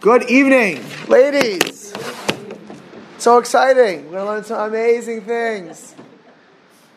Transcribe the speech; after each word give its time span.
Good 0.00 0.30
evening, 0.30 0.80
ladies. 1.08 1.92
So 3.18 3.38
exciting. 3.38 4.04
We're 4.04 4.12
going 4.12 4.26
to 4.26 4.30
learn 4.30 4.44
some 4.44 4.68
amazing 4.68 5.22
things. 5.22 5.92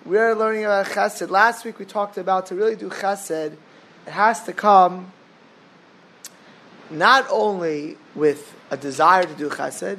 We 0.05 0.19
are 0.19 0.35
learning 0.35 0.65
about 0.65 0.85
chesed. 0.85 1.31
Last 1.31 1.65
week 1.65 1.79
we 1.79 1.85
talked 1.85 2.19
about 2.19 2.45
to 2.47 2.55
really 2.55 2.75
do 2.75 2.89
chesed, 2.89 3.53
it 4.05 4.11
has 4.11 4.43
to 4.43 4.53
come 4.53 5.11
not 6.91 7.25
only 7.31 7.97
with 8.13 8.53
a 8.69 8.77
desire 8.77 9.23
to 9.23 9.33
do 9.33 9.49
chesed, 9.49 9.97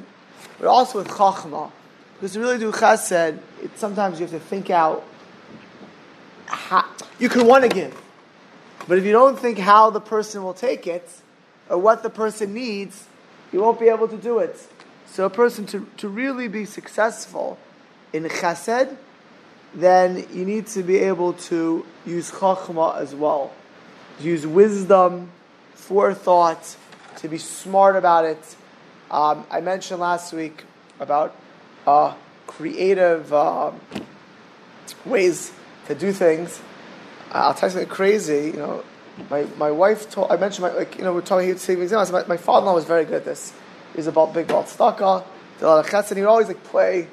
but 0.57 0.67
also 0.67 0.99
with 0.99 1.09
chachma. 1.09 1.73
Because 2.13 2.31
to 2.31 2.39
really 2.39 2.57
do 2.57 2.71
chesed, 2.71 3.37
it, 3.61 3.77
sometimes 3.77 4.21
you 4.21 4.27
have 4.27 4.31
to 4.31 4.39
think 4.39 4.69
out. 4.69 5.03
How, 6.45 6.85
you 7.19 7.27
can 7.27 7.47
want 7.47 7.63
to 7.63 7.69
give, 7.69 8.01
but 8.87 8.97
if 8.97 9.03
you 9.03 9.11
don't 9.11 9.37
think 9.37 9.57
how 9.57 9.89
the 9.89 9.99
person 9.99 10.41
will 10.41 10.53
take 10.53 10.87
it, 10.87 11.09
or 11.69 11.77
what 11.77 12.03
the 12.03 12.09
person 12.09 12.53
needs, 12.53 13.07
you 13.51 13.61
won't 13.61 13.79
be 13.79 13.89
able 13.89 14.07
to 14.07 14.17
do 14.17 14.39
it. 14.39 14.55
So 15.05 15.25
a 15.25 15.29
person 15.29 15.65
to, 15.67 15.87
to 15.97 16.07
really 16.07 16.47
be 16.47 16.65
successful 16.65 17.57
in 18.11 18.23
chesed, 18.23 18.95
then 19.75 20.25
you 20.33 20.45
need 20.45 20.67
to 20.67 20.83
be 20.83 20.97
able 20.97 21.33
to 21.33 21.85
use 22.05 22.31
chachma 22.31 22.97
as 22.97 23.13
well. 23.13 23.51
Use 24.19 24.45
wisdom, 24.45 25.31
forethought, 25.73 26.75
to 27.17 27.27
be 27.27 27.37
smart 27.37 27.95
about 27.95 28.25
it. 28.25 28.55
Um, 29.09 29.45
I 29.49 29.61
mentioned 29.61 29.99
last 29.99 30.33
week 30.33 30.63
about 30.99 31.35
uh, 31.85 32.15
creative 32.47 33.31
uh, 33.33 33.71
ways 35.05 35.51
to 35.87 35.95
do 35.95 36.11
things. 36.11 36.59
Uh, 37.29 37.49
I'll 37.49 37.53
tell 37.53 37.69
you 37.69 37.73
something 37.73 37.89
crazy. 37.89 38.47
You 38.47 38.57
know, 38.57 38.83
my, 39.29 39.43
my 39.57 39.71
wife 39.71 40.09
told, 40.09 40.31
I 40.31 40.37
mentioned, 40.37 40.67
my, 40.67 40.73
like, 40.73 40.97
you 40.97 41.03
know, 41.03 41.13
we're 41.13 41.21
talking 41.21 41.49
about 41.49 41.61
saving 41.61 41.83
examples. 41.83 42.11
My, 42.11 42.25
my 42.25 42.37
father 42.37 42.63
in 42.63 42.65
law 42.65 42.75
was 42.75 42.85
very 42.85 43.05
good 43.05 43.15
at 43.15 43.25
this. 43.25 43.53
He 43.91 43.97
was 43.97 44.07
about 44.07 44.33
big 44.33 44.47
ball 44.47 44.63
staka, 44.63 45.23
did 45.59 45.65
a 45.65 45.67
lot 45.67 45.85
of 45.85 45.91
chesed, 45.91 46.15
he 46.15 46.21
would 46.21 46.29
always 46.29 46.47
like 46.47 46.63
play, 46.63 47.07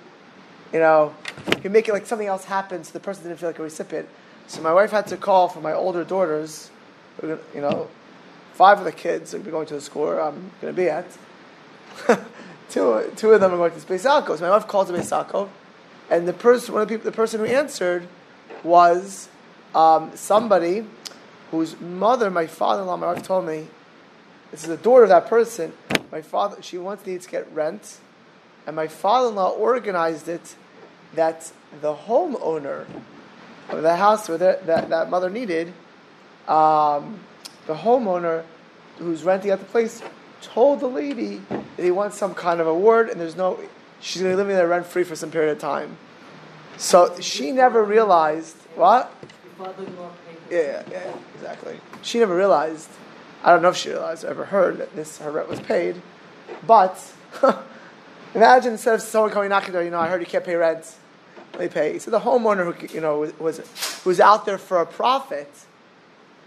you 0.73 0.79
know, 0.79 1.15
he'd 1.63 1.73
make 1.73 1.89
it 1.89 1.93
like 1.93 2.07
something 2.07 2.27
else 2.27 2.45
happened 2.45 2.87
so 2.87 2.93
the 2.93 3.01
person 3.01 3.25
didn't 3.25 3.39
feel 3.39 3.51
like 3.51 3.59
a 3.59 3.63
recipient. 3.63 4.09
So 4.47 4.63
my 4.63 4.73
wife 4.73 4.91
had 4.91 5.07
to 5.09 5.17
call 5.17 5.49
for 5.49 5.61
my 5.61 5.73
older 5.73 6.05
daughters, 6.05 6.71
you 7.23 7.39
know, 7.55 7.89
five 8.55 8.79
of 8.79 8.85
the 8.85 8.93
kids 8.93 9.35
are 9.35 9.39
going 9.39 9.67
to 9.67 9.75
the 9.75 9.81
school 9.81 10.09
I'm 10.09 10.51
going 10.61 10.73
to 10.75 10.77
be 10.77 10.89
at. 10.89 11.07
two, 12.71 13.13
two 13.17 13.33
of 13.33 13.41
them 13.41 13.53
are 13.53 13.57
going 13.57 13.73
to 13.73 13.81
Space 13.81 14.05
Alco. 14.05 14.39
So 14.39 14.45
my 14.45 14.51
wife 14.51 14.67
called 14.67 14.89
to 14.89 14.95
Space 14.95 15.11
Alco, 15.11 15.49
and 16.11 16.27
the 16.27 16.33
person, 16.33 16.73
one 16.73 16.83
of 16.83 16.89
the 16.89 16.95
people, 16.95 17.11
the 17.11 17.17
person 17.17 17.41
who 17.41 17.47
answered 17.47 18.09
was 18.65 19.29
um, 19.75 20.11
somebody 20.15 20.85
whose 21.51 21.81
mother, 21.81 22.31
my 22.31 22.47
father-in-law, 22.47 22.97
my 22.97 23.13
wife 23.13 23.23
told 23.23 23.47
me, 23.47 23.69
this 24.51 24.63
is 24.63 24.69
the 24.69 24.77
daughter 24.77 25.05
of 25.05 25.09
that 25.09 25.29
person. 25.29 25.73
My 26.11 26.23
father, 26.23 26.61
she 26.63 26.79
once 26.79 27.07
needs 27.07 27.25
to 27.27 27.31
get 27.31 27.53
rent, 27.53 27.99
and 28.67 28.75
my 28.75 28.89
father-in-law 28.89 29.51
organized 29.51 30.29
it 30.29 30.57
that 31.15 31.53
the 31.81 31.95
homeowner 31.95 32.87
of 33.69 33.83
the 33.83 33.97
house 33.97 34.29
where 34.29 34.39
that, 34.39 34.67
that 34.67 35.11
mother 35.11 35.31
needed, 35.31 35.73
um, 36.49 37.21
the 37.67 37.75
homeowner 37.75 38.45
who's 38.99 39.23
renting 39.23 39.51
out 39.51 39.61
the 39.61 39.65
place 39.65 40.03
told 40.43 40.81
the 40.81 40.89
lady 40.89 41.43
that 41.49 41.83
he 41.83 41.91
wants 41.91 42.17
some 42.17 42.35
kind 42.35 42.61
of 42.61 42.67
award, 42.67 43.09
and 43.09 43.21
there's 43.21 43.37
no, 43.37 43.59
she's 44.01 44.23
going 44.23 44.33
to 44.33 44.37
be 44.37 44.43
living 44.43 44.57
there 44.57 44.67
rent 44.67 44.87
free 44.87 45.05
for 45.05 45.15
some 45.15 45.31
period 45.31 45.53
of 45.53 45.59
time. 45.59 45.97
So 46.77 47.21
she 47.21 47.53
never 47.53 47.85
realized 47.85 48.57
what. 48.75 49.13
Yeah, 50.51 50.83
yeah, 50.91 51.13
exactly. 51.35 51.81
She 52.03 52.19
never 52.19 52.35
realized. 52.35 52.89
I 53.43 53.53
don't 53.53 53.63
know 53.63 53.71
if 53.71 53.77
she 53.77 53.91
realized 53.91 54.25
or 54.25 54.29
ever 54.29 54.45
heard 54.45 54.79
that 54.79 54.95
this 54.95 55.19
her 55.19 55.31
rent 55.31 55.49
was 55.49 55.61
paid, 55.61 56.03
but 56.67 56.99
imagine 58.35 58.73
instead 58.73 58.95
of 58.95 59.03
someone 59.03 59.31
coming 59.31 59.49
knocking 59.49 59.73
door, 59.73 59.83
you 59.83 59.91
know, 59.91 60.01
I 60.01 60.09
heard 60.09 60.21
you 60.21 60.27
can't 60.27 60.45
pay 60.45 60.57
rent. 60.57 60.97
They 61.57 61.69
pay. 61.69 61.99
So 61.99 62.11
the 62.11 62.21
homeowner 62.21 62.75
who 62.75 62.95
you 62.95 63.01
know 63.01 63.33
was 63.39 63.61
was 64.05 64.21
out 64.21 64.45
there 64.45 64.59
for 64.59 64.81
a 64.81 64.87
profit, 64.87 65.51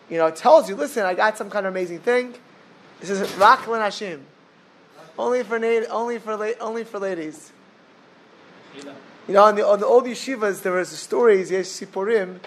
you 0.10 0.18
know, 0.18 0.30
tells 0.30 0.70
you, 0.70 0.76
listen, 0.76 1.06
I 1.06 1.14
got 1.14 1.38
some 1.38 1.50
kind 1.50 1.66
of 1.66 1.74
amazing 1.74 2.00
thing. 2.00 2.36
This 3.00 3.10
is 3.10 3.28
Raklan 3.32 3.82
Hashim. 3.82 4.22
Only 5.18 5.44
for 5.44 5.56
only 5.90 6.20
for 6.20 6.56
only 6.60 6.84
for 6.84 7.00
ladies. 7.00 7.52
You 9.28 9.36
know, 9.36 9.48
in 9.48 9.56
the, 9.56 9.66
on 9.66 9.80
the 9.80 9.86
old 9.86 10.06
yeshivas, 10.06 10.64
there 10.64 10.74
was 10.74 10.90
stories, 10.90 11.50
yes, 11.50 11.80
sipurim, 11.80 12.40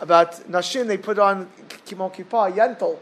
about 0.00 0.32
nashim. 0.50 0.86
They 0.86 0.98
put 0.98 1.18
on 1.18 1.48
kimon 1.86 2.14
kippah, 2.14 2.52
yentol. 2.52 2.98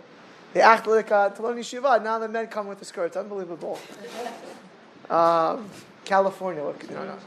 They 0.53 0.60
act 0.60 0.86
like 0.86 1.10
a 1.10 1.32
talon 1.34 1.56
yeshiva. 1.56 2.03
Now 2.03 2.19
the 2.19 2.28
men 2.28 2.47
come 2.48 2.66
with 2.69 2.78
the 2.78 2.84
skirts. 2.84 3.16
Unbelievable. 3.16 3.78
Um, 5.08 5.69
California, 6.04 6.62
what, 6.64 6.91
no, 6.91 7.04
no, 7.04 7.19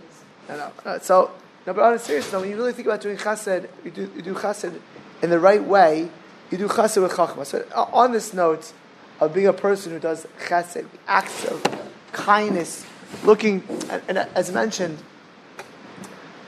no, 0.49 0.71
no. 0.85 0.97
So, 0.99 1.31
no, 1.65 1.73
but 1.73 1.83
on 1.83 1.93
a 1.93 1.99
serious 1.99 2.31
note, 2.31 2.41
when 2.41 2.49
you 2.49 2.55
really 2.55 2.73
think 2.73 2.87
about 2.87 3.01
doing 3.01 3.17
chesed, 3.17 3.67
you 3.83 3.91
do, 3.91 4.11
you 4.15 4.21
do 4.21 4.33
chesed 4.33 4.79
in 5.21 5.29
the 5.29 5.39
right 5.39 5.63
way. 5.63 6.09
You 6.51 6.57
do 6.57 6.67
chesed 6.67 7.01
with 7.01 7.11
chachma. 7.13 7.45
So, 7.45 7.65
uh, 7.73 7.85
on 7.93 8.11
this 8.11 8.33
note 8.33 8.73
of 9.19 9.33
being 9.33 9.47
a 9.47 9.53
person 9.53 9.91
who 9.91 9.99
does 9.99 10.27
chesed, 10.47 10.85
acts 11.07 11.45
of 11.45 11.63
kindness, 12.11 12.85
looking, 13.23 13.63
and, 13.89 14.01
and 14.07 14.17
as 14.35 14.51
mentioned, 14.51 14.99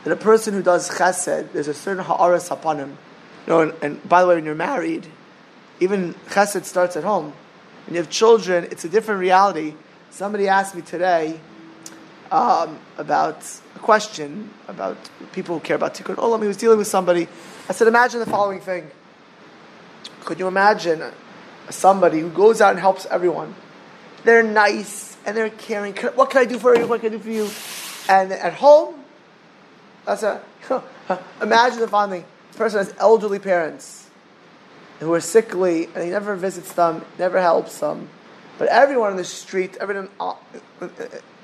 that 0.03 0.11
a 0.11 0.17
person 0.17 0.53
who 0.53 0.61
does 0.61 0.89
chesed, 0.89 1.51
there's 1.53 1.67
a 1.67 1.73
certain 1.73 2.03
ha'aras 2.03 2.51
upon 2.51 2.77
him. 2.77 2.97
Know, 3.47 3.61
and, 3.61 3.73
and, 3.81 4.09
by 4.09 4.21
the 4.21 4.27
way, 4.27 4.35
when 4.35 4.45
you're 4.45 4.55
married, 4.55 5.07
even 5.79 6.13
chesed 6.29 6.65
starts 6.65 6.97
at 6.97 7.03
home. 7.03 7.33
When 7.85 7.95
you 7.95 8.01
have 8.01 8.09
children, 8.09 8.65
it's 8.65 8.83
a 8.83 8.89
different 8.89 9.21
reality. 9.21 9.73
Somebody 10.09 10.47
asked 10.47 10.75
me 10.75 10.81
today 10.81 11.39
um, 12.31 12.79
about 12.97 13.45
a 13.75 13.79
question 13.79 14.49
about 14.67 14.97
people 15.31 15.55
who 15.55 15.61
care 15.61 15.75
about 15.75 15.93
tikkun 15.93 16.15
olam. 16.15 16.41
He 16.41 16.47
was 16.47 16.57
dealing 16.57 16.77
with 16.77 16.87
somebody. 16.87 17.27
I 17.69 17.73
said, 17.73 17.87
imagine 17.87 18.19
the 18.19 18.25
following 18.25 18.59
thing. 18.59 18.91
Could 20.25 20.39
you 20.39 20.47
imagine 20.47 21.03
somebody 21.69 22.19
who 22.19 22.29
goes 22.29 22.59
out 22.59 22.71
and 22.71 22.79
helps 22.79 23.05
everyone? 23.05 23.55
They're 24.23 24.43
nice 24.43 25.15
and 25.25 25.37
they're 25.37 25.49
caring. 25.49 25.95
What 26.15 26.31
can 26.31 26.41
I 26.41 26.45
do 26.45 26.59
for 26.59 26.75
you? 26.75 26.87
What 26.87 27.01
can 27.01 27.13
I 27.13 27.17
do 27.17 27.23
for 27.23 27.29
you? 27.29 27.49
And 28.09 28.33
at 28.33 28.53
home, 28.53 29.03
that's 30.05 30.23
a 30.23 30.41
imagine 31.41 31.79
the 31.79 31.87
following: 31.87 32.21
the 32.21 32.27
person 32.57 32.79
has 32.79 32.93
elderly 32.99 33.39
parents 33.39 34.09
who 34.99 35.13
are 35.13 35.21
sickly, 35.21 35.85
and 35.93 36.03
he 36.03 36.09
never 36.09 36.35
visits 36.35 36.73
them, 36.73 37.05
never 37.19 37.39
helps 37.39 37.79
them. 37.79 38.09
But 38.57 38.69
everyone 38.69 39.11
on 39.11 39.17
the 39.17 39.23
street, 39.23 39.77
everyone, 39.79 40.09
uh, 40.19 40.33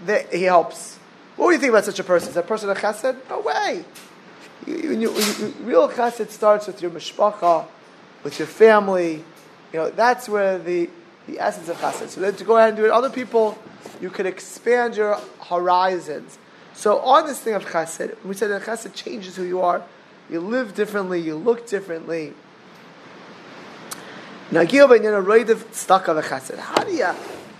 they, 0.05 0.25
he 0.31 0.43
helps. 0.43 0.97
What 1.35 1.49
do 1.49 1.53
you 1.53 1.59
think 1.59 1.69
about 1.69 1.85
such 1.85 1.99
a 1.99 2.03
person? 2.03 2.29
Is 2.29 2.35
that 2.35 2.47
person 2.47 2.69
a 2.69 2.75
chesed? 2.75 3.17
No 3.29 3.41
way. 3.41 3.85
You, 4.65 4.93
you, 4.93 5.13
you, 5.13 5.53
real 5.61 5.89
chesed 5.89 6.29
starts 6.29 6.67
with 6.67 6.81
your 6.81 6.91
mishpacha, 6.91 7.67
with 8.23 8.39
your 8.39 8.47
family. 8.47 9.23
You 9.71 9.79
know 9.79 9.89
that's 9.89 10.29
where 10.29 10.57
the 10.57 10.89
the 11.27 11.39
essence 11.39 11.69
of 11.69 11.77
chesed. 11.77 12.09
So 12.09 12.21
then 12.21 12.35
to 12.35 12.43
go 12.43 12.57
ahead 12.57 12.69
and 12.69 12.77
do 12.77 12.85
it, 12.85 12.91
other 12.91 13.09
people, 13.09 13.57
you 14.01 14.09
can 14.09 14.25
expand 14.25 14.95
your 14.95 15.19
horizons. 15.41 16.37
So 16.73 16.99
on 16.99 17.27
this 17.27 17.39
thing 17.39 17.53
of 17.53 17.65
chesed, 17.65 18.15
we 18.23 18.33
said 18.33 18.49
that 18.49 18.63
chesed 18.63 18.93
changes 18.93 19.35
who 19.35 19.43
you 19.43 19.61
are. 19.61 19.83
You 20.29 20.39
live 20.39 20.73
differently. 20.73 21.19
You 21.19 21.35
look 21.35 21.67
differently. 21.67 22.33
How 24.51 24.63
do 26.83 26.91
you, 26.91 27.07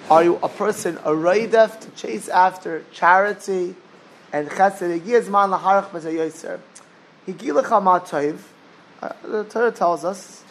are 0.10 0.24
you 0.24 0.40
a 0.44 0.50
person 0.50 0.98
a 0.98 1.12
raidef 1.12 1.80
to 1.80 1.90
chase 1.92 2.28
after 2.30 2.84
charity 2.92 3.76
and 4.32 4.50
chesed? 4.50 5.02
Uh, 9.02 9.10
the 9.24 9.44
Torah 9.46 9.72
tells 9.72 10.06
us, 10.06 10.44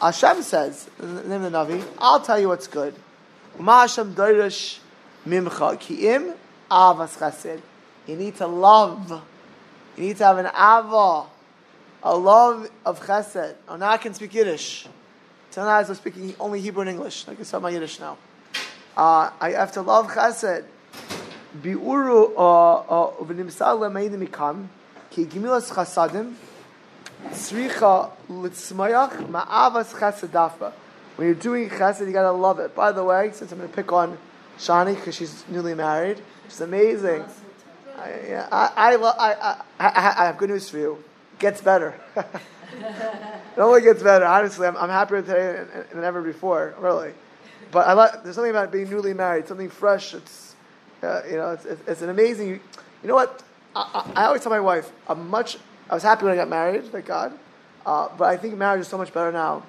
Hashem 0.00 0.42
says, 0.42 0.88
in 1.00 1.16
the 1.16 1.24
name 1.24 1.42
of 1.42 1.52
the 1.52 1.58
Navi, 1.58 1.84
I'll 1.98 2.20
tell 2.20 2.38
you 2.38 2.48
what's 2.48 2.66
good. 2.66 2.94
You 3.58 3.64
need 8.16 8.36
to 8.36 8.46
love. 8.46 9.22
You 9.96 10.04
need 10.04 10.16
to 10.18 10.24
have 10.24 10.38
an 10.38 10.46
ava, 10.46 11.24
a 12.02 12.16
love 12.16 12.70
of 12.86 13.00
chesed. 13.00 13.54
Oh, 13.68 13.76
now 13.76 13.90
I 13.90 13.96
can 13.98 14.14
speak 14.14 14.34
Yiddish. 14.34 14.86
Tonight 15.50 15.88
I'm 15.88 15.94
speaking 15.94 16.34
only 16.40 16.60
Hebrew 16.60 16.82
and 16.82 16.90
English. 16.90 17.26
I 17.28 17.34
can 17.34 17.44
start 17.44 17.62
my 17.62 17.70
Yiddish 17.70 18.00
now. 18.00 18.16
Uh, 18.96 19.30
I 19.40 19.50
have 19.50 19.72
to 19.72 19.82
love 19.82 20.08
chesed. 20.08 20.64
Bi'uru 21.60 22.34
v'nimsal 22.34 23.78
le'meidim 23.78 24.26
mikam 24.26 24.68
ki 25.10 25.26
gimilas 25.26 25.70
chasadim 25.72 26.34
tzricha 27.28 28.10
litzmayach 28.28 29.28
ma'avas 29.28 29.92
chesed 29.94 30.28
dafra. 30.28 30.72
When 31.16 31.26
you're 31.26 31.34
doing 31.34 31.68
chesed, 31.68 32.06
you 32.06 32.12
gotta 32.12 32.32
love 32.32 32.60
it. 32.60 32.74
By 32.74 32.92
the 32.92 33.04
way, 33.04 33.30
since 33.32 33.52
I'm 33.52 33.58
going 33.58 33.68
to 33.68 33.76
pick 33.76 33.92
on 33.92 34.16
Shani 34.58 34.94
because 34.94 35.16
she's 35.16 35.44
newly 35.48 35.74
married, 35.74 36.22
she's 36.48 36.60
amazing. 36.62 37.24
I, 37.98 38.08
yeah, 38.26 38.48
I, 38.50 38.94
I, 38.94 38.96
I, 38.96 39.56
I, 39.78 40.14
I 40.18 40.26
have 40.26 40.38
good 40.38 40.48
news 40.48 40.70
for 40.70 40.78
you. 40.78 41.04
Gets 41.40 41.60
better. 41.60 41.94
it 42.16 43.58
only 43.58 43.80
gets 43.80 44.02
better. 44.02 44.24
Honestly, 44.24 44.66
I'm, 44.66 44.76
I'm 44.76 44.90
happier 44.90 45.22
today 45.22 45.64
than, 45.72 45.86
than 45.92 46.04
ever 46.04 46.22
before. 46.22 46.74
Really, 46.78 47.12
but 47.72 47.88
I 47.88 47.94
like, 47.94 48.22
there's 48.22 48.36
something 48.36 48.50
about 48.50 48.70
being 48.70 48.88
newly 48.88 49.14
married, 49.14 49.48
something 49.48 49.70
fresh. 49.70 50.14
It's, 50.14 50.54
uh, 51.02 51.22
you 51.28 51.36
know, 51.36 51.50
it's, 51.50 51.64
it's, 51.64 51.88
it's, 51.88 52.02
an 52.02 52.10
amazing. 52.10 52.48
You 52.48 53.08
know 53.08 53.14
what? 53.14 53.42
I, 53.74 54.12
I, 54.14 54.22
I, 54.22 54.26
always 54.26 54.42
tell 54.42 54.50
my 54.50 54.60
wife, 54.60 54.92
I'm 55.08 55.28
much. 55.28 55.56
I 55.88 55.94
was 55.94 56.02
happy 56.02 56.24
when 56.24 56.34
I 56.34 56.36
got 56.36 56.48
married, 56.48 56.84
thank 56.84 57.06
God. 57.06 57.36
Uh, 57.84 58.08
but 58.16 58.28
I 58.28 58.36
think 58.36 58.56
marriage 58.56 58.82
is 58.82 58.88
so 58.88 58.98
much 58.98 59.12
better 59.12 59.32
now 59.32 59.62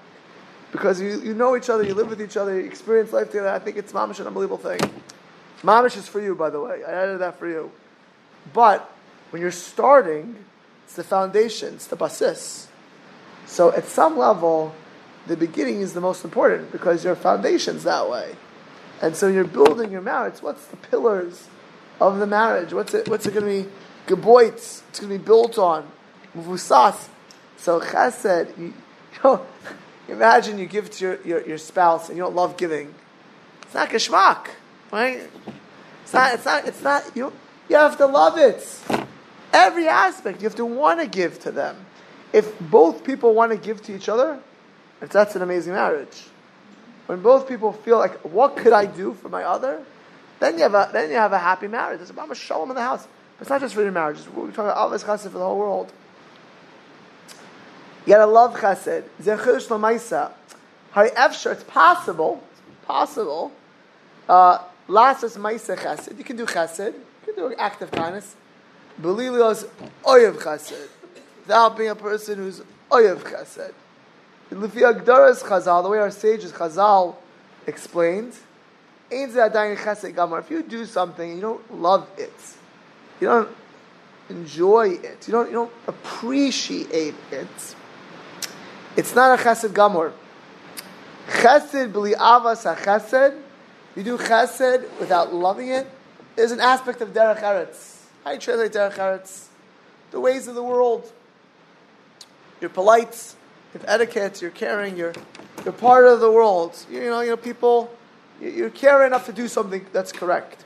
because 0.71 1.00
you, 1.01 1.21
you 1.21 1.33
know 1.33 1.56
each 1.56 1.69
other, 1.69 1.83
you 1.83 1.94
live 1.94 2.09
with 2.09 2.21
each 2.21 2.38
other, 2.38 2.59
you 2.59 2.65
experience 2.65 3.13
life 3.13 3.27
together. 3.27 3.50
I 3.50 3.59
think 3.59 3.77
it's 3.77 3.94
mamish 3.94 4.19
an 4.19 4.27
unbelievable 4.27 4.57
thing. 4.57 4.79
Mamish 5.63 5.97
is 5.97 6.07
for 6.07 6.19
you, 6.21 6.35
by 6.35 6.50
the 6.50 6.59
way. 6.59 6.83
I 6.83 6.91
added 6.91 7.19
that 7.19 7.38
for 7.38 7.47
you. 7.47 7.71
But 8.53 8.89
when 9.29 9.41
you're 9.41 9.51
starting, 9.51 10.35
it's 10.91 10.97
the 10.97 11.03
foundation, 11.05 11.75
it's 11.75 11.88
the 11.88 11.95
basis. 11.95 12.67
So 13.45 13.71
at 13.71 13.85
some 13.85 14.17
level, 14.17 14.75
the 15.25 15.38
beginning 15.38 15.79
is 15.79 15.93
the 15.93 16.01
most 16.01 16.25
important 16.25 16.69
because 16.73 17.05
your 17.05 17.15
foundation's 17.15 17.83
that 17.83 18.09
way. 18.09 18.35
And 19.01 19.15
so 19.15 19.29
you're 19.29 19.45
building 19.45 19.89
your 19.89 20.01
marriage. 20.01 20.41
What's 20.41 20.65
the 20.65 20.75
pillars 20.75 21.47
of 22.01 22.19
the 22.19 22.27
marriage? 22.27 22.73
What's 22.73 22.93
it, 22.93 23.07
what's 23.07 23.25
it 23.25 23.33
going 23.33 23.45
to 23.45 23.69
be? 23.69 23.75
Geboitz. 24.13 24.81
It's 24.89 24.99
going 24.99 25.13
to 25.13 25.17
be 25.17 25.23
built 25.23 25.57
on. 25.57 25.89
Muvusas. 26.35 27.07
So 27.55 27.79
chesed, 27.79 28.57
you, 28.57 28.65
you 29.13 29.19
know, 29.23 29.45
imagine 30.09 30.59
you 30.59 30.65
give 30.65 30.91
to 30.91 31.05
your, 31.05 31.21
your, 31.21 31.47
your, 31.47 31.57
spouse 31.57 32.09
and 32.09 32.17
you 32.17 32.23
don't 32.25 32.35
love 32.35 32.57
giving. 32.57 32.93
It's 33.61 33.73
not 33.73 33.88
geschmack, 33.88 34.47
right? 34.91 35.21
It's 36.03 36.13
not, 36.13 36.33
it's 36.33 36.43
not, 36.43 36.67
it's 36.67 36.83
not, 36.83 37.15
you, 37.15 37.31
you 37.69 37.77
have 37.77 37.97
to 37.97 38.07
love 38.07 38.38
it. 38.38 39.00
Every 39.53 39.88
aspect, 39.88 40.42
you 40.42 40.48
have 40.48 40.56
to 40.56 40.65
want 40.65 41.00
to 41.01 41.07
give 41.07 41.39
to 41.39 41.51
them. 41.51 41.75
If 42.33 42.57
both 42.59 43.03
people 43.03 43.33
want 43.33 43.51
to 43.51 43.57
give 43.57 43.81
to 43.83 43.95
each 43.95 44.07
other, 44.07 44.39
that's 45.00 45.36
an 45.36 45.42
amazing 45.42 45.74
marriage. 45.74 46.24
When 47.07 47.21
both 47.21 47.48
people 47.48 47.74
feel 47.74 47.98
like, 47.98 48.18
what 48.19 48.56
could 48.56 48.71
I 48.71 48.86
do 48.86 49.13
for 49.13 49.27
my 49.27 49.44
other? 49.44 49.83
Then 50.39 50.56
you 50.56 50.63
have 50.63 50.74
a, 50.74 50.89
then 50.94 51.09
you 51.09 51.18
have 51.18 51.33
a 51.33 51.39
happy 51.39 51.68
marriage. 51.68 52.00
There's 52.00 52.09
a 52.09 52.36
shalom 52.36 52.69
in 52.69 52.75
the 52.75 52.81
house. 52.81 53.06
But 53.38 53.42
it's 53.42 53.50
not 53.50 53.62
just 53.62 53.75
for 53.75 53.81
your 53.81 53.92
marriage. 53.92 54.19
We're 54.33 54.48
talking 54.48 54.65
about 54.65 54.92
avos 54.92 55.03
chesed 55.03 55.24
for 55.24 55.30
the 55.30 55.39
whole 55.39 55.59
world. 55.59 55.92
You 58.06 58.13
gotta 58.13 58.31
love 58.31 58.56
chesed. 58.56 59.03
Zechush 59.21 59.68
lamaisa. 59.68 60.31
However, 60.92 61.51
it's 61.51 61.63
possible, 61.63 62.44
it's 62.51 62.86
possible, 62.86 63.51
uh, 64.27 64.59
lasas 64.88 65.38
maisa 65.38 65.77
chesed. 65.77 66.18
You 66.18 66.24
can 66.24 66.38
do 66.38 66.45
chesed. 66.45 66.94
You 66.94 67.33
can 67.33 67.36
do 67.36 67.56
active 67.56 67.92
kindness. 67.92 68.36
Belilios 69.01 69.68
oyev 70.03 70.36
chesed. 70.36 70.88
Without 71.42 71.77
being 71.77 71.89
a 71.89 71.95
person 71.95 72.38
who's 72.38 72.62
oyev 72.89 73.19
chesed. 73.19 73.74
Lufi 74.51 74.81
Agdaras 74.81 75.42
Chazal, 75.44 75.83
the 75.83 75.89
way 75.89 75.98
our 75.98 76.12
sages 76.12 76.51
Chazal 76.51 77.15
explained, 77.65 78.33
if 79.09 80.51
you 80.51 80.63
do 80.63 80.86
something 80.86 81.36
you 81.36 81.42
don't 81.42 81.81
love 81.81 82.07
it, 82.18 82.33
you 83.19 83.27
don't 83.27 83.50
enjoy 84.30 84.89
it, 84.89 85.27
you 85.27 85.31
don't, 85.31 85.48
you 85.48 85.53
don't 85.53 85.71
appreciate 85.88 87.15
it, 87.31 87.75
it's 88.98 89.15
not 89.15 89.39
a 89.39 89.44
chesed 89.44 89.69
gamor. 89.69 90.12
Chesed 91.27 91.92
b'li 91.94 92.13
avas 92.15 92.75
chesed. 92.75 93.39
You 93.95 94.03
do 94.03 94.18
chesed 94.18 95.00
without 95.00 95.33
loving 95.33 95.69
it, 95.69 95.88
is 96.36 96.51
an 96.51 96.59
aspect 96.59 97.01
of 97.01 97.09
derech 97.13 97.42
eretz. 97.42 97.90
How 98.23 98.31
do 98.31 98.35
you 98.35 98.41
translate 98.41 98.71
derech 98.73 98.94
eretz? 98.95 99.45
The 100.12 100.19
ways 100.19 100.47
of 100.47 100.56
the 100.56 100.63
world. 100.63 101.12
You're 102.59 102.69
polite 102.69 103.35
you 103.73 103.79
have 103.79 103.89
etiquette, 103.89 104.41
you're 104.41 104.51
caring, 104.51 104.97
you're, 104.97 105.13
you're 105.63 105.73
part 105.73 106.06
of 106.06 106.19
the 106.19 106.31
world. 106.31 106.77
You, 106.89 107.03
you 107.03 107.09
know, 107.09 107.21
you 107.21 107.29
know, 107.29 107.38
people, 107.38 107.89
you, 108.41 108.65
are 108.65 108.69
caring 108.69 109.07
enough 109.07 109.25
to 109.27 109.33
do 109.33 109.47
something 109.47 109.85
that's 109.94 110.12
correct. 110.12 110.65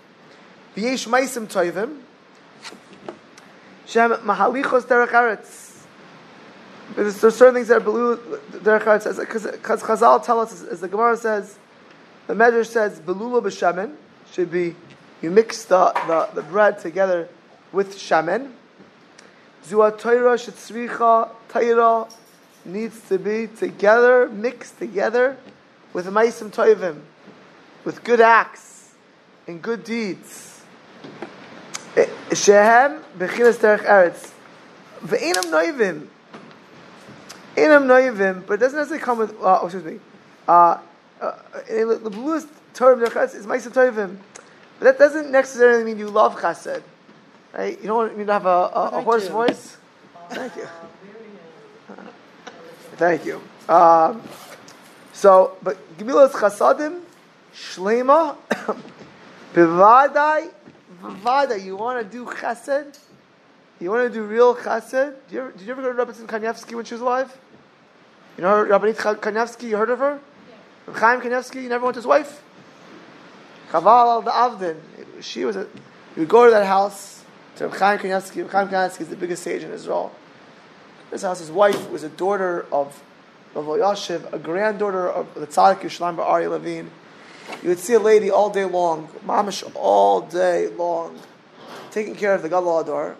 V'yesh 0.75 1.07
maisim 1.07 1.47
toivim, 1.47 1.99
shem 3.85 4.11
mahalichos 4.11 4.83
derech 4.83 5.09
aretz. 5.09 5.83
There's 6.95 7.17
certain 7.17 7.53
things 7.53 7.67
that 7.67 7.77
are 7.77 7.79
below 7.79 8.17
derech 8.17 8.83
aretz, 8.83 9.19
because 9.19 9.83
Chazal 9.83 10.23
tell 10.25 10.39
us, 10.39 10.63
as 10.63 10.81
the 10.81 10.87
Gemara 10.87 11.15
says, 11.15 11.57
the 12.25 12.33
Medrash 12.33 12.67
says, 12.67 12.99
belula 12.99 13.41
b'shemen, 13.41 13.95
should 14.31 14.51
be, 14.51 14.75
you 15.21 15.29
mix 15.29 15.65
the, 15.65 15.91
the, 16.07 16.29
the 16.33 16.41
bread 16.41 16.79
together 16.79 17.29
with 17.75 17.97
shamen. 17.97 18.51
Zua 19.67 19.91
toira 19.91 20.35
shetzricha 20.37 21.29
toira 21.49 22.11
needs 22.63 22.99
to 23.09 23.19
be 23.19 23.47
together, 23.47 24.29
mixed 24.29 24.79
together 24.79 25.37
with 25.91 26.07
Maisim 26.07 26.49
Toivim, 26.49 27.01
with 27.83 28.03
good 28.03 28.21
acts 28.21 28.93
and 29.45 29.61
good 29.61 29.83
deeds. 29.83 30.63
Shehem 32.33 33.01
bechinas 33.17 33.57
derech 33.57 33.83
eretz. 33.83 34.31
Ve'inam 35.01 35.51
noivim. 35.51 36.07
Inam 37.55 37.85
noivim, 37.85 38.45
but 38.47 38.53
it 38.53 38.59
doesn't 38.59 38.79
necessarily 38.79 39.03
come 39.03 39.17
with, 39.17 39.31
uh, 39.41 39.59
oh, 39.61 39.65
excuse 39.65 39.83
me, 39.83 39.99
uh, 40.47 40.77
uh, 41.21 41.31
the 41.67 42.09
bluest 42.11 42.47
term 42.73 42.99
derech 42.99 43.11
eretz 43.11 43.35
is 43.35 43.45
Maisim 43.45 43.71
Toivim. 43.71 44.17
But 44.79 44.85
that 44.85 44.97
doesn't 44.97 45.31
necessarily 45.31 45.83
mean 45.83 45.99
you 45.99 46.09
love 46.09 46.35
chesed. 46.35 46.83
Right? 47.57 47.79
You 47.81 47.87
don't 47.87 48.17
mean 48.17 48.27
to 48.27 48.33
have 48.33 48.45
a, 48.45 48.49
a, 48.49 48.89
a 48.93 49.01
hoarse 49.01 49.25
you. 49.25 49.31
voice? 49.31 49.77
Thank 50.29 50.55
you. 50.57 50.67
Thank 52.97 53.25
you. 53.25 53.41
Um, 53.69 54.21
so, 55.13 55.57
but 55.63 55.77
Gemilas 55.97 56.31
Chasadim, 56.31 57.01
Shlema, 57.53 58.35
Bivadai, 59.53 60.51
Bivadai, 61.01 61.63
you 61.63 61.77
want 61.77 62.03
to 62.03 62.17
do 62.17 62.25
chesed? 62.25 62.99
You 63.79 63.91
want 63.91 64.11
to 64.11 64.13
do 64.13 64.23
real 64.23 64.55
chesed? 64.55 65.15
Did 65.27 65.33
you 65.33 65.41
ever, 65.41 65.51
did 65.51 65.61
you 65.61 65.71
ever 65.71 65.81
go 65.81 65.87
to 65.89 65.93
Rabbi 65.93 66.11
Kanievsky 66.11 66.75
when 66.75 66.83
she 66.83 66.95
was 66.95 67.01
alive? 67.01 67.37
You 68.37 68.43
know 68.43 68.63
Rabbi 68.63 68.91
Kanievsky, 68.91 69.69
you 69.69 69.77
heard 69.77 69.89
of 69.89 69.99
her? 69.99 70.19
Yeah. 70.89 70.99
Chaim 70.99 71.21
Kanievsky, 71.21 71.63
you 71.63 71.69
never 71.69 71.85
went 71.85 71.95
to 71.95 71.99
his 71.99 72.07
wife? 72.07 72.43
Chaval 73.71 74.25
al 74.25 74.51
Avdin. 74.51 74.77
She 75.21 75.45
was 75.45 75.55
a, 75.55 75.61
you 75.61 76.21
would 76.23 76.27
go 76.27 76.45
to 76.45 76.51
that 76.51 76.65
house, 76.65 77.14
to 77.57 77.69
Chaim 77.69 77.99
Kanievsky. 77.99 78.49
Chaim 78.49 78.67
Kanievsky 78.67 79.01
is 79.01 79.07
the 79.09 79.15
biggest 79.15 79.43
sage 79.43 79.63
in 79.63 79.71
Israel. 79.71 80.13
This 81.11 81.21
house, 81.21 81.39
his 81.39 81.51
wife 81.51 81.89
was 81.89 82.03
a 82.03 82.09
daughter 82.09 82.65
of 82.71 83.01
Rav 83.53 83.65
Yashiv, 83.65 84.31
a 84.33 84.39
granddaughter 84.39 85.09
of 85.09 85.33
the 85.33 85.47
Tzaddik 85.47 85.79
Yerushalayim 85.79 86.19
Ari 86.19 86.47
Levine. 86.47 86.91
You 87.61 87.69
would 87.69 87.79
see 87.79 87.93
a 87.93 87.99
lady 87.99 88.29
all 88.29 88.49
day 88.49 88.65
long, 88.65 89.07
mamish 89.25 89.69
all 89.75 90.21
day 90.21 90.67
long, 90.67 91.17
taking 91.91 92.15
care 92.15 92.33
of 92.33 92.41
the 92.41 92.49
Gadol 92.49 93.15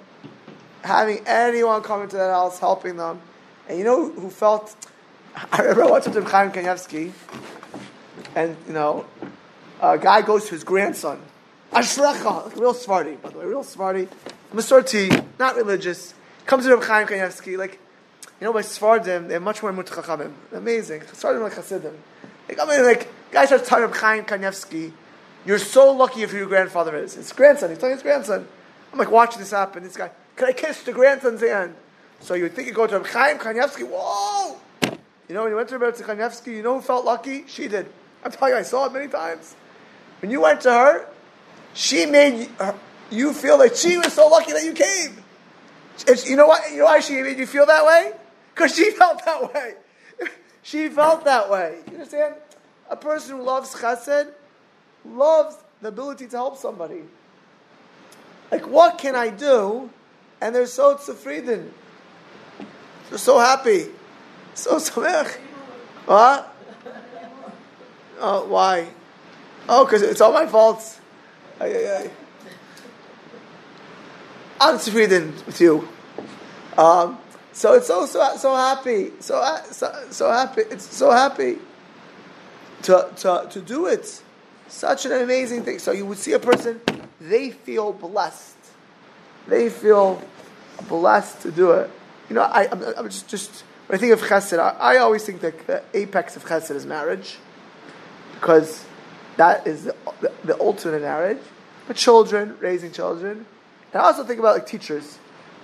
having 0.84 1.24
anyone 1.26 1.82
come 1.82 2.02
into 2.02 2.18
that 2.18 2.32
house, 2.32 2.60
helping 2.60 2.98
them. 2.98 3.22
And 3.68 3.78
you 3.78 3.84
know 3.84 4.10
who 4.10 4.30
felt? 4.30 4.76
I 5.52 5.62
remember 5.62 5.92
watching 5.92 6.14
Chaim 6.14 6.52
Kanievsky, 6.52 7.12
and 8.36 8.56
you 8.68 8.74
know, 8.74 9.06
a 9.82 9.98
guy 9.98 10.22
goes 10.22 10.46
to 10.46 10.52
his 10.52 10.64
grandson, 10.64 11.22
Ashrecha, 11.72 12.56
real 12.56 12.74
Svardi, 12.74 13.22
by 13.22 13.30
the 13.30 13.40
way, 13.40 13.46
real 13.46 13.64
Svardi, 13.64 14.08
Masorti, 14.54 15.26
not 15.40 15.56
religious, 15.56 16.14
comes 16.46 16.66
to 16.66 16.76
Reb 16.76 16.84
Chaim 16.84 17.08
Kanievsky, 17.08 17.58
like 17.58 17.80
you 18.40 18.46
know, 18.46 18.54
by 18.54 18.62
Sfardim, 18.62 19.30
they're 19.30 19.40
much 19.40 19.64
more 19.64 19.72
mutchachamim. 19.72 20.34
Amazing. 20.52 21.02
Sfardim 21.02 21.42
like 21.42 21.54
Hasidim. 21.54 21.98
They 22.48 22.56
come 22.56 22.70
in 22.70 22.84
like, 22.84 23.08
guy 23.32 23.46
starts 23.46 23.68
telling 23.68 23.94
Chaim 23.94 24.26
Kanievsky, 24.26 24.92
you're 25.46 25.60
so 25.60 25.92
lucky 25.94 26.24
if 26.24 26.34
your 26.34 26.46
grandfather 26.48 26.98
is. 26.98 27.14
His 27.14 27.32
grandson. 27.32 27.70
He's 27.70 27.80
telling 27.80 27.96
his 27.96 28.04
grandson. 28.04 28.48
I'm 28.92 29.00
like 29.00 29.12
watching 29.12 29.40
this 29.40 29.52
happen. 29.52 29.84
This 29.84 29.96
guy, 29.96 30.12
can 30.36 30.48
I 30.48 30.52
kiss 30.52 30.84
the 30.84 30.92
grandson's 30.92 31.42
hand? 31.42 31.76
So 32.20 32.34
you 32.34 32.50
think 32.50 32.68
you 32.68 32.74
go 32.74 32.88
to 32.88 33.00
Chaim 33.04 33.38
Kanievsky. 33.38 33.88
Whoa! 33.88 34.58
You 35.28 35.34
know, 35.34 35.44
when 35.44 35.52
you 35.52 35.56
went 35.56 35.70
to 35.70 35.78
Rebbe 35.78 35.98
Kanievsky, 35.98 36.58
you 36.58 36.64
know 36.64 36.76
who 36.76 36.82
felt 36.82 37.06
lucky? 37.06 37.46
She 37.48 37.68
did. 37.68 37.88
I'm 38.24 38.32
telling 38.32 38.54
you, 38.54 38.60
I 38.60 38.64
saw 38.64 38.86
it 38.88 38.94
many 38.94 39.08
times. 39.08 39.56
When 40.22 40.32
you 40.32 40.42
went 40.42 40.62
to 40.62 40.72
her, 40.72 41.08
she 41.76 42.06
made 42.06 42.50
you 43.12 43.34
feel 43.34 43.60
like 43.60 43.76
she 43.76 43.98
was 43.98 44.14
so 44.14 44.28
lucky 44.28 44.54
that 44.54 44.64
you 44.64 44.74
came. 44.74 45.24
You 46.26 46.36
know 46.36 46.48
what? 46.48 46.72
You 46.72 46.80
know 46.80 46.86
why 46.86 47.02
she 47.02 47.22
made 47.22 47.38
you 47.38 47.46
feel 47.46 47.66
that 47.68 47.86
way? 47.86 48.14
Because 48.54 48.74
she 48.74 48.92
felt 48.92 49.24
that 49.26 49.54
way. 49.54 49.74
she 50.64 50.90
felt 50.90 51.26
that 51.26 51.50
way. 51.50 51.80
You 51.88 51.94
understand? 51.94 52.36
A 52.90 52.96
person 52.96 53.38
who 53.38 53.44
loves 53.44 53.74
chesed 53.76 54.32
loves 55.06 55.58
the 55.82 55.90
ability 55.90 56.28
to 56.28 56.36
help 56.38 56.58
somebody. 56.58 57.04
Like, 58.52 58.68
what 58.68 58.98
can 58.98 59.16
I 59.16 59.30
do? 59.30 59.90
And 60.40 60.56
they're 60.56 60.68
so 60.68 60.96
tzufriden. 60.96 61.70
They're 63.10 63.18
so 63.18 63.38
happy. 63.38 63.88
So 64.54 64.78
samech. 64.78 65.36
What? 66.06 66.56
Oh, 68.20 68.46
why? 68.48 68.88
Oh, 69.68 69.84
because 69.84 70.02
it's 70.02 70.22
all 70.22 70.32
my 70.32 70.46
fault. 70.46 71.02
Ay, 71.60 71.74
ay, 71.76 71.88
ay. 71.98 72.10
I'm 74.60 74.78
tzufriden 74.78 75.46
with 75.46 75.62
you. 75.62 75.88
Um, 76.78 77.18
so 77.54 77.74
it's 77.74 77.88
so 77.88 78.06
so 78.06 78.36
so 78.38 78.56
happy, 78.56 79.12
so 79.20 79.44
so, 79.72 80.06
so 80.10 80.32
happy. 80.32 80.62
It's 80.70 80.96
so 80.96 81.12
happy. 81.12 81.58
to, 82.86 83.10
to, 83.18 83.48
to 83.50 83.62
do 83.62 83.88
it. 83.88 84.22
Such 84.68 85.06
an 85.06 85.12
amazing 85.12 85.64
thing. 85.64 85.80
So 85.80 85.92
you 85.92 86.06
would 86.06 86.18
see 86.18 86.34
a 86.34 86.40
person, 86.40 86.82
they 87.20 87.52
feel 87.52 87.94
blessed. 87.94 88.56
They 89.48 89.70
feel 89.70 90.22
blessed 90.88 91.42
to 91.42 91.52
do 91.52 91.72
it. 91.72 91.90
You 92.30 92.36
know, 92.36 92.44
I, 92.44 92.68
I'm, 92.72 92.84
I'm 92.98 93.10
just, 93.10 93.28
just, 93.28 93.64
when 93.88 93.98
I 93.98 94.00
think 94.00 94.14
of 94.14 94.22
chesed, 94.22 94.58
I, 94.58 94.96
I 94.96 94.98
always 94.98 95.24
think 95.24 95.42
that 95.42 95.68
the 95.68 95.84
apex 95.94 96.36
of 96.36 96.46
chesed 96.46 96.72
is 96.72 96.86
marriage, 96.86 97.38
because 98.34 98.85
that 99.38 99.68
is 99.68 99.86
the, 99.86 99.96
the, 100.22 100.32
the 100.44 100.60
ultimate 100.60 101.02
marriage. 101.02 101.40
But 101.88 101.96
children, 101.98 102.58
raising 102.60 102.92
children. 102.92 103.46
And 103.94 104.02
I 104.02 104.06
also 104.06 104.24
think 104.24 104.40
about 104.40 104.56
like 104.56 104.66
teachers. 104.66 105.20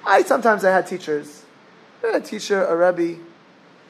I 0.06 0.24
sometimes 0.24 0.64
I 0.64 0.72
had 0.72 0.88
teachers. 0.88 1.46
I 2.04 2.08
had 2.08 2.22
a 2.22 2.26
teacher, 2.26 2.64
a 2.66 2.76
rebbe, 2.76 3.20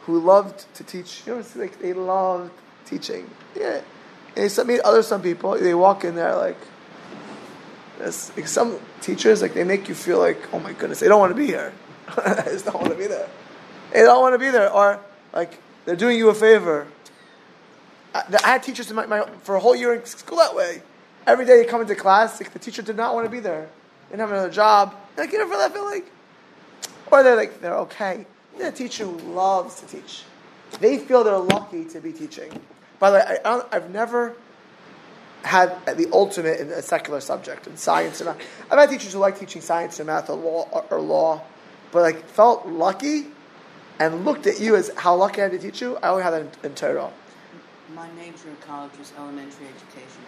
who 0.01 0.19
loved 0.19 0.73
to 0.75 0.83
teach. 0.83 1.23
You 1.25 1.33
know, 1.33 1.39
it's 1.39 1.55
like 1.55 1.79
they 1.79 1.93
loved 1.93 2.51
teaching. 2.85 3.29
Yeah. 3.55 3.81
And 4.35 4.51
some 4.51 4.69
other 4.83 5.03
some 5.03 5.21
people. 5.21 5.57
They 5.57 5.73
walk 5.73 6.03
in 6.05 6.15
there 6.15 6.35
like, 6.35 6.57
like 7.99 8.47
some 8.47 8.79
teachers 9.01 9.41
like 9.41 9.53
they 9.53 9.63
make 9.63 9.89
you 9.89 9.95
feel 9.95 10.19
like 10.19 10.53
oh 10.53 10.59
my 10.59 10.73
goodness 10.73 10.99
they 10.99 11.07
don't 11.07 11.19
want 11.19 11.31
to 11.31 11.35
be 11.35 11.47
here. 11.47 11.73
they 12.15 12.51
just 12.51 12.65
don't 12.65 12.75
want 12.75 12.89
to 12.89 12.97
be 12.97 13.07
there. 13.07 13.29
They 13.93 14.01
don't 14.01 14.21
want 14.21 14.33
to 14.33 14.39
be 14.39 14.49
there, 14.49 14.71
or 14.71 14.99
like 15.33 15.57
they're 15.85 15.95
doing 15.95 16.17
you 16.17 16.29
a 16.29 16.33
favor. 16.33 16.87
I, 18.13 18.23
I 18.43 18.47
had 18.47 18.63
teachers 18.63 18.89
in 18.89 18.95
my, 18.95 19.05
my, 19.05 19.25
for 19.43 19.55
a 19.55 19.59
whole 19.59 19.75
year 19.75 19.93
in 19.93 20.05
school 20.05 20.37
that 20.37 20.55
way. 20.55 20.81
Every 21.27 21.45
day 21.45 21.57
they 21.61 21.65
come 21.65 21.81
into 21.81 21.95
class, 21.95 22.41
like, 22.41 22.51
the 22.51 22.59
teacher 22.59 22.81
did 22.81 22.97
not 22.97 23.13
want 23.13 23.25
to 23.25 23.31
be 23.31 23.39
there. 23.39 23.69
They 24.09 24.17
didn't 24.17 24.21
have 24.21 24.31
another 24.31 24.49
job. 24.49 24.95
Like, 25.17 25.31
you 25.31 25.47
for 25.47 25.57
that 25.57 25.73
feeling. 25.73 26.03
Or 27.11 27.23
they're 27.23 27.35
like, 27.35 27.61
they're 27.61 27.77
okay. 27.79 28.25
They're 28.57 28.69
a 28.69 28.71
teacher 28.71 29.05
who 29.05 29.17
loves 29.33 29.81
to 29.81 29.87
teach. 29.87 30.23
They 30.79 30.97
feel 30.97 31.23
they're 31.23 31.37
lucky 31.37 31.85
to 31.85 31.99
be 31.99 32.11
teaching. 32.11 32.51
By 32.99 33.11
the 33.11 33.17
way, 33.17 33.37
I, 33.45 33.61
I've 33.71 33.89
never 33.91 34.35
had 35.43 35.85
the 35.97 36.07
ultimate 36.13 36.59
in 36.59 36.69
a 36.69 36.81
secular 36.81 37.19
subject 37.19 37.67
in 37.67 37.75
science 37.75 38.21
and 38.21 38.29
math. 38.29 38.47
I've 38.69 38.79
had 38.79 38.89
teachers 38.89 39.13
who 39.13 39.19
like 39.19 39.39
teaching 39.39 39.61
science 39.61 39.99
or 39.99 40.05
math 40.05 40.29
or 40.29 40.35
law, 40.35 40.67
or, 40.71 40.85
or 40.91 41.01
law, 41.01 41.41
but 41.91 42.01
like 42.01 42.25
felt 42.27 42.67
lucky 42.67 43.27
and 43.99 44.23
looked 44.23 44.47
at 44.47 44.59
you 44.59 44.75
as 44.75 44.91
how 44.95 45.15
lucky 45.15 45.41
I 45.41 45.45
had 45.45 45.51
to 45.51 45.59
teach 45.59 45.81
you. 45.81 45.97
I 45.97 46.09
only 46.09 46.23
had 46.23 46.31
that 46.31 46.41
in, 46.41 46.51
in 46.63 46.75
Torah. 46.75 47.11
My 47.95 48.09
major 48.11 48.47
in 48.47 48.55
college 48.65 48.97
was 48.97 49.11
elementary 49.17 49.67
education, 49.67 50.23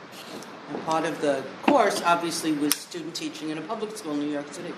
and 0.70 0.86
part 0.86 1.06
of 1.06 1.22
the 1.22 1.44
course 1.62 2.02
obviously 2.02 2.52
was 2.52 2.74
student 2.74 3.16
teaching 3.16 3.50
in 3.50 3.58
a 3.58 3.62
public 3.62 3.96
school 3.96 4.14
in 4.14 4.20
New 4.20 4.32
York 4.32 4.52
City 4.52 4.74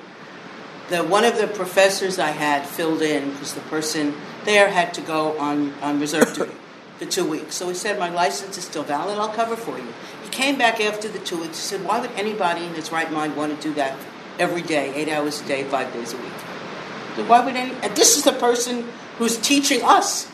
the 0.90 1.04
one 1.04 1.24
of 1.24 1.38
the 1.38 1.48
professors 1.48 2.20
I 2.20 2.30
had 2.30 2.66
filled 2.66 3.02
in 3.02 3.32
because 3.32 3.54
the 3.54 3.62
person 3.62 4.14
there 4.44 4.70
had 4.70 4.94
to 4.96 5.02
go 5.02 5.38
on, 5.38 5.74
on 5.82 6.00
reserve 6.00 6.34
duty 6.36 6.52
for 6.98 7.06
two 7.06 7.26
weeks. 7.26 7.56
So 7.56 7.70
he 7.70 7.76
said, 7.76 7.98
My 7.98 8.10
license 8.10 8.58
is 8.58 8.66
still 8.66 8.84
valid, 8.84 9.18
I'll 9.18 9.30
cover 9.30 9.56
for 9.56 9.78
you. 9.78 9.94
He 10.24 10.30
came 10.30 10.58
back 10.58 10.80
after 10.80 11.08
the 11.08 11.20
two 11.20 11.42
weeks. 11.42 11.58
He 11.58 11.78
said, 11.78 11.86
Why 11.86 12.00
would 12.00 12.12
anybody 12.12 12.66
in 12.66 12.74
his 12.76 12.92
right 12.92 13.12
mind 13.12 13.36
want 13.36 13.60
to 13.60 13.68
do 13.68 13.74
that 13.76 13.98
every 14.38 14.62
day, 14.62 14.94
eight 14.94 15.10
hours 15.10 15.42
a 15.42 15.48
day, 15.48 15.64
five 15.64 15.92
days 15.94 16.14
a 16.14 16.18
week? 16.18 17.28
Why 17.28 17.44
would 17.44 17.56
any 17.56 17.74
and 17.82 17.96
this 17.96 18.18
is 18.18 18.24
the 18.24 18.34
person 18.34 18.88
who's 19.18 19.38
teaching 19.38 19.82
us 19.84 20.30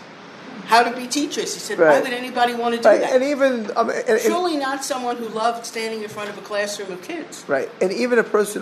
how 0.64 0.84
to 0.84 0.96
be 0.96 1.08
teachers. 1.08 1.54
He 1.54 1.60
said, 1.60 1.80
right. 1.80 1.98
"Why 1.98 2.02
would 2.02 2.14
anybody 2.14 2.54
want 2.54 2.76
to 2.76 2.82
do 2.82 2.88
right. 2.88 3.02
that?" 3.02 3.14
And 3.14 3.24
even 3.24 3.72
um, 3.76 3.90
and, 3.90 4.20
surely 4.20 4.58
not 4.58 4.84
someone 4.84 5.18
who 5.18 5.28
loved 5.30 5.66
standing 5.66 6.02
in 6.02 6.10
front 6.10 6.30
of 6.30 6.38
a 6.38 6.42
classroom 6.42 6.92
of 6.92 7.02
kids. 7.02 7.44
Right, 7.48 7.70
and 7.82 7.92
even 7.92 8.20
a 8.20 8.24
person. 8.24 8.62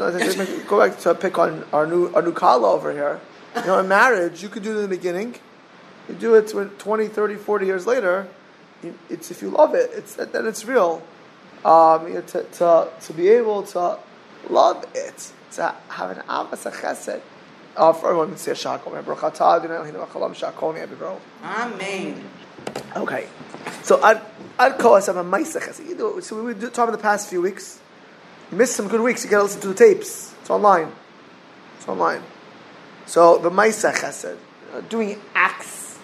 go 0.68 0.79
back 0.79 1.00
to 1.00 1.15
pick 1.15 1.38
on 1.38 1.65
our 1.74 1.86
new 1.86 2.12
our 2.13 2.22
new 2.22 2.34
Kala 2.34 2.72
over 2.72 2.91
here. 2.91 3.20
You 3.56 3.65
know, 3.65 3.79
in 3.79 3.88
marriage, 3.88 4.44
you 4.44 4.50
could 4.50 4.63
do 4.63 4.72
it 4.74 4.75
in 4.75 4.82
the 4.84 4.88
beginning. 4.88 5.36
You 6.08 6.15
do 6.15 6.36
it 6.36 6.50
20, 6.79 7.08
30, 7.08 7.36
40 7.36 7.65
years 7.65 7.86
later. 7.86 8.27
It's 9.10 9.32
if 9.32 9.41
you 9.41 9.50
love 9.50 9.75
it, 9.75 9.91
it's 9.94 10.15
then 10.15 10.48
it's 10.48 10.65
real. 10.65 11.03
Um, 11.65 12.08
you 12.08 12.13
know, 12.15 12.22
to, 12.22 12.44
to, 12.44 12.89
to 13.01 13.13
be 13.13 13.27
able 13.29 13.63
to 13.63 14.00
love 14.50 14.86
it, 14.96 15.32
to 15.53 15.75
have 15.89 16.12
an 16.12 16.24
avas 16.27 16.65
a 16.65 16.72
chesed 16.72 17.22
for 17.79 18.09
everyone, 18.09 18.36
say 18.36 18.51
Shakom. 18.51 18.93
Amen. 21.43 22.24
Okay. 22.95 23.27
So 23.83 24.01
I'd, 24.01 24.21
I'd 24.57 24.77
call 24.77 24.95
us 24.95 25.07
a 25.07 25.13
Maisa 25.13 26.21
So 26.21 26.43
we 26.43 26.53
were 26.53 26.69
talking 26.69 26.91
the 26.91 26.98
past 26.98 27.29
few 27.29 27.41
weeks. 27.41 27.79
You 28.51 28.57
missed 28.57 28.75
some 28.75 28.89
good 28.89 29.00
weeks. 29.00 29.24
You 29.24 29.31
got 29.31 29.38
to 29.38 29.43
listen 29.43 29.62
to 29.62 29.69
the 29.69 29.74
tapes. 29.74 30.36
It's 30.41 30.50
online. 30.50 30.91
It's 31.77 31.88
online. 31.88 32.21
So 33.05 33.38
the 33.38 33.50
Maisa 33.50 33.93
Chesed, 33.93 34.38
doing 34.89 35.21
acts, 35.33 35.98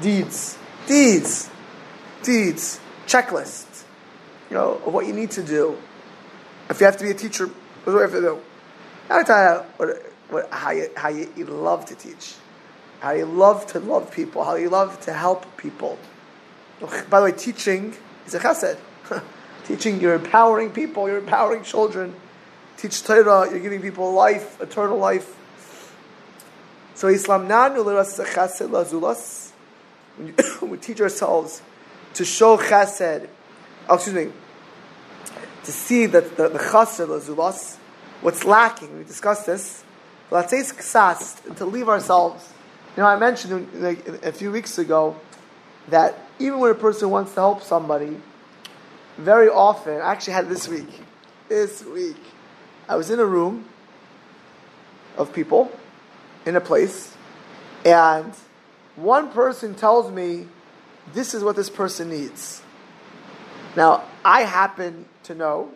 deeds, 0.00 0.56
deeds, 0.86 1.50
deeds, 2.22 2.80
checklist, 3.06 3.84
you 4.48 4.56
know, 4.56 4.80
of 4.86 4.94
what 4.94 5.06
you 5.06 5.12
need 5.12 5.32
to 5.32 5.42
do. 5.42 5.76
If 6.68 6.78
you 6.78 6.86
have 6.86 6.96
to 6.98 7.04
be 7.04 7.10
a 7.10 7.14
teacher, 7.14 7.46
what 7.46 7.86
do 7.86 7.92
you 7.92 7.98
have 7.98 8.12
to 8.12 8.20
do? 8.20 8.40
I'll 9.10 9.24
tell 9.24 9.66
you 9.80 10.09
what, 10.30 10.50
how, 10.50 10.70
you, 10.70 10.90
how 10.96 11.08
you, 11.08 11.32
you 11.36 11.44
love 11.44 11.84
to 11.86 11.94
teach, 11.94 12.34
how 13.00 13.12
you 13.12 13.24
love 13.24 13.66
to 13.68 13.80
love 13.80 14.12
people, 14.12 14.44
how 14.44 14.54
you 14.54 14.68
love 14.68 15.00
to 15.02 15.12
help 15.12 15.56
people. 15.56 15.98
By 17.10 17.20
the 17.20 17.26
way, 17.26 17.32
teaching 17.32 17.94
is 18.26 18.34
a 18.34 18.38
chesed. 18.40 18.78
teaching, 19.64 20.00
you're 20.00 20.14
empowering 20.14 20.70
people, 20.70 21.08
you're 21.08 21.18
empowering 21.18 21.62
children. 21.62 22.14
Teach 22.76 23.02
Torah, 23.02 23.50
you're 23.50 23.60
giving 23.60 23.82
people 23.82 24.12
life, 24.12 24.60
eternal 24.60 24.96
life. 24.96 25.36
So 26.94 27.08
Islam 27.08 27.48
nanu 27.48 27.84
chesed 27.84 28.68
lazulas. 28.68 29.52
We 30.68 30.76
teach 30.78 31.00
ourselves 31.00 31.62
to 32.14 32.24
show 32.24 32.56
chesed, 32.56 33.28
oh, 33.88 33.94
excuse 33.94 34.14
me, 34.14 34.32
to 35.64 35.72
see 35.72 36.06
that 36.06 36.36
the, 36.36 36.48
the 36.48 36.58
chesed 36.58 37.06
lazulas, 37.06 37.76
what's 38.20 38.44
lacking, 38.44 38.98
we 38.98 39.04
discussed 39.04 39.46
this, 39.46 39.84
to 40.30 41.64
leave 41.64 41.88
ourselves. 41.88 42.48
You 42.96 43.02
know, 43.02 43.08
I 43.08 43.16
mentioned 43.16 43.68
a 44.22 44.32
few 44.32 44.50
weeks 44.50 44.78
ago 44.78 45.16
that 45.88 46.16
even 46.38 46.58
when 46.58 46.70
a 46.70 46.74
person 46.74 47.10
wants 47.10 47.34
to 47.34 47.40
help 47.40 47.62
somebody, 47.62 48.20
very 49.18 49.48
often, 49.48 50.00
I 50.00 50.12
actually 50.12 50.32
had 50.34 50.48
this 50.48 50.68
week, 50.68 50.88
this 51.48 51.84
week, 51.84 52.16
I 52.88 52.96
was 52.96 53.10
in 53.10 53.18
a 53.20 53.26
room 53.26 53.66
of 55.16 55.32
people 55.32 55.70
in 56.46 56.56
a 56.56 56.60
place, 56.60 57.14
and 57.84 58.32
one 58.96 59.30
person 59.30 59.74
tells 59.74 60.10
me, 60.10 60.48
this 61.12 61.34
is 61.34 61.42
what 61.42 61.56
this 61.56 61.70
person 61.70 62.10
needs. 62.10 62.62
Now, 63.76 64.04
I 64.24 64.42
happen 64.42 65.06
to 65.24 65.34
know 65.34 65.70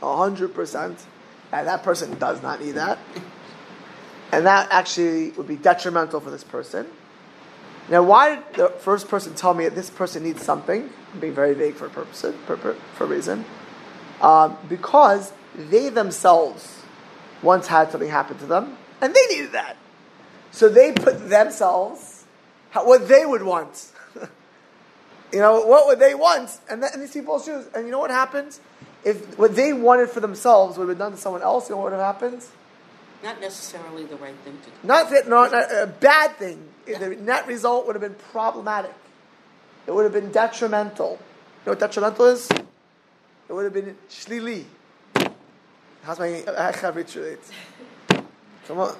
100% 0.00 0.96
and 1.52 1.68
that 1.68 1.82
person 1.82 2.18
does 2.18 2.42
not 2.42 2.60
need 2.60 2.72
that. 2.72 2.98
And 4.32 4.46
that 4.46 4.68
actually 4.70 5.30
would 5.32 5.46
be 5.46 5.56
detrimental 5.56 6.20
for 6.20 6.30
this 6.30 6.42
person. 6.42 6.86
Now, 7.88 8.02
why 8.02 8.36
did 8.36 8.54
the 8.54 8.68
first 8.68 9.08
person 9.08 9.34
tell 9.34 9.52
me 9.52 9.64
that 9.64 9.74
this 9.74 9.90
person 9.90 10.22
needs 10.22 10.42
something? 10.42 10.88
I'm 11.12 11.20
being 11.20 11.34
very 11.34 11.52
vague 11.52 11.74
for 11.74 11.86
a 11.86 11.90
purpose, 11.90 12.24
for, 12.46 12.56
for, 12.56 13.04
a 13.04 13.06
reason. 13.06 13.44
Um, 14.20 14.56
because 14.68 15.32
they 15.54 15.90
themselves 15.90 16.82
once 17.42 17.66
had 17.66 17.90
something 17.90 18.08
happen 18.08 18.38
to 18.38 18.46
them, 18.46 18.78
and 19.00 19.12
they 19.14 19.26
needed 19.26 19.52
that. 19.52 19.76
So 20.52 20.68
they 20.68 20.92
put 20.92 21.28
themselves, 21.28 22.24
what 22.72 23.08
they 23.08 23.26
would 23.26 23.42
want. 23.42 23.90
you 25.32 25.40
know, 25.40 25.66
what 25.66 25.86
would 25.88 25.98
they 25.98 26.14
want? 26.14 26.56
And, 26.70 26.82
and 26.84 27.02
these 27.02 27.12
people 27.12 27.40
choose. 27.40 27.66
And 27.74 27.84
you 27.84 27.90
know 27.90 27.98
what 27.98 28.10
happens? 28.10 28.60
If 29.04 29.38
what 29.38 29.56
they 29.56 29.72
wanted 29.72 30.10
for 30.10 30.20
themselves 30.20 30.78
would 30.78 30.88
have 30.88 30.98
been 30.98 31.04
done 31.04 31.12
to 31.12 31.18
someone 31.18 31.42
else, 31.42 31.68
you 31.68 31.74
know 31.74 31.82
what 31.82 31.92
would 31.92 31.98
have 31.98 32.14
happened? 32.14 32.44
Not 33.22 33.40
necessarily 33.40 34.04
the 34.04 34.16
right 34.16 34.34
thing 34.44 34.58
to 34.58 34.70
do. 34.70 34.76
Not, 34.82 35.10
that, 35.10 35.28
not, 35.28 35.52
not 35.52 35.70
a 35.70 35.86
bad 35.86 36.36
thing. 36.36 36.68
Yeah. 36.86 36.98
The 36.98 37.10
net 37.16 37.46
result 37.46 37.86
would 37.86 37.94
have 37.94 38.02
been 38.02 38.16
problematic. 38.32 38.94
It 39.86 39.94
would 39.94 40.04
have 40.04 40.12
been 40.12 40.32
detrimental. 40.32 41.10
You 41.10 41.16
know 41.66 41.72
what 41.72 41.80
detrimental 41.80 42.26
is? 42.26 42.50
It 42.50 43.52
would 43.52 43.64
have 43.64 43.72
been 43.72 43.96
shlili. 44.08 44.64
How's 46.02 46.18
my 46.18 46.42
Achav 46.46 47.38
Come 48.66 48.78
on. 48.78 48.96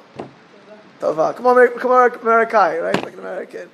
Tova. 1.00 1.34
Come 1.34 1.46
on, 1.46 1.68
come 1.78 1.90
on, 1.90 2.12
American, 2.20 2.58
right? 2.82 3.02
Like 3.02 3.12
an 3.14 3.18
American. 3.18 3.68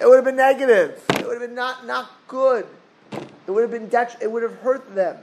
It 0.00 0.06
would 0.06 0.16
have 0.16 0.24
been 0.24 0.36
negative. 0.36 1.00
It 1.10 1.26
would 1.26 1.40
have 1.40 1.48
been 1.48 1.54
not, 1.54 1.86
not 1.86 2.10
good. 2.26 2.66
It 3.12 3.50
would 3.50 3.62
have 3.62 3.70
been 3.70 3.88
detri- 3.88 4.20
it 4.20 4.30
would 4.30 4.42
have 4.42 4.56
hurt 4.56 4.92
them 4.94 5.18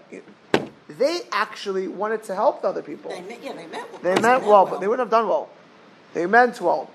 they 0.98 1.22
actually 1.31 1.88
wanted 1.88 2.24
to 2.24 2.36
help 2.36 2.63
the 2.63 2.67
other 2.67 2.81
people. 2.81 3.12
They, 3.12 3.38
yeah, 3.43 3.53
they 3.53 3.67
meant 3.67 3.91
well. 3.91 4.01
They 4.01 4.22
meant 4.22 4.41
well, 4.41 4.50
well, 4.50 4.65
but 4.65 4.79
they 4.81 4.88
wouldn't 4.88 5.05
have 5.08 5.12
done 5.12 5.27
well. 5.27 5.50
They 6.13 6.25
meant 6.25 6.60
well. 6.60 6.89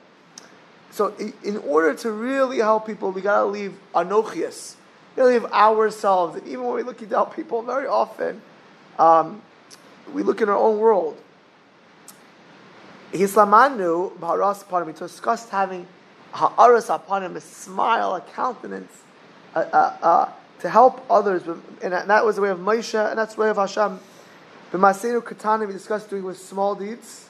So, 0.90 1.14
in 1.42 1.58
order 1.58 1.94
to 1.94 2.10
really 2.10 2.58
help 2.58 2.86
people, 2.86 3.10
we 3.12 3.20
got 3.20 3.40
to 3.40 3.46
leave 3.46 3.74
anochias. 3.94 4.76
We 5.14 5.20
got 5.20 5.28
to 5.28 5.32
leave 5.32 5.44
ourselves. 5.46 6.36
And 6.36 6.46
even 6.46 6.64
when 6.64 6.74
we're 6.74 6.82
looking 6.84 7.08
to 7.08 7.14
help 7.14 7.34
people, 7.34 7.62
very 7.62 7.86
often 7.86 8.42
um, 8.98 9.42
we 10.12 10.22
look 10.22 10.40
in 10.40 10.48
our 10.48 10.56
own 10.56 10.78
world. 10.78 11.20
Hislamanu, 13.12 14.16
Bharas 14.18 14.62
upon 14.62 14.82
him, 14.82 14.88
we 14.88 14.92
discussed 14.92 15.50
having 15.50 15.86
ha'aras 16.32 16.90
upon 16.90 17.22
him, 17.22 17.36
a 17.36 17.40
smile, 17.40 18.14
a 18.16 18.20
countenance, 18.20 18.92
uh, 19.54 19.60
uh, 19.60 19.96
uh, 20.02 20.32
to 20.64 20.70
help 20.70 21.04
others, 21.10 21.42
and 21.82 21.92
that 21.92 22.24
was 22.24 22.36
the 22.36 22.42
way 22.42 22.48
of 22.48 22.58
Moshe, 22.58 22.98
and 22.98 23.18
that's 23.18 23.34
the 23.34 23.40
way 23.42 23.50
of 23.50 23.56
Hashem. 23.58 24.00
The 24.72 24.78
Masenu 24.78 25.20
Katani 25.20 25.66
we 25.66 25.74
discussed 25.74 26.08
doing 26.08 26.24
with 26.24 26.38
small 26.38 26.74
deeds. 26.74 27.28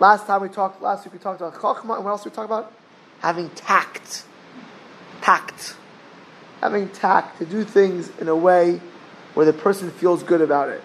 Last 0.00 0.26
time 0.26 0.40
we 0.40 0.48
talked, 0.48 0.80
last 0.80 1.04
week 1.04 1.12
we 1.12 1.18
talked 1.18 1.42
about 1.42 1.52
Chachma, 1.56 1.96
and 1.96 2.04
what 2.06 2.12
else 2.12 2.24
we 2.24 2.30
talked 2.30 2.46
about? 2.46 2.72
Having 3.18 3.50
tact. 3.50 4.24
Tact. 5.20 5.76
Having 6.62 6.88
tact 6.88 7.36
to 7.36 7.44
do 7.44 7.64
things 7.64 8.10
in 8.18 8.28
a 8.28 8.34
way 8.34 8.80
where 9.34 9.44
the 9.44 9.52
person 9.52 9.90
feels 9.90 10.22
good 10.22 10.40
about 10.40 10.70
it. 10.70 10.82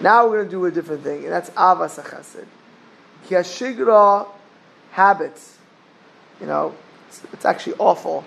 Now 0.00 0.26
we're 0.26 0.38
going 0.38 0.46
to 0.46 0.50
do 0.50 0.64
a 0.64 0.72
different 0.72 1.04
thing, 1.04 1.22
and 1.22 1.32
that's 1.32 1.50
Avas 1.50 2.02
HaChesed. 2.02 2.46
Kiashigra 3.28 4.26
habits. 4.90 5.58
You 6.40 6.46
know, 6.46 6.74
it's, 7.06 7.22
it's, 7.32 7.44
actually 7.44 7.74
awful. 7.78 8.24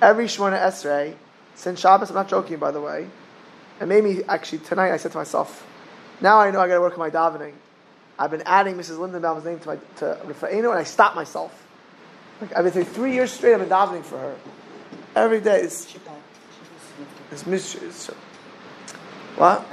Every 0.00 0.24
Shemona 0.24 0.58
Esrei, 0.58 1.16
since 1.60 1.80
Shabbos, 1.80 2.08
I'm 2.08 2.16
not 2.16 2.28
joking 2.28 2.56
by 2.56 2.70
the 2.70 2.80
way, 2.80 3.06
and 3.80 3.88
maybe 3.88 4.24
actually 4.24 4.58
tonight 4.58 4.92
I 4.92 4.96
said 4.96 5.12
to 5.12 5.18
myself, 5.18 5.66
now 6.20 6.40
I 6.40 6.50
know 6.50 6.60
I 6.60 6.66
got 6.68 6.74
to 6.74 6.80
work 6.80 6.94
on 6.94 6.98
my 6.98 7.10
davening. 7.10 7.52
I've 8.18 8.30
been 8.30 8.42
adding 8.46 8.76
Mrs. 8.76 8.96
Lindenbaum's 8.96 9.44
name 9.44 9.60
to 9.60 9.68
my 9.68 9.76
to 9.96 10.18
Rafa'ino, 10.24 10.70
and 10.70 10.78
I 10.78 10.84
stopped 10.84 11.16
myself. 11.16 11.66
Like 12.40 12.56
I've 12.56 12.64
been 12.64 12.72
through 12.72 12.84
three 12.84 13.12
years 13.12 13.30
straight. 13.30 13.54
I've 13.54 13.60
been 13.60 13.68
davening 13.68 14.04
for 14.04 14.18
her 14.18 14.36
every 15.14 15.40
day. 15.40 15.60
It's, 15.60 15.96
it's, 17.30 17.74
it's, 17.74 18.06
what? 19.36 19.66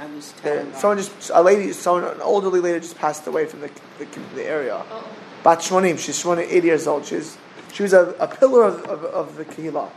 Someone 0.74 0.98
just 0.98 1.30
a 1.32 1.42
lady, 1.42 1.72
someone 1.72 2.04
an 2.04 2.20
elderly 2.20 2.60
lady 2.60 2.80
just 2.80 2.96
passed 2.96 3.26
away 3.26 3.46
from 3.46 3.60
the 3.60 3.70
the, 3.98 4.06
the 4.34 4.44
area. 4.44 4.82
Oh. 4.90 5.08
Bat 5.42 5.60
Shmonim, 5.60 5.98
she's 5.98 6.24
80 6.24 6.66
years 6.66 6.86
old. 6.86 7.06
She's 7.06 7.36
she 7.72 7.82
was 7.82 7.92
a, 7.92 8.14
a 8.18 8.28
pillar 8.28 8.64
of, 8.64 8.84
of, 8.84 9.04
of 9.04 9.36
the 9.36 9.44
Kehillah. 9.44 9.90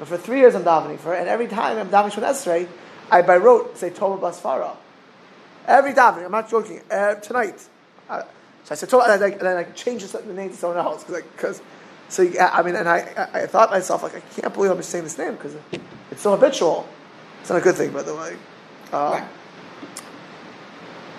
But 0.00 0.08
for 0.08 0.16
three 0.16 0.38
years 0.38 0.54
I'm 0.54 0.64
davening 0.64 0.98
for 0.98 1.10
her, 1.10 1.14
and 1.14 1.28
every 1.28 1.46
time 1.46 1.76
I'm 1.76 1.90
davening 1.90 2.12
for 2.12 2.22
Esrei, 2.22 2.66
I 3.10 3.20
by 3.20 3.36
rote 3.36 3.76
say 3.76 3.90
Tova 3.90 4.18
Basfara. 4.18 4.74
Every 5.66 5.92
davening, 5.92 6.24
I'm 6.24 6.32
not 6.32 6.50
joking. 6.50 6.80
Uh, 6.90 7.16
tonight, 7.16 7.68
uh, 8.08 8.22
so 8.64 8.72
I 8.72 8.74
said 8.74 8.88
Tova, 8.88 9.14
and, 9.14 9.22
and 9.22 9.40
then 9.40 9.56
I 9.58 9.64
changed 9.64 10.10
the 10.10 10.32
name 10.32 10.48
to 10.50 10.56
someone 10.56 10.78
else 10.78 11.04
because. 11.04 11.62
So 12.08 12.24
I 12.40 12.62
mean, 12.62 12.74
and 12.74 12.88
I, 12.88 13.28
I, 13.32 13.42
I 13.42 13.46
thought 13.46 13.70
myself 13.70 14.02
like 14.02 14.16
I 14.16 14.20
can't 14.20 14.52
believe 14.52 14.72
I'm 14.72 14.78
just 14.78 14.90
saying 14.90 15.04
this 15.04 15.16
name 15.16 15.34
because 15.34 15.54
it's 16.10 16.20
so 16.20 16.32
habitual. 16.32 16.88
It's 17.40 17.50
not 17.50 17.60
a 17.60 17.60
good 17.60 17.76
thing, 17.76 17.92
by 17.92 18.02
the 18.02 18.16
way. 18.16 18.36
Uh, 18.92 18.96
right. 18.96 19.28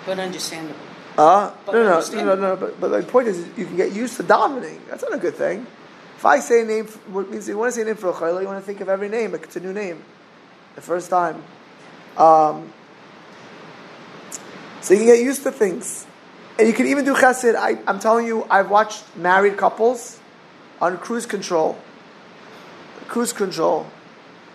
But 0.04 0.18
understandable. 0.18 0.78
Uh, 1.16 1.50
but 1.64 1.72
no, 1.72 1.82
no, 1.82 2.00
no, 2.00 2.24
no, 2.24 2.34
no, 2.34 2.56
but, 2.56 2.78
but 2.78 2.88
the 2.88 3.02
point 3.04 3.28
is, 3.28 3.38
you 3.56 3.64
can 3.64 3.76
get 3.76 3.92
used 3.92 4.18
to 4.18 4.22
davening. 4.22 4.80
That's 4.90 5.02
not 5.02 5.14
a 5.14 5.18
good 5.18 5.34
thing. 5.34 5.66
If 6.22 6.26
I 6.26 6.38
say 6.38 6.62
a 6.62 6.64
name, 6.64 6.86
what 7.10 7.28
means 7.28 7.48
you 7.48 7.58
want 7.58 7.74
to 7.74 7.74
say 7.74 7.82
a 7.82 7.84
name 7.84 7.96
for 7.96 8.10
a 8.10 8.12
chayla, 8.12 8.42
you 8.42 8.46
want 8.46 8.60
to 8.60 8.64
think 8.64 8.80
of 8.80 8.88
every 8.88 9.08
name, 9.08 9.34
it's 9.34 9.56
a 9.56 9.60
new 9.60 9.72
name, 9.72 10.04
the 10.76 10.80
first 10.80 11.10
time. 11.10 11.42
Um, 12.16 12.72
so 14.82 14.94
you 14.94 15.00
can 15.00 15.08
get 15.08 15.18
used 15.18 15.42
to 15.42 15.50
things. 15.50 16.06
And 16.60 16.68
you 16.68 16.74
can 16.74 16.86
even 16.86 17.04
do 17.04 17.14
chesed. 17.14 17.56
I, 17.56 17.76
I'm 17.88 17.98
telling 17.98 18.24
you, 18.24 18.46
I've 18.48 18.70
watched 18.70 19.02
married 19.16 19.56
couples 19.56 20.20
on 20.80 20.96
cruise 20.98 21.26
control. 21.26 21.76
Cruise 23.08 23.32
control. 23.32 23.88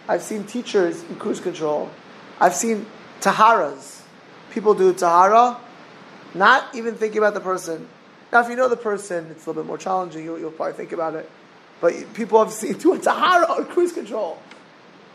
I've 0.07 0.21
seen 0.21 0.45
teachers 0.45 1.03
in 1.03 1.17
cruise 1.17 1.41
control. 1.41 1.89
I've 2.39 2.55
seen 2.55 2.85
taharas. 3.19 4.03
People 4.51 4.73
do 4.73 4.93
tahara, 4.93 5.59
not 6.33 6.73
even 6.73 6.95
thinking 6.95 7.17
about 7.17 7.33
the 7.33 7.41
person. 7.41 7.89
Now, 8.31 8.39
if 8.39 8.49
you 8.49 8.55
know 8.55 8.69
the 8.69 8.77
person, 8.77 9.27
it's 9.31 9.45
a 9.45 9.49
little 9.49 9.63
bit 9.63 9.67
more 9.67 9.77
challenging. 9.77 10.23
You'll, 10.23 10.39
you'll 10.39 10.51
probably 10.51 10.75
think 10.75 10.93
about 10.93 11.15
it. 11.15 11.29
But 11.79 12.13
people 12.13 12.43
have 12.43 12.51
seen 12.51 12.75
a 12.93 12.97
tahara 12.99 13.45
on 13.51 13.65
cruise 13.65 13.93
control. 13.93 14.39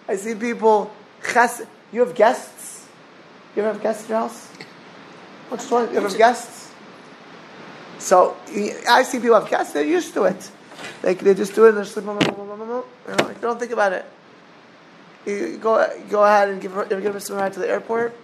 I 0.08 0.16
see 0.16 0.34
people. 0.34 0.92
Ches, 1.32 1.62
you 1.92 2.00
have 2.00 2.14
guests. 2.14 2.86
You 3.54 3.62
ever 3.62 3.74
have 3.74 3.82
guests 3.82 4.04
in 4.04 4.10
your 4.10 4.18
house? 4.18 4.48
What's 5.48 5.70
one? 5.70 5.90
You 5.90 5.98
ever 5.98 6.08
have 6.08 6.18
guests? 6.18 6.70
So 7.98 8.36
I 8.88 9.02
see 9.04 9.20
people 9.20 9.38
have 9.38 9.48
guests. 9.48 9.72
They're 9.72 9.84
used 9.84 10.14
to 10.14 10.24
it. 10.24 10.50
They, 11.02 11.14
they 11.14 11.34
just 11.34 11.54
do 11.54 11.66
it. 11.66 11.72
They're 11.72 11.84
sleeping. 11.84 12.18
You 12.20 12.36
know, 12.36 12.84
don't 13.40 13.58
think 13.58 13.72
about 13.72 13.92
it. 13.92 14.04
You 15.26 15.58
go 15.58 15.86
go 16.10 16.24
ahead 16.24 16.48
and 16.48 16.60
give 16.60 16.72
her, 16.72 16.84
give 16.84 17.14
us 17.14 17.30
a 17.30 17.34
ride 17.34 17.52
to 17.52 17.60
the 17.60 17.68
airport. 17.68 18.16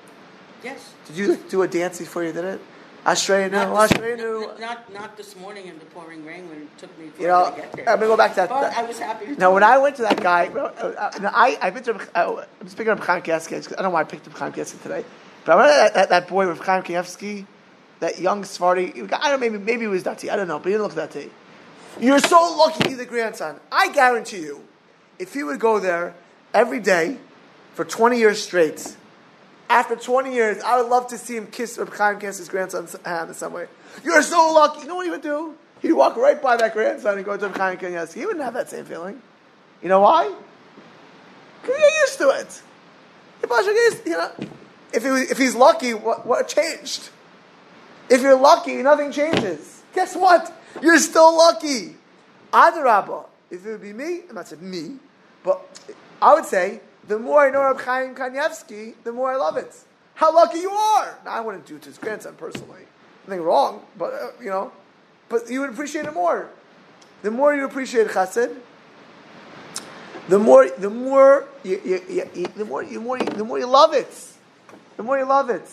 Yes. 0.65 0.93
Did 1.07 1.17
you 1.17 1.37
do 1.37 1.63
a 1.63 1.69
dance 1.69 2.01
before 2.01 2.25
you 2.25 2.33
did 2.33 2.45
it? 2.45 2.61
Ashreinu, 3.05 3.51
Ashreinu. 3.51 4.61
Not 4.61 4.93
not 4.93 5.17
this 5.17 5.37
morning 5.37 5.67
in 5.67 5.79
the 5.79 5.85
pouring 5.87 6.25
rain 6.25 6.49
when 6.49 6.63
it 6.63 6.79
took 6.79 6.99
me 6.99 7.11
you 7.19 7.27
know, 7.27 7.51
to 7.51 7.57
get 7.57 7.73
there. 7.73 7.89
I'm 7.89 7.97
gonna 7.97 8.09
go 8.09 8.17
back 8.17 8.31
to 8.33 8.37
that. 8.37 8.49
But 8.49 8.77
I 8.77 8.83
was 8.83 8.99
happy. 8.99 9.35
Now, 9.37 9.55
when 9.55 9.63
I 9.63 9.79
went 9.79 9.97
to 9.97 10.03
that 10.03 10.21
guy, 10.21 10.47
uh, 10.49 10.59
uh, 10.59 11.31
I 11.33 11.59
I've 11.63 11.75
been 11.75 11.85
to. 11.85 11.95
Uh, 12.15 12.45
I'm 12.61 12.69
speaking 12.69 12.93
of 12.93 13.01
Chaim 13.01 13.23
Kanievsky. 13.23 13.57
I 13.57 13.77
don't 13.77 13.85
know 13.85 13.91
why 13.91 14.01
I 14.01 14.05
picked 14.05 14.27
up 14.27 14.37
Chaim 14.37 14.53
Kanievsky 14.53 14.83
today, 14.83 15.05
but 15.45 15.53
I 15.53 15.57
went 15.57 15.69
to 15.69 15.75
that, 15.75 15.95
that, 15.95 16.09
that 16.11 16.29
boy 16.29 16.49
with 16.49 16.59
Chaim 16.61 16.83
Kanievsky, 16.83 17.47
that 18.01 18.19
young 18.19 18.45
Sephardi. 18.45 18.93
I 18.95 19.07
don't 19.07 19.11
know, 19.11 19.39
maybe 19.39 19.59
maybe 19.59 19.81
he 19.83 19.87
was 19.87 20.03
Dati. 20.03 20.31
I 20.31 20.37
don't 20.37 20.49
know, 20.49 20.59
but 20.59 20.67
he 20.67 20.73
didn't 20.73 20.83
look 20.83 20.95
that 20.95 21.13
Dati. 21.13 21.31
You're 22.01 22.21
so 22.21 22.57
lucky 22.59 22.91
he's 22.91 22.99
the 22.99 23.07
grandson. 23.07 23.59
I 23.73 23.91
guarantee 23.93 24.41
you, 24.41 24.65
if 25.19 25.35
he 25.35 25.43
would 25.43 25.59
go 25.61 25.79
there 25.81 26.15
every 26.55 26.81
day 26.81 27.19
for 27.75 27.85
20 27.85 28.19
years 28.19 28.43
straight. 28.43 28.97
After 29.69 29.97
20 29.97 30.33
years, 30.33 30.63
I 30.63 30.81
would 30.81 30.89
love 30.89 31.09
to 31.09 31.19
see 31.19 31.37
him 31.37 31.47
kiss 31.47 31.77
Reb 31.77 31.93
Chaim 31.93 32.21
his 32.21 32.49
grandson's 32.49 32.97
hand 33.05 33.29
in 33.29 33.35
some 33.35 33.53
way. 33.53 33.67
You're 34.03 34.23
so 34.23 34.53
lucky. 34.53 34.83
You 34.83 34.89
know 34.89 34.97
what 34.97 35.05
he 35.05 35.11
would 35.11 35.23
do? 35.23 35.55
He'd 35.81 35.93
walk 35.93 36.17
right 36.17 36.41
by 36.41 36.57
that 36.57 36.73
grandson 36.73 37.17
and 37.17 37.25
go 37.25 37.37
to 37.37 37.49
Reb 37.49 37.57
Chaim 37.57 37.79
Kanievsky. 37.79 38.15
He 38.15 38.27
wouldn't 38.27 38.45
have 38.45 38.55
that 38.55 38.71
same 38.71 38.85
feeling. 38.87 39.21
You 39.83 39.89
know 39.89 40.01
why? 40.01 40.35
Because 41.61 41.77
get 41.77 41.93
used 42.01 42.19
to 42.19 42.29
it. 42.31 42.63
You 44.07 44.13
know, 44.13 44.31
if, 44.93 45.03
he 45.03 45.11
was, 45.11 45.31
if 45.31 45.39
he's 45.39 45.55
lucky, 45.55 45.95
what, 45.95 46.27
what 46.27 46.49
changed? 46.49 47.11
If 48.09 48.23
you're 48.23 48.39
lucky, 48.39 48.83
nothing 48.83 49.13
changes. 49.13 49.83
Guess 49.95 50.17
what? 50.17 50.53
You're 50.83 50.99
still 50.99 51.37
lucky. 51.37 51.97
Adarabba. 52.53 53.27
If 53.51 53.65
it 53.65 53.71
would 53.71 53.83
be 53.83 53.93
me, 53.93 54.23
I'm 54.29 54.35
not 54.35 54.49
saying 54.49 54.69
me, 54.69 54.97
but 55.43 55.61
I 56.21 56.35
would 56.35 56.45
say 56.45 56.81
the 57.09 57.19
more 57.19 57.47
I 57.47 57.51
know 57.51 57.63
Reb 57.63 57.81
Chaim 57.81 58.15
Kanievsky, 58.15 58.95
the 59.03 59.13
more 59.13 59.33
I 59.33 59.37
love 59.37 59.57
it. 59.57 59.75
How 60.15 60.35
lucky 60.35 60.59
you 60.59 60.71
are! 60.71 61.19
Now, 61.25 61.33
I 61.33 61.41
wouldn't 61.41 61.67
do 61.67 61.77
it 61.77 61.83
to 61.83 61.89
his 61.89 61.99
grandson 61.99 62.35
personally. 62.35 62.83
Nothing 63.27 63.43
wrong, 63.43 63.83
but 63.97 64.13
uh, 64.13 64.31
you 64.41 64.51
know, 64.51 64.73
but 65.29 65.51
you 65.51 65.61
would 65.61 65.71
appreciate 65.71 66.05
it 66.05 66.15
more. 66.15 66.49
The 67.23 67.31
more 67.31 67.55
you 67.55 67.65
appreciate 67.65 68.09
Chesed, 68.09 68.57
the 70.29 70.39
more, 70.39 70.69
the 70.69 70.91
more, 70.91 71.47
you, 71.63 71.81
you, 71.85 72.25
you, 72.35 72.47
the 72.55 72.65
more, 72.65 72.85
the 72.85 72.99
more, 72.99 73.19
the 73.19 73.45
more 73.45 73.59
you 73.59 73.67
love 73.67 73.95
it. 73.95 74.33
The 74.97 75.03
more 75.03 75.19
you 75.19 75.25
love 75.25 75.49
it. 75.49 75.67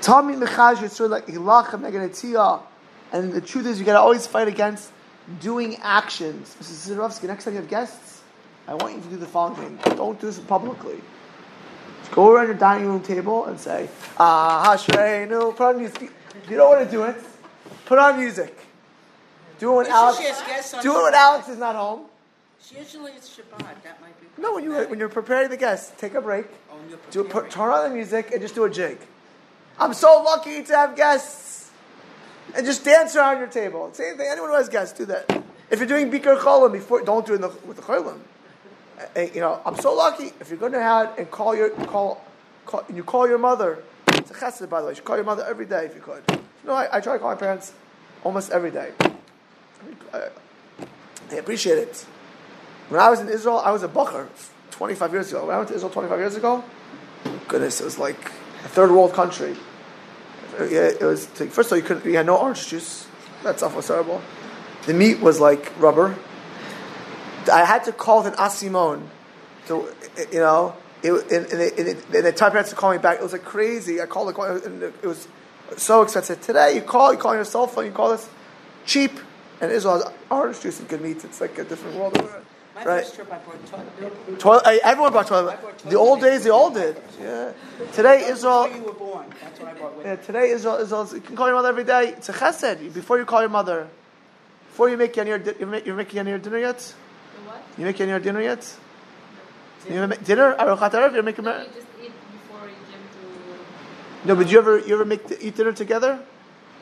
Tommy 0.00 0.34
Mechaj 0.34 0.76
Yitzur 0.76 1.08
like 1.08 1.26
Ilachem 1.26 2.62
And 3.12 3.32
the 3.32 3.40
truth 3.40 3.66
is, 3.66 3.78
you 3.78 3.86
got 3.86 3.92
to 3.92 4.00
always 4.00 4.26
fight 4.26 4.48
against 4.48 4.90
doing 5.40 5.76
actions. 5.82 6.56
Mrs. 6.60 6.94
Zirovsky, 6.94 7.24
next 7.24 7.44
time 7.44 7.54
you 7.54 7.60
have 7.60 7.70
guests, 7.70 8.22
I 8.66 8.74
want 8.74 8.94
you 8.94 9.00
to 9.02 9.08
do 9.08 9.16
the 9.16 9.26
following 9.26 9.76
thing. 9.76 9.96
Don't 9.96 10.18
do 10.20 10.26
this 10.26 10.38
publicly. 10.38 11.00
Go 12.12 12.30
around 12.30 12.46
your 12.46 12.54
dining 12.54 12.86
room 12.86 13.02
table 13.02 13.46
and 13.46 13.58
say, 13.58 13.88
Ah, 14.18 14.76
no, 15.28 15.52
put 15.52 15.74
on 15.74 15.78
music. 15.78 16.10
You 16.48 16.56
don't 16.56 16.70
want 16.70 16.84
to 16.84 16.90
do 16.90 17.04
it, 17.04 17.16
put 17.86 17.98
on 17.98 18.18
music. 18.18 18.56
Do 19.58 19.72
it 19.72 19.76
when 19.76 19.86
Alex. 19.86 20.18
Do 20.82 21.00
it 21.00 21.04
when 21.04 21.14
Alex 21.14 21.48
is 21.48 21.58
not 21.58 21.76
home. 21.76 22.06
Usually 22.76 23.12
it's 23.12 23.28
Shabbat. 23.36 23.82
That 23.82 24.00
might 24.00 24.18
be. 24.20 24.42
No, 24.42 24.54
when 24.54 24.64
you 24.64 24.72
when 24.72 24.98
you're 24.98 25.08
preparing 25.08 25.50
the 25.50 25.56
guests, 25.56 25.92
take 25.98 26.14
a 26.14 26.20
break. 26.20 26.46
Oh, 26.70 26.76
do 27.10 27.24
put, 27.24 27.50
turn 27.50 27.70
on 27.70 27.88
the 27.88 27.94
music 27.94 28.30
and 28.32 28.40
just 28.40 28.54
do 28.54 28.64
a 28.64 28.70
jig. 28.70 28.98
I'm 29.78 29.92
so 29.92 30.22
lucky 30.22 30.62
to 30.62 30.74
have 30.74 30.96
guests 30.96 31.53
and 32.54 32.64
just 32.64 32.84
dance 32.84 33.16
around 33.16 33.38
your 33.38 33.48
table. 33.48 33.90
Same 33.92 34.16
thing. 34.16 34.28
Anyone 34.30 34.50
who 34.50 34.56
has 34.56 34.68
guests, 34.68 34.96
do 34.96 35.06
that. 35.06 35.42
If 35.70 35.78
you're 35.78 35.88
doing 35.88 36.10
Bikur 36.10 36.38
Cholim 36.38 36.72
before, 36.72 37.02
don't 37.02 37.26
do 37.26 37.34
it 37.34 37.40
the, 37.40 37.48
with 37.66 37.76
the 37.76 37.82
Cholim. 37.82 38.18
Uh, 39.16 39.20
you 39.20 39.40
know, 39.40 39.60
I'm 39.66 39.76
so 39.76 39.94
lucky. 39.94 40.32
If 40.40 40.50
you're 40.50 40.58
going 40.58 40.72
to 40.72 40.82
have 40.82 41.18
and 41.18 41.30
call 41.30 41.56
your 41.56 41.70
call, 41.70 42.24
call 42.64 42.84
and 42.86 42.96
you 42.96 43.02
call 43.02 43.28
your 43.28 43.38
mother. 43.38 43.82
It's 44.08 44.30
a 44.30 44.34
chesed, 44.34 44.68
by 44.68 44.80
the 44.80 44.86
way. 44.86 44.92
You 44.92 44.96
should 44.96 45.04
call 45.04 45.16
your 45.16 45.24
mother 45.24 45.44
every 45.48 45.66
day 45.66 45.86
if 45.86 45.94
you 45.94 46.00
could. 46.00 46.22
You 46.30 46.68
know, 46.68 46.74
I, 46.74 46.96
I 46.96 47.00
try 47.00 47.14
to 47.14 47.18
call 47.18 47.30
my 47.30 47.36
parents 47.36 47.72
almost 48.22 48.50
every 48.52 48.70
day. 48.70 48.92
I, 50.12 50.28
I 51.30 51.34
appreciate 51.34 51.78
it. 51.78 52.06
When 52.88 53.00
I 53.00 53.10
was 53.10 53.20
in 53.20 53.28
Israel, 53.28 53.58
I 53.58 53.72
was 53.72 53.82
a 53.82 53.88
bacher 53.88 54.28
25 54.70 55.12
years 55.12 55.30
ago. 55.30 55.46
When 55.46 55.54
I 55.54 55.58
went 55.58 55.70
to 55.70 55.74
Israel 55.74 55.90
25 55.90 56.18
years 56.18 56.36
ago, 56.36 56.62
goodness, 57.48 57.80
it 57.80 57.84
was 57.84 57.98
like 57.98 58.26
a 58.64 58.68
third 58.68 58.90
world 58.90 59.12
country 59.12 59.56
it 60.58 61.00
was 61.02 61.26
first 61.26 61.68
of 61.68 61.72
all 61.72 61.78
you 61.78 61.84
couldn't 61.84 62.04
you 62.04 62.16
had 62.16 62.26
no 62.26 62.36
orange 62.36 62.68
juice. 62.68 63.06
That's 63.42 63.62
awful 63.62 63.82
terrible. 63.82 64.22
The 64.86 64.94
meat 64.94 65.20
was 65.20 65.40
like 65.40 65.72
rubber. 65.80 66.16
I 67.52 67.64
had 67.64 67.84
to 67.84 67.92
call 67.92 68.26
it 68.26 68.34
asimon. 68.34 69.06
So 69.66 69.88
you 70.32 70.38
know, 70.38 70.76
it, 71.02 71.12
and, 71.30 71.46
and, 71.46 71.60
it, 71.60 71.78
and, 71.78 72.24
the 72.26 72.32
type 72.32 72.52
had 72.52 72.66
to 72.66 72.74
call 72.74 72.92
me 72.92 72.98
back. 72.98 73.18
It 73.18 73.22
was 73.22 73.32
like 73.32 73.44
crazy. 73.44 74.00
I 74.00 74.06
called 74.06 74.30
it, 74.30 74.64
and 74.64 74.82
it 74.82 75.04
was 75.04 75.28
so 75.76 76.02
expensive. 76.02 76.40
Today, 76.40 76.74
you 76.74 76.82
call, 76.82 77.12
you 77.12 77.18
call 77.18 77.34
your 77.34 77.44
cell 77.44 77.66
phone, 77.66 77.86
you 77.86 77.92
call 77.92 78.10
this 78.10 78.28
cheap. 78.86 79.12
And 79.60 79.70
Israel 79.70 80.02
has 80.02 80.12
orange 80.30 80.60
juice 80.60 80.80
and 80.80 80.88
good 80.88 81.00
meats. 81.00 81.24
It's 81.24 81.40
like 81.40 81.58
a 81.58 81.64
different 81.64 81.96
world. 81.96 82.18
My 82.74 82.84
Right. 82.84 83.04
first 83.04 83.14
trip, 83.14 83.32
I 83.32 83.38
brought 83.38 83.66
toilet 83.66 84.00
paper. 84.00 84.36
Toilet, 84.38 84.80
everyone 84.82 85.12
brought 85.12 85.26
toilet. 85.28 85.52
I 85.52 85.56
brought 85.56 85.78
The 85.78 85.96
old 85.96 86.18
paper. 86.18 86.30
days, 86.30 86.44
they 86.44 86.50
all 86.50 86.70
did. 86.70 86.96
Yeah. 87.22 87.52
Today, 87.92 88.24
Israel. 88.26 88.64
Before 88.64 88.78
you 88.78 88.84
were 88.84 88.92
born, 88.92 89.24
that's 89.42 89.60
what 89.60 89.68
I 89.70 89.74
brought 89.74 89.96
with 89.96 90.06
Yeah, 90.06 90.16
today 90.16 90.50
Israel, 90.50 90.76
Israel, 90.78 91.08
you 91.14 91.20
can 91.20 91.36
call 91.36 91.46
your 91.46 91.54
mother 91.56 91.68
every 91.68 91.84
day. 91.84 92.08
It's 92.16 92.28
a 92.28 92.32
chesed. 92.32 92.92
Before 92.92 93.16
you 93.18 93.24
call 93.24 93.40
your 93.40 93.50
mother, 93.50 93.86
before 94.70 94.88
you 94.88 94.96
make 94.96 95.14
your 95.16 95.24
you're 95.26 95.94
making 95.94 96.26
your 96.26 96.38
dinner 96.38 96.58
yet. 96.58 96.78
The 96.78 96.92
what? 97.48 97.62
You 97.78 97.84
making 97.84 98.08
your 98.08 98.18
dinner 98.18 98.40
yet? 98.40 98.74
You 99.88 100.06
make 100.06 100.24
dinner? 100.24 100.54
Arochat 100.58 100.90
Erev? 100.92 101.12
You're 101.14 101.22
making. 101.22 101.44
No, 101.44 101.52
you 101.58 101.64
just 101.66 101.86
eat 102.02 102.10
before 102.32 102.66
you 102.66 102.74
gym 102.90 103.00
to. 104.24 104.28
No, 104.28 104.34
but 104.34 104.50
you 104.50 104.58
ever 104.58 104.78
you 104.78 104.94
ever 104.94 105.04
make 105.04 105.22
eat 105.40 105.54
dinner 105.56 105.72
together? 105.72 106.18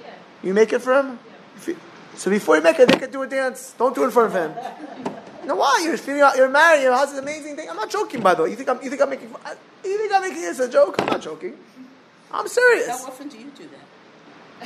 Yeah. 0.00 0.08
You 0.42 0.54
make 0.54 0.72
it 0.72 0.80
for 0.80 0.94
him. 0.94 1.18
If 1.56 1.68
you- 1.68 1.76
So 2.14 2.30
before 2.30 2.56
you 2.56 2.62
make 2.62 2.78
it, 2.78 2.88
they 2.88 3.04
it 3.04 3.10
do 3.12 3.22
a 3.22 3.26
dance. 3.26 3.74
Don't 3.76 3.94
do 3.94 4.02
it 4.02 4.06
in 4.06 4.10
front 4.10 4.34
of 4.34 4.34
him. 4.40 4.54
No, 5.44 5.56
why? 5.56 5.80
You're 5.84 5.96
feeling 5.96 6.22
out. 6.22 6.36
You're 6.36 6.48
married. 6.48 6.82
Your 6.82 6.92
husband's 6.92 7.18
an 7.18 7.24
amazing 7.24 7.56
thing. 7.56 7.68
I'm 7.68 7.76
not 7.76 7.90
joking, 7.90 8.20
by 8.22 8.34
the 8.34 8.44
way. 8.44 8.50
You 8.50 8.56
think 8.56 8.68
I'm? 8.68 8.82
You 8.82 8.90
think 8.90 9.02
I'm 9.02 9.10
making? 9.10 9.28
You 9.84 9.98
think 9.98 10.12
I'm 10.12 10.22
making 10.22 10.42
this 10.42 10.58
a 10.60 10.68
joke? 10.68 10.96
I'm 11.00 11.06
not 11.06 11.20
joking. 11.20 11.56
I'm 12.30 12.46
serious. 12.48 12.88
How 12.88 13.06
often 13.08 13.28
do 13.28 13.38
you 13.38 13.50
do 13.56 13.64
that? 13.64 13.78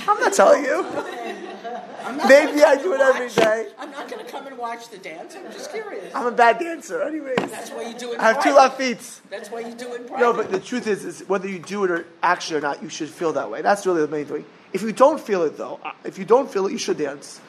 I'm 0.09 0.21
not 0.21 0.35
telling 0.35 0.63
you. 0.63 0.83
Not 0.83 2.29
Maybe 2.29 2.63
I 2.63 2.77
do 2.81 2.93
it 2.93 3.01
every 3.01 3.27
watch- 3.27 3.35
day. 3.35 3.69
I'm 3.79 3.91
not 3.91 4.09
going 4.11 4.25
to 4.25 4.31
come 4.31 4.47
and 4.47 4.59
watch 4.59 4.91
the 4.91 4.99
dance. 4.99 5.35
I'm 5.35 5.51
just 5.51 5.73
curious. 5.73 6.15
I'm 6.15 6.27
a 6.27 6.31
bad 6.31 6.59
dancer, 6.59 7.03
anyways. 7.03 7.37
That's 7.39 7.71
why 7.71 7.89
you 7.89 7.95
do 7.99 8.13
it. 8.13 8.21
I 8.21 8.25
have 8.25 8.37
two 8.43 8.53
private. 8.53 8.57
left 8.61 8.77
feet. 8.79 9.21
That's 9.31 9.51
why 9.51 9.61
you 9.61 9.75
do 9.75 9.95
it. 9.95 10.07
Private. 10.07 10.21
No, 10.23 10.33
but 10.35 10.53
the 10.53 10.61
truth 10.61 10.87
is, 10.87 11.05
is 11.05 11.21
whether 11.29 11.49
you 11.49 11.59
do 11.59 11.85
it 11.85 11.91
or 11.91 12.07
actually 12.23 12.59
or 12.59 12.61
not, 12.61 12.83
you 12.83 12.91
should 12.91 13.09
feel 13.09 13.33
that 13.33 13.51
way. 13.51 13.63
That's 13.63 13.87
really 13.87 14.03
the 14.03 14.09
main 14.09 14.27
thing. 14.27 14.45
If 14.75 14.83
you 14.83 14.93
don't 14.93 15.19
feel 15.19 15.43
it, 15.45 15.57
though, 15.57 15.81
uh, 15.83 15.93
if 16.05 16.19
you 16.19 16.27
don't 16.27 16.51
feel 16.51 16.67
it, 16.67 16.73
you 16.73 16.79
should 16.79 16.99
dance, 16.99 17.41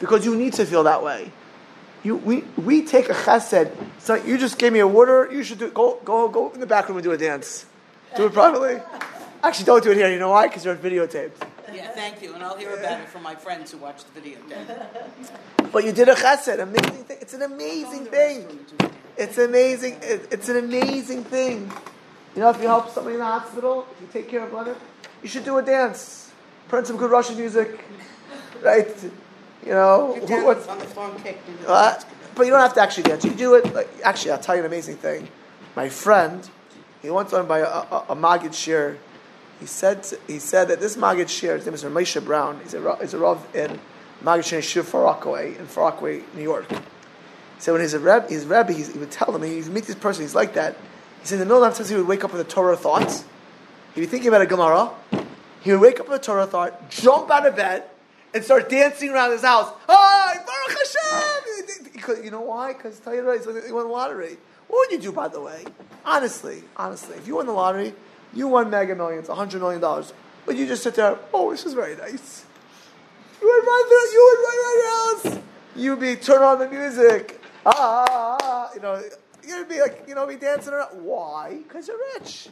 because 0.00 0.24
you 0.26 0.34
need 0.34 0.54
to 0.54 0.66
feel 0.66 0.82
that 0.82 1.02
way. 1.04 1.30
You, 2.04 2.16
we, 2.16 2.42
we 2.56 2.84
take 2.84 3.08
a 3.08 3.14
chesed. 3.14 3.74
So 3.98 4.14
you 4.14 4.36
just 4.36 4.58
gave 4.58 4.72
me 4.72 4.80
a 4.80 4.86
water. 4.86 5.28
You 5.32 5.42
should 5.42 5.58
do, 5.58 5.70
go 5.70 5.98
go 6.04 6.28
go 6.28 6.50
in 6.52 6.60
the 6.60 6.66
back 6.66 6.88
room 6.88 6.98
and 6.98 7.04
do 7.04 7.12
a 7.12 7.18
dance. 7.18 7.64
Do 8.14 8.26
it 8.26 8.32
privately. 8.32 8.80
Actually, 9.42 9.64
don't 9.64 9.82
do 9.82 9.90
it 9.90 9.96
here. 9.96 10.10
You 10.10 10.18
know 10.18 10.30
why? 10.30 10.46
Because 10.46 10.64
you're 10.64 10.76
videotaped. 10.76 11.32
yeah, 11.72 11.88
thank 11.88 12.22
you, 12.22 12.34
and 12.34 12.42
I'll 12.42 12.56
hear 12.56 12.72
about 12.72 13.00
it 13.00 13.08
from 13.08 13.22
my 13.22 13.34
friends 13.34 13.72
who 13.72 13.78
watch 13.78 14.04
the 14.04 14.20
video. 14.20 14.38
But 15.72 15.84
you 15.84 15.92
did 15.92 16.08
a 16.08 16.14
chesed. 16.14 16.60
Amazing 16.60 17.04
thing. 17.04 17.18
It's 17.20 17.34
an 17.34 17.42
amazing 17.42 18.04
thing. 18.06 18.58
It's 19.16 19.38
amazing. 19.38 19.98
It's 20.02 20.48
an 20.48 20.58
amazing 20.58 21.24
thing. 21.24 21.72
You 22.34 22.42
know, 22.42 22.50
if 22.50 22.60
you 22.60 22.68
help 22.68 22.90
somebody 22.90 23.14
in 23.14 23.20
the 23.20 23.26
hospital, 23.26 23.86
if 23.92 24.00
you 24.00 24.08
take 24.12 24.28
care 24.28 24.44
of 24.44 24.52
Leonard, 24.52 24.76
you 25.22 25.28
should 25.28 25.44
do 25.44 25.56
a 25.56 25.62
dance. 25.62 26.32
Print 26.68 26.86
some 26.86 26.96
good 26.96 27.10
Russian 27.10 27.36
music, 27.36 27.80
right? 28.62 28.88
You 29.64 29.72
know, 29.72 30.16
Get 30.26 30.40
who- 30.40 30.44
what's, 30.46 30.66
on 30.68 30.78
the 30.78 30.84
phone 30.86 31.18
kick. 31.22 31.38
uh, 31.66 31.98
but 32.34 32.44
you 32.44 32.50
don't 32.52 32.60
have 32.60 32.74
to 32.74 32.82
actually 32.82 33.04
dance. 33.04 33.24
You 33.24 33.30
do 33.30 33.54
it. 33.54 33.72
Like, 33.74 33.88
actually, 34.02 34.32
I'll 34.32 34.38
tell 34.38 34.54
you 34.56 34.60
an 34.60 34.66
amazing 34.66 34.96
thing. 34.96 35.28
My 35.76 35.88
friend, 35.88 36.48
he 37.02 37.10
once 37.10 37.32
learned 37.32 37.48
by 37.48 37.60
a, 37.60 37.66
a, 37.66 38.04
a 38.10 38.14
Maggid 38.14 38.52
Shiur. 38.52 38.96
He 39.60 39.66
said 39.66 40.04
he 40.26 40.38
said 40.38 40.68
that 40.68 40.80
this 40.80 40.96
Maggid 40.96 41.28
Shiur, 41.28 41.56
his 41.56 41.64
name 41.64 41.74
is 41.74 41.84
Ramesha 41.84 42.24
Brown. 42.24 42.60
He's 42.62 42.74
a 42.74 42.96
he's 43.00 43.14
a 43.14 43.18
rav 43.18 43.46
in 43.54 43.78
Maggid 44.22 44.44
Shiur 44.44 44.62
Shir 44.62 44.82
Far 44.82 45.38
in 45.38 45.66
Far 45.66 45.98
New 46.02 46.22
York. 46.42 46.68
He 46.70 46.76
said 47.58 47.72
when 47.72 47.80
he's 47.80 47.94
a 47.94 48.00
reb, 48.00 48.28
he's 48.28 48.44
Rebbe, 48.44 48.72
he's, 48.72 48.92
he 48.92 48.98
would 48.98 49.10
tell 49.12 49.34
him, 49.34 49.42
and 49.42 49.52
you 49.52 49.70
meet 49.70 49.84
this 49.84 49.94
person, 49.94 50.22
he's 50.24 50.34
like 50.34 50.54
that. 50.54 50.76
He 51.20 51.26
said 51.28 51.34
in 51.36 51.38
the 51.40 51.44
middle 51.46 51.62
of 51.64 51.74
the 51.76 51.82
night, 51.82 51.88
he 51.88 51.96
would 51.96 52.06
wake 52.08 52.24
up 52.24 52.32
with 52.32 52.40
a 52.40 52.44
Torah 52.50 52.76
thought. 52.76 53.24
He'd 53.94 54.00
be 54.02 54.06
thinking 54.06 54.28
about 54.28 54.42
a 54.42 54.46
Gemara. 54.46 54.90
He 55.62 55.70
would 55.72 55.80
wake 55.80 56.00
up 56.00 56.08
with 56.08 56.20
a 56.20 56.24
Torah 56.24 56.46
thought, 56.46 56.90
jump 56.90 57.30
out 57.30 57.46
of 57.46 57.56
bed, 57.56 57.84
and 58.34 58.44
start 58.44 58.68
dancing 58.68 59.10
around 59.10 59.30
his 59.30 59.42
house. 59.42 59.72
Hi, 59.88 60.34
Baruch 60.34 62.04
Hashem! 62.04 62.24
You 62.24 62.30
know 62.32 62.40
why? 62.40 62.72
Because 62.72 62.98
the 62.98 63.22
right, 63.22 63.40
he 63.40 63.72
won 63.72 63.84
the 63.84 63.92
lottery. 63.92 64.36
What 64.66 64.90
would 64.90 64.92
you 64.92 64.98
do, 64.98 65.12
by 65.12 65.28
the 65.28 65.40
way? 65.40 65.64
Honestly, 66.04 66.64
honestly, 66.76 67.16
if 67.16 67.26
you 67.26 67.36
won 67.36 67.46
the 67.46 67.52
lottery, 67.52 67.94
you 68.34 68.48
won 68.48 68.68
mega 68.68 68.94
millions, 68.94 69.28
$100 69.28 69.60
million. 69.60 69.80
But 70.44 70.56
you 70.56 70.66
just 70.66 70.82
sit 70.82 70.96
there, 70.96 71.16
oh, 71.32 71.52
this 71.52 71.64
is 71.64 71.74
very 71.74 71.96
nice. 71.96 72.44
You 73.40 73.46
would 73.46 73.66
run 73.66 73.88
through, 73.88 74.12
you 74.12 74.24
would 74.26 74.44
run 74.44 74.58
around 74.64 75.32
your 75.32 75.32
house. 75.32 75.44
You'd 75.76 76.00
be, 76.00 76.16
turn 76.16 76.42
on 76.42 76.58
the 76.58 76.68
music. 76.68 77.40
Ah, 77.64 77.72
ah, 77.76 78.06
ah, 78.10 78.38
ah. 78.42 78.70
you 78.74 78.80
know, 78.80 79.02
you'd 79.46 79.68
be 79.68 79.80
like, 79.80 80.04
you 80.08 80.14
know, 80.14 80.26
be 80.26 80.36
dancing 80.36 80.72
around. 80.72 81.02
Why? 81.02 81.60
Because 81.62 81.88
you're 81.88 82.00
rich. 82.14 82.48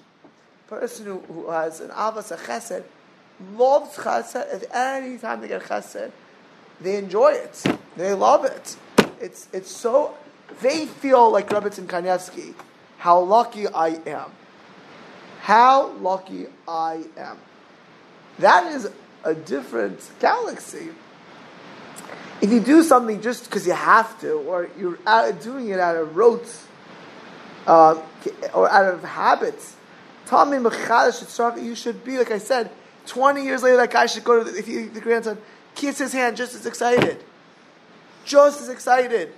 Person 0.69 1.07
who, 1.07 1.19
who 1.21 1.51
has 1.51 1.81
an 1.81 1.91
avas, 1.91 2.31
a 2.31 2.37
chesed, 2.37 2.85
loves 3.57 3.97
chesed. 3.97 4.65
Any 4.73 5.19
time 5.19 5.41
they 5.41 5.49
get 5.49 5.63
chesed, 5.63 6.11
they 6.81 6.97
enjoy 6.97 7.33
it. 7.33 7.63
They 7.97 8.13
love 8.13 8.45
it. 8.45 8.77
It's, 9.21 9.49
it's 9.53 9.71
so, 9.71 10.15
they 10.61 10.87
feel 10.87 11.31
like 11.31 11.49
Rebbetzin 11.49 11.87
Kanievsky, 11.87 12.55
how 12.99 13.21
lucky 13.21 13.69
I 13.69 14.01
am. 14.07 14.31
How 15.41 15.93
lucky 15.93 16.47
I 16.67 17.05
am. 17.17 17.39
That 18.39 18.73
is 18.73 18.91
a 19.25 19.35
different 19.35 20.01
galaxy. 20.21 20.89
If 22.41 22.51
you 22.51 22.61
do 22.61 22.83
something 22.83 23.21
just 23.21 23.45
because 23.45 23.67
you 23.67 23.73
have 23.73 24.21
to, 24.21 24.33
or 24.33 24.69
you're 24.79 24.99
doing 25.41 25.69
it 25.69 25.79
out 25.79 25.97
of 25.97 26.17
rote, 26.17 26.49
uh, 27.67 28.01
or 28.53 28.69
out 28.71 28.93
of 28.93 29.05
habits, 29.05 29.77
Tommy 30.27 30.59
you 30.59 31.75
should 31.75 32.05
be, 32.05 32.19
like 32.19 32.31
I 32.31 32.39
said, 32.39 32.71
20 33.07 33.45
years 33.45 33.63
later, 33.63 33.77
that 33.79 33.91
guy 33.91 34.07
should 34.07 34.25
go 34.25 34.43
to, 34.43 34.51
the, 34.51 34.59
if 34.59 34.69
you, 34.69 34.89
the 34.89 35.01
grandson, 35.01 35.39
kiss 35.75 35.99
his 35.99 36.13
hand 36.13 36.37
just 36.37 36.55
as 36.55 36.67
excited. 36.67 37.23
Just 38.25 38.61
as 38.61 38.69
excited. 38.69 39.33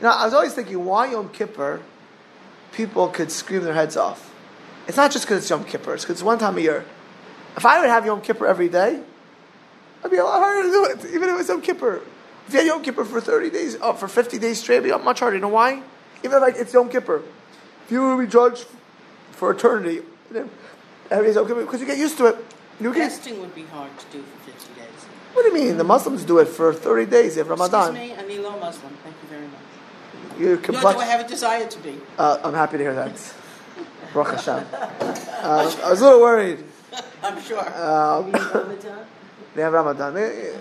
Now, 0.00 0.12
I 0.12 0.24
was 0.24 0.34
always 0.34 0.54
thinking, 0.54 0.84
why 0.84 1.10
Yom 1.10 1.28
Kippur 1.30 1.82
people 2.72 3.08
could 3.08 3.30
scream 3.30 3.62
their 3.62 3.74
heads 3.74 3.96
off? 3.96 4.32
It's 4.86 4.96
not 4.96 5.10
just 5.10 5.24
because 5.24 5.38
it's 5.38 5.50
Yom 5.50 5.64
Kippur, 5.64 5.94
it's 5.94 6.04
because 6.04 6.16
it's 6.16 6.22
one 6.22 6.38
time 6.38 6.58
a 6.58 6.60
year. 6.60 6.84
If 7.56 7.64
I 7.64 7.80
would 7.80 7.88
have 7.88 8.04
Yom 8.06 8.20
Kippur 8.20 8.46
every 8.46 8.68
day, 8.68 9.00
I'd 10.04 10.10
be 10.10 10.18
a 10.18 10.24
lot 10.24 10.38
harder 10.38 10.62
to 10.62 10.70
do 10.70 10.84
it, 10.84 11.14
even 11.14 11.28
if 11.28 11.34
it 11.34 11.38
was 11.38 11.48
Yom 11.48 11.62
Kippur. 11.62 12.02
If 12.46 12.52
you 12.52 12.60
had 12.60 12.66
Yom 12.66 12.82
Kippur 12.82 13.04
for 13.04 13.20
30 13.20 13.50
days, 13.50 13.76
oh, 13.80 13.94
for 13.94 14.06
50 14.06 14.38
days 14.38 14.60
straight, 14.60 14.76
it'd 14.76 14.90
be 14.90 15.04
much 15.04 15.20
harder. 15.20 15.36
You 15.36 15.42
know 15.42 15.48
why? 15.48 15.82
Even 16.22 16.36
if 16.36 16.42
like, 16.42 16.54
it's 16.56 16.72
Yom 16.72 16.88
Kippur. 16.88 17.22
If 17.84 17.90
you 17.90 18.02
were 18.02 18.16
to 18.16 18.22
be 18.22 18.30
judged 18.30 18.66
for 19.32 19.50
eternity, 19.50 20.02
then 21.08 21.18
every 21.18 21.28
day's 21.28 21.36
Yom 21.36 21.46
Kippur, 21.46 21.62
because 21.62 21.80
you 21.80 21.86
get 21.86 21.98
used 21.98 22.16
to 22.18 22.26
it. 22.26 22.36
You 22.80 22.92
get, 22.92 23.10
Fasting 23.10 23.40
would 23.40 23.54
be 23.54 23.62
hard 23.64 23.90
to 23.98 24.06
do 24.12 24.22
for 24.22 24.50
50 24.50 24.74
days. 24.74 24.86
what 25.32 25.42
do 25.42 25.48
you 25.48 25.54
mean? 25.54 25.76
The 25.78 25.84
Muslims 25.84 26.24
do 26.24 26.38
it 26.38 26.48
for 26.48 26.72
30 26.74 27.06
days. 27.10 27.34
They 27.34 27.40
have 27.40 27.48
Ramadan. 27.48 27.96
Excuse 27.96 28.18
me, 28.18 28.44
I'm 28.44 28.44
a 28.44 28.60
Muslim. 28.60 28.92
Thank 29.02 29.16
you 29.22 29.28
very 29.28 29.46
much. 29.46 29.60
Your 30.38 30.56
Nor 30.72 30.92
do. 30.92 30.98
I 30.98 31.06
have 31.06 31.24
a 31.24 31.28
desire 31.28 31.66
to 31.66 31.78
be. 31.78 31.94
Uh, 32.18 32.38
I'm 32.44 32.52
happy 32.54 32.76
to 32.76 32.82
hear 32.82 32.94
that. 32.94 33.34
Baruch 34.12 34.32
Hashem. 34.32 34.66
Uh, 34.72 35.72
I 35.84 35.90
was 35.90 36.00
a 36.00 36.04
little 36.04 36.20
worried. 36.20 36.64
I'm 37.22 37.40
sure. 37.42 37.82
Um, 37.82 38.32
they 39.56 39.62
have 39.62 39.72
Ramadan. 39.72 40.14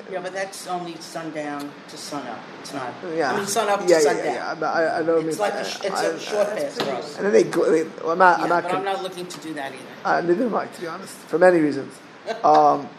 Yeah, 0.10 0.21
but 0.21 0.31
that's 0.34 0.67
only 0.67 0.95
sundown 1.01 1.69
to 1.89 1.97
sunup. 1.97 2.39
It's 2.62 2.73
not. 2.73 2.93
yeah. 3.13 3.34
I 3.34 3.38
mean, 3.38 3.45
sun 3.45 3.67
up 3.69 3.81
to 3.81 3.86
yeah, 3.88 3.97
yeah, 3.97 4.01
sundown. 4.01 4.25
yeah, 4.25 4.34
yeah. 4.34 4.55
But 4.55 4.65
I, 4.67 4.99
I 4.99 5.01
know. 5.03 5.15
what 5.17 5.25
It's 5.25 5.36
it 5.36 5.41
like 5.41 5.53
a, 5.53 5.60
it's 5.60 5.86
I- 5.86 6.05
a 6.05 6.15
I- 6.15 6.19
short 6.19 6.47
pass 6.55 6.75
for 6.81 6.89
us. 6.91 7.15
And 7.17 7.25
then 7.25 7.34
they, 7.34 7.43
go- 7.43 7.69
they 7.69 7.84
well, 8.01 8.12
I'm 8.12 8.17
not. 8.17 8.38
Yeah, 8.38 8.43
I'm 8.45 8.49
not. 8.49 8.63
but 8.63 8.69
con- 8.71 8.79
I'm 8.79 8.86
not 8.86 9.03
looking 9.03 9.27
to 9.27 9.39
do 9.41 9.53
that 9.55 9.73
either. 9.73 9.84
Uh, 10.05 10.21
neither 10.21 10.45
am 10.45 10.55
I, 10.55 10.65
to 10.67 10.81
be 10.81 10.88
honest, 10.88 11.13
for 11.13 11.38
many 11.38 11.60
reasons. 11.60 11.93
Um, 12.43 12.89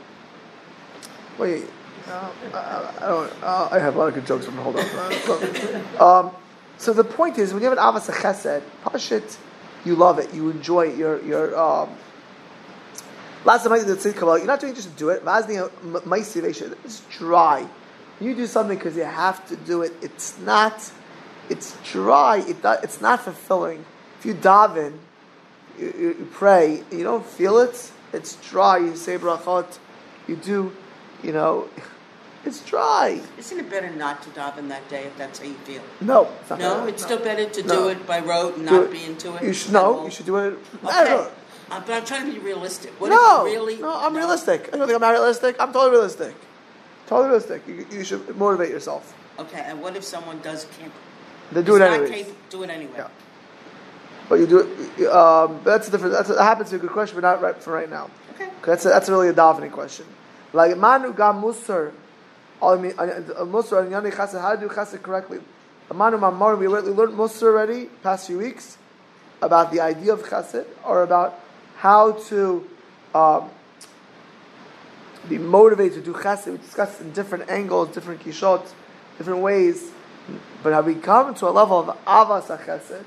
wait, 1.38 1.64
uh, 2.08 2.30
I, 2.54 2.92
I 2.98 3.08
don't. 3.08 3.32
Uh, 3.42 3.68
I 3.72 3.78
have 3.80 3.96
a 3.96 3.98
lot 3.98 4.08
of 4.08 4.14
good 4.14 4.26
jokes. 4.26 4.46
But 4.46 4.52
hold 4.54 4.76
on. 4.78 6.26
um, 6.26 6.30
so 6.78 6.92
the 6.92 7.02
point 7.04 7.38
is, 7.38 7.52
when 7.54 7.62
you 7.62 7.68
have 7.70 7.76
an 7.78 7.82
avas 7.82 8.08
chesed, 8.12 8.62
pashit, 8.84 9.36
you 9.84 9.96
love 9.96 10.18
it, 10.18 10.32
you 10.34 10.50
enjoy 10.50 10.88
it. 10.88 10.96
You're 10.98 11.20
you're. 11.24 11.58
Um, 11.58 11.88
Last 13.46 13.62
time 13.62 13.74
I 13.74 13.78
did 13.78 13.86
the 13.86 14.12
kabbalah, 14.12 14.38
you're 14.38 14.46
not 14.48 14.58
doing 14.58 14.72
it 14.72 14.76
just 14.76 14.90
to 14.90 14.96
do 14.96 15.10
it. 15.10 15.22
It's 16.84 17.00
dry. 17.16 17.68
You 18.20 18.34
do 18.34 18.44
something 18.44 18.76
because 18.76 18.96
you 18.96 19.04
have 19.04 19.46
to 19.48 19.56
do 19.56 19.82
it. 19.82 19.92
It's 20.02 20.36
not. 20.40 20.90
It's 21.48 21.76
dry. 21.92 22.38
It, 22.38 22.56
it's 22.82 23.00
not 23.00 23.22
fulfilling. 23.22 23.84
If 24.18 24.26
you 24.26 24.34
daven, 24.34 24.98
you, 25.78 25.94
you, 25.96 26.08
you 26.18 26.28
pray, 26.32 26.82
you 26.90 27.04
don't 27.04 27.24
feel 27.24 27.58
it. 27.58 27.92
It's 28.12 28.34
dry. 28.50 28.78
You 28.78 28.96
say 28.96 29.16
brachot. 29.16 29.78
You 30.26 30.34
do. 30.34 30.72
You 31.22 31.32
know, 31.32 31.68
it's 32.44 32.64
dry. 32.64 33.20
Isn't 33.38 33.60
it 33.60 33.70
better 33.70 33.90
not 33.90 34.22
to 34.22 34.30
daven 34.30 34.68
that 34.70 34.88
day 34.88 35.04
if 35.04 35.16
that's 35.16 35.38
how 35.38 35.44
you 35.44 35.54
feel? 35.54 35.82
No, 36.00 36.28
it's 36.40 36.50
No, 36.50 36.56
better. 36.56 36.88
it's 36.88 37.02
still 37.04 37.18
better 37.18 37.48
to 37.48 37.62
No. 37.62 37.74
do 37.76 37.88
it 37.90 38.06
by 38.08 38.18
rote 38.18 38.56
and 38.56 38.66
Do 38.66 38.74
not 38.74 38.84
it. 38.86 38.90
be 38.90 39.04
into 39.04 39.36
it. 39.36 39.44
You 39.44 39.52
should 39.52 39.72
no. 39.72 40.04
You 40.04 40.10
should 40.10 40.26
do 40.26 40.36
it. 40.38 40.58
Okay. 40.84 41.28
Uh, 41.70 41.80
but 41.80 41.90
I'm 41.90 42.04
trying 42.04 42.26
to 42.26 42.32
be 42.32 42.38
realistic. 42.38 42.92
What 43.00 43.10
no, 43.10 43.46
if 43.46 43.52
you 43.52 43.58
really? 43.58 43.76
no, 43.78 43.98
I'm 43.98 44.16
realistic. 44.16 44.70
I 44.72 44.76
don't 44.76 44.86
think 44.86 44.96
I'm 44.96 45.00
not 45.00 45.10
realistic. 45.10 45.56
I'm 45.58 45.72
totally 45.72 45.90
realistic. 45.92 46.34
Totally 47.06 47.28
realistic. 47.28 47.66
You, 47.66 47.86
you 47.90 48.04
should 48.04 48.36
motivate 48.36 48.70
yourself. 48.70 49.14
Okay, 49.38 49.62
and 49.64 49.82
what 49.82 49.96
if 49.96 50.04
someone 50.04 50.40
does 50.40 50.66
can't? 50.78 50.92
They 51.52 51.62
do 51.62 51.76
it 51.76 51.82
anyways. 51.82 52.32
do 52.50 52.62
it 52.62 52.70
anyway. 52.70 52.94
Yeah. 52.96 53.08
But 54.28 54.36
you 54.36 54.46
do 54.46 54.58
it. 54.60 55.06
Um, 55.08 55.60
that's 55.64 55.88
a 55.88 55.90
different. 55.90 56.12
That's 56.14 56.30
a, 56.30 56.34
that 56.34 56.42
happens 56.42 56.70
to 56.70 56.76
be 56.76 56.78
a 56.78 56.82
good 56.82 56.92
question, 56.92 57.16
but 57.16 57.22
not 57.22 57.42
right 57.42 57.56
for 57.56 57.72
right 57.72 57.90
now. 57.90 58.10
Okay. 58.34 58.48
That's 58.64 58.84
a, 58.86 58.88
that's 58.88 59.08
really 59.08 59.28
a 59.28 59.34
davening 59.34 59.72
question. 59.72 60.06
Like 60.52 60.76
manu 60.76 61.12
gam 61.12 61.42
musar, 61.42 61.92
I 62.62 62.76
mean, 62.76 62.92
Musar 62.92 63.82
and 63.82 63.92
Yani 63.92 64.12
Chesed, 64.12 64.40
how 64.40 64.54
to 64.54 64.60
do 64.60 64.68
Chesed 64.68 65.02
correctly. 65.02 65.40
Amanu 65.90 66.18
Mamar, 66.18 66.58
we 66.58 66.66
learned 66.68 67.14
Musar 67.14 67.42
already, 67.44 67.86
past 68.02 68.26
few 68.26 68.38
weeks, 68.38 68.78
about 69.42 69.70
the 69.70 69.80
idea 69.80 70.12
of 70.12 70.22
Chesed, 70.22 70.66
or 70.84 71.02
about 71.02 71.38
how 71.76 72.12
to 72.12 72.66
um, 73.14 73.50
be 75.28 75.38
motivated 75.38 76.04
to 76.04 76.12
do 76.12 76.18
Chesed. 76.18 76.50
We 76.50 76.58
discussed 76.58 77.00
in 77.00 77.12
different 77.12 77.50
angles, 77.50 77.94
different 77.94 78.22
kishot, 78.22 78.66
different 79.18 79.40
ways. 79.40 79.90
But 80.62 80.72
have 80.72 80.86
we 80.86 80.94
come 80.94 81.34
to 81.36 81.48
a 81.48 81.50
level 81.50 81.78
of 81.78 82.04
Avas 82.04 82.46
Chesed, 82.64 83.04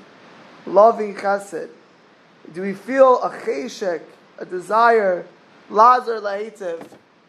loving 0.66 1.14
Chesed? 1.14 1.68
Do 2.52 2.62
we 2.62 2.72
feel 2.72 3.22
a 3.22 3.30
cheshek, 3.30 4.02
a 4.38 4.44
desire, 4.44 5.26
lazar 5.68 6.20
la'itiv, 6.20 6.86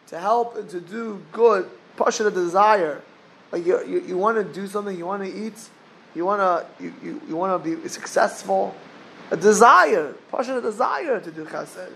to 0.08 0.18
help 0.18 0.56
and 0.56 0.68
to 0.70 0.80
do 0.80 1.22
good, 1.32 1.68
passion 1.96 2.24
the 2.24 2.30
desire? 2.30 3.02
Like 3.50 3.66
you, 3.66 3.84
you, 3.86 4.00
you 4.00 4.16
want 4.16 4.38
to 4.38 4.44
do 4.44 4.66
something, 4.66 4.96
you 4.96 5.06
want 5.06 5.22
to 5.22 5.46
eat, 5.46 5.68
you 6.14 6.24
want 6.24 6.40
to 6.40 6.82
you, 6.82 6.94
you, 7.02 7.22
you 7.28 7.36
want 7.36 7.62
to 7.62 7.76
be 7.76 7.88
successful, 7.88 8.74
a 9.32 9.36
desire, 9.36 10.14
passion 10.30 10.58
a 10.58 10.60
desire 10.60 11.18
to 11.18 11.30
do 11.30 11.46
chesed. 11.46 11.90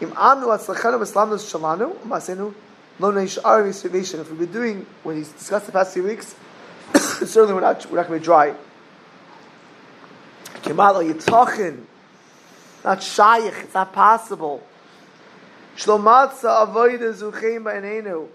Im 0.00 0.10
anu 0.16 0.46
atzlachenu 0.46 0.98
b'slamnus 0.98 1.44
shalanu, 1.52 1.94
masenu 1.98 2.46
um, 2.46 2.54
lo 2.98 3.12
neishar 3.12 3.62
v'sivation. 3.62 4.20
If 4.20 4.30
we've 4.30 4.38
been 4.38 4.52
doing 4.52 4.86
what 5.02 5.16
he's 5.16 5.30
discussed 5.32 5.66
the 5.66 5.72
past 5.72 5.92
few 5.92 6.04
weeks, 6.04 6.34
certainly 6.94 7.52
we're 7.52 7.60
not, 7.60 7.84
we're 7.90 7.98
not 7.98 8.08
going 8.08 8.18
to 8.18 8.22
be 8.22 8.24
dry. 8.24 8.54
Kemal 10.62 11.04
yitachin, 11.04 11.82
not 12.82 13.00
shayich, 13.00 13.64
it's 13.64 13.74
not 13.74 13.92
possible. 13.92 14.66
Shlomatza 15.76 16.66
avoida 16.66 17.12
zucheim 17.12 17.64
ba'enenu. 17.64 18.28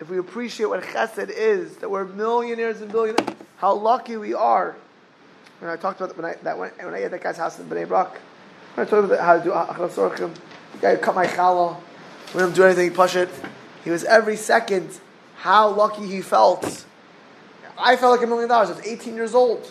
If 0.00 0.08
we 0.08 0.16
appreciate 0.16 0.70
what 0.70 0.82
chesed 0.82 1.28
is, 1.28 1.76
that 1.76 1.90
we're 1.90 2.06
millionaires 2.06 2.80
and 2.80 2.90
billionaires, 2.90 3.36
how 3.58 3.74
lucky 3.74 4.16
we 4.16 4.32
are. 4.32 4.76
When 5.60 5.70
I 5.70 5.76
talked 5.76 6.00
about 6.00 6.16
when 6.16 6.24
I 6.24 6.34
that 6.42 6.58
when, 6.58 6.70
when 6.70 6.94
I 6.94 7.00
had 7.00 7.12
that 7.12 7.22
guy's 7.22 7.36
house 7.36 7.58
in 7.58 7.66
Bnei 7.66 7.86
Brak, 7.86 8.18
when 8.74 8.86
I 8.86 8.90
told 8.90 9.10
him 9.10 9.18
how 9.18 9.36
to 9.36 9.44
do 9.44 9.50
achras 9.50 9.90
sorchim, 9.90 10.34
the 10.72 10.78
guy 10.80 10.96
cut 10.96 11.14
my 11.14 11.26
challah, 11.26 11.76
didn't 12.32 12.54
do 12.54 12.64
anything, 12.64 12.90
he 12.90 12.96
push 12.96 13.14
it. 13.14 13.28
He 13.84 13.90
was 13.90 14.04
every 14.04 14.36
second 14.36 14.98
how 15.36 15.68
lucky 15.68 16.06
he 16.06 16.22
felt. 16.22 16.86
I 17.78 17.96
felt 17.96 18.16
like 18.16 18.26
a 18.26 18.28
million 18.28 18.48
dollars. 18.48 18.70
I 18.70 18.74
was 18.74 18.86
18 18.86 19.14
years 19.14 19.34
old. 19.34 19.70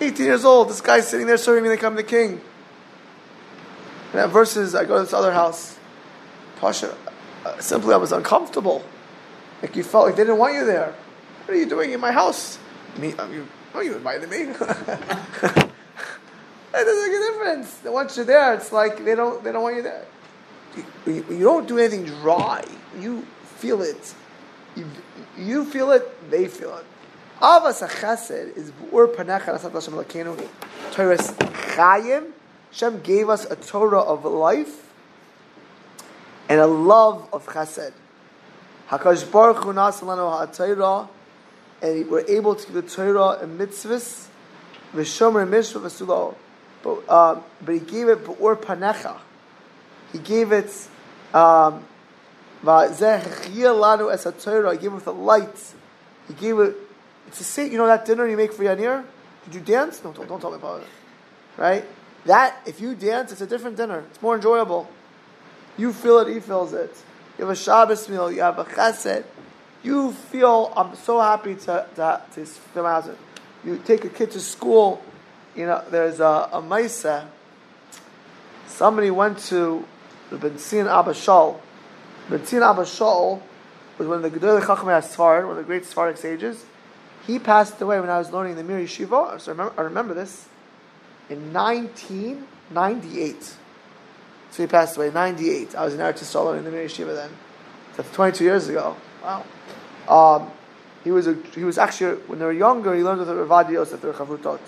18 0.00 0.26
years 0.26 0.44
old. 0.44 0.68
This 0.68 0.80
guy's 0.80 1.08
sitting 1.08 1.26
there 1.26 1.36
serving 1.36 1.62
me 1.62 1.70
like 1.70 1.82
I'm 1.84 1.94
the 1.94 2.02
king. 2.02 2.40
And 4.12 4.20
that 4.20 4.30
verses, 4.30 4.74
I 4.74 4.84
go 4.84 4.98
to 4.98 5.04
this 5.04 5.12
other 5.12 5.32
house. 5.32 5.78
Pasha, 6.56 6.96
uh, 7.44 7.58
simply 7.60 7.94
I 7.94 7.98
was 7.98 8.12
uncomfortable. 8.12 8.84
Like 9.62 9.76
you 9.76 9.84
felt 9.84 10.06
like 10.06 10.16
they 10.16 10.22
didn't 10.24 10.38
want 10.38 10.54
you 10.54 10.66
there. 10.66 10.92
What 11.44 11.54
are 11.54 11.58
you 11.58 11.68
doing 11.68 11.92
in 11.92 12.00
my 12.00 12.12
house? 12.12 12.58
Me, 12.98 13.14
I 13.18 13.26
mean, 13.26 13.48
oh, 13.74 13.80
you 13.80 13.96
invited 13.96 14.28
me. 14.30 14.36
it 14.42 14.54
doesn't 16.72 17.02
make 17.02 17.16
a 17.16 17.32
difference. 17.32 17.80
Once 17.84 18.16
you're 18.16 18.26
there, 18.26 18.54
it's 18.54 18.72
like 18.72 19.04
they 19.04 19.14
don't 19.14 19.42
they 19.44 19.52
don't 19.52 19.62
want 19.62 19.76
you 19.76 19.82
there. 19.82 20.04
You, 21.06 21.24
you 21.30 21.40
don't 21.40 21.68
do 21.68 21.78
anything 21.78 22.04
dry. 22.04 22.64
You 22.98 23.26
feel 23.56 23.82
it. 23.82 24.14
You, 24.74 24.86
you 25.36 25.64
feel 25.64 25.92
it. 25.92 26.30
They 26.30 26.48
feel 26.48 26.76
it. 26.76 26.84
Avas 27.40 27.86
chesed 27.88 28.56
is 28.56 28.70
bu'ur 28.70 29.14
panecha 29.14 29.46
nasat 29.46 29.72
Hashem 29.72 29.94
lakenu. 29.94 30.48
Torah 30.92 31.16
chayim. 31.16 32.32
Hashem 32.70 33.00
gave 33.00 33.28
us 33.28 33.44
a 33.50 33.56
Torah 33.56 34.00
of 34.00 34.24
life 34.24 34.90
and 36.48 36.60
a 36.60 36.66
love 36.66 37.28
of 37.32 37.46
chesed. 37.46 37.92
Hakadosh 38.88 39.30
Baruch 39.30 39.64
Hu 39.64 39.72
nasalanu 39.72 40.30
ha'Torah, 40.30 41.08
and 41.82 42.08
we're 42.08 42.24
able 42.28 42.54
to 42.54 42.64
give 42.64 42.74
the 42.74 42.82
Torah 42.82 43.42
and 43.42 43.60
mitzvahs, 43.60 44.28
v'shomer 44.94 45.46
mishvah 45.46 45.82
v'sulo. 45.82 46.36
But 46.82 47.08
um, 47.10 47.44
but 47.60 47.74
he 47.74 47.80
gave 47.80 48.08
it 48.08 48.24
bu'ur 48.24 48.56
panecha. 48.56 49.18
He 50.12 50.18
gave 50.18 50.52
it. 50.52 50.70
Um, 51.34 51.84
lanu 52.62 54.42
Torah. 54.42 54.72
He 54.72 54.78
gave 54.78 54.92
it 54.92 54.94
with 54.94 55.06
light. 55.08 55.74
He 56.28 56.34
gave 56.34 56.58
it. 56.60 56.76
It's 57.26 57.40
a 57.40 57.44
say. 57.44 57.68
You 57.68 57.78
know 57.78 57.86
that 57.86 58.04
dinner 58.04 58.26
you 58.26 58.36
make 58.36 58.52
for 58.52 58.62
Yanir. 58.62 59.04
Did 59.44 59.54
you 59.56 59.60
dance? 59.60 60.02
No, 60.04 60.12
don't, 60.12 60.28
don't 60.28 60.40
tell 60.40 60.50
me 60.50 60.56
about 60.56 60.82
it. 60.82 60.88
Right? 61.56 61.84
That 62.26 62.60
if 62.66 62.80
you 62.80 62.94
dance, 62.94 63.32
it's 63.32 63.40
a 63.40 63.46
different 63.46 63.76
dinner. 63.76 64.04
It's 64.10 64.22
more 64.22 64.36
enjoyable. 64.36 64.88
You 65.76 65.92
feel 65.92 66.20
it. 66.20 66.28
He 66.32 66.38
feels 66.38 66.72
it. 66.72 66.94
You 67.38 67.46
have 67.46 67.52
a 67.52 67.56
Shabbos 67.56 68.08
meal. 68.08 68.30
You 68.30 68.42
have 68.42 68.58
a 68.58 68.64
Chesed. 68.64 69.24
You 69.82 70.12
feel. 70.12 70.72
I'm 70.76 70.94
so 70.96 71.20
happy 71.20 71.54
to 71.56 71.86
to 71.96 72.22
to 72.34 72.44
film 72.46 72.86
house. 72.86 73.08
You 73.64 73.78
take 73.84 74.04
a 74.04 74.08
kid 74.08 74.30
to 74.32 74.40
school. 74.40 75.02
You 75.56 75.66
know, 75.66 75.82
there's 75.90 76.20
a, 76.20 76.48
a 76.52 76.62
Maisa. 76.62 77.26
Somebody 78.66 79.10
went 79.10 79.38
to 79.50 79.84
the 80.30 80.38
Ben 80.38 80.58
Zion 80.58 80.86
Abba 80.88 81.12
Shaul. 81.12 81.60
Ben 82.30 82.44
Zion 82.46 82.62
Abba 82.62 82.82
Shaul 82.82 83.42
was 83.98 84.08
one 84.08 84.24
of 84.24 84.32
the 84.32 84.38
Gedolei 84.38 84.62
Chachamei 84.62 85.00
Sfard, 85.02 85.42
one 85.42 85.52
of 85.52 85.56
the 85.58 85.62
great 85.64 85.84
Sephardic 85.84 86.16
sages. 86.16 86.64
He 87.26 87.38
passed 87.38 87.80
away 87.80 88.00
when 88.00 88.10
I 88.10 88.18
was 88.18 88.32
learning 88.32 88.56
the 88.56 88.64
Mir 88.64 88.80
Yeshiva. 88.80 89.40
So 89.40 89.52
I 89.52 89.54
remember, 89.54 89.74
I 89.78 89.82
remember 89.82 90.14
this 90.14 90.48
in 91.28 91.52
1998. 91.52 93.42
So 94.50 94.62
he 94.62 94.66
passed 94.66 94.96
away 94.96 95.10
98. 95.10 95.74
I 95.74 95.84
was 95.84 95.94
in 95.94 96.00
Eretz 96.00 96.18
Yisrael 96.18 96.58
in 96.58 96.64
the 96.64 96.70
Mir 96.70 96.86
Yeshiva 96.86 97.14
then. 97.14 97.30
That's 97.96 98.10
22 98.12 98.44
years 98.44 98.68
ago. 98.68 98.96
Wow. 99.22 99.44
Um, 100.08 100.50
he 101.04 101.10
was 101.10 101.26
a, 101.26 101.34
he 101.54 101.64
was 101.64 101.78
actually 101.78 102.16
when 102.22 102.38
they 102.38 102.44
were 102.44 102.52
younger. 102.52 102.94
He 102.94 103.02
learned 103.02 103.20
with 103.20 103.28
the 103.28 103.34
Ravad 103.34 103.70
Yosef 103.70 104.00
the 104.00 104.12
Chavutot. 104.12 104.60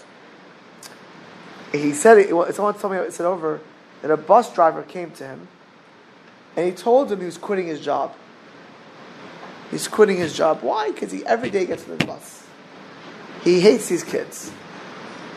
He 1.73 1.92
said 1.92 2.18
it. 2.18 2.29
Someone 2.55 2.75
told 2.75 2.92
me 2.92 2.99
it 2.99 3.12
said 3.12 3.27
over 3.27 3.61
that 4.03 4.11
a 4.11 4.16
bus 4.16 4.53
driver 4.55 4.83
came 4.83 5.11
to 5.12 5.27
him 5.27 5.49
and 6.57 6.66
he 6.66 6.73
told 6.73 7.11
him 7.11 7.20
he 7.20 7.27
was 7.27 7.38
quitting 7.38 7.66
his 7.66 7.81
job. 7.81 8.14
He's 9.70 9.88
quitting 9.88 10.16
his 10.16 10.37
job. 10.37 10.62
Why? 10.62 10.90
Because 10.90 11.11
he 11.11 11.25
every 11.27 11.51
day 11.51 11.66
gets 11.66 11.88
on 11.88 11.99
the 11.99 12.05
bus. 12.05 12.47
He 13.42 13.61
hates 13.61 13.88
these 13.88 14.05
kids. 14.05 14.53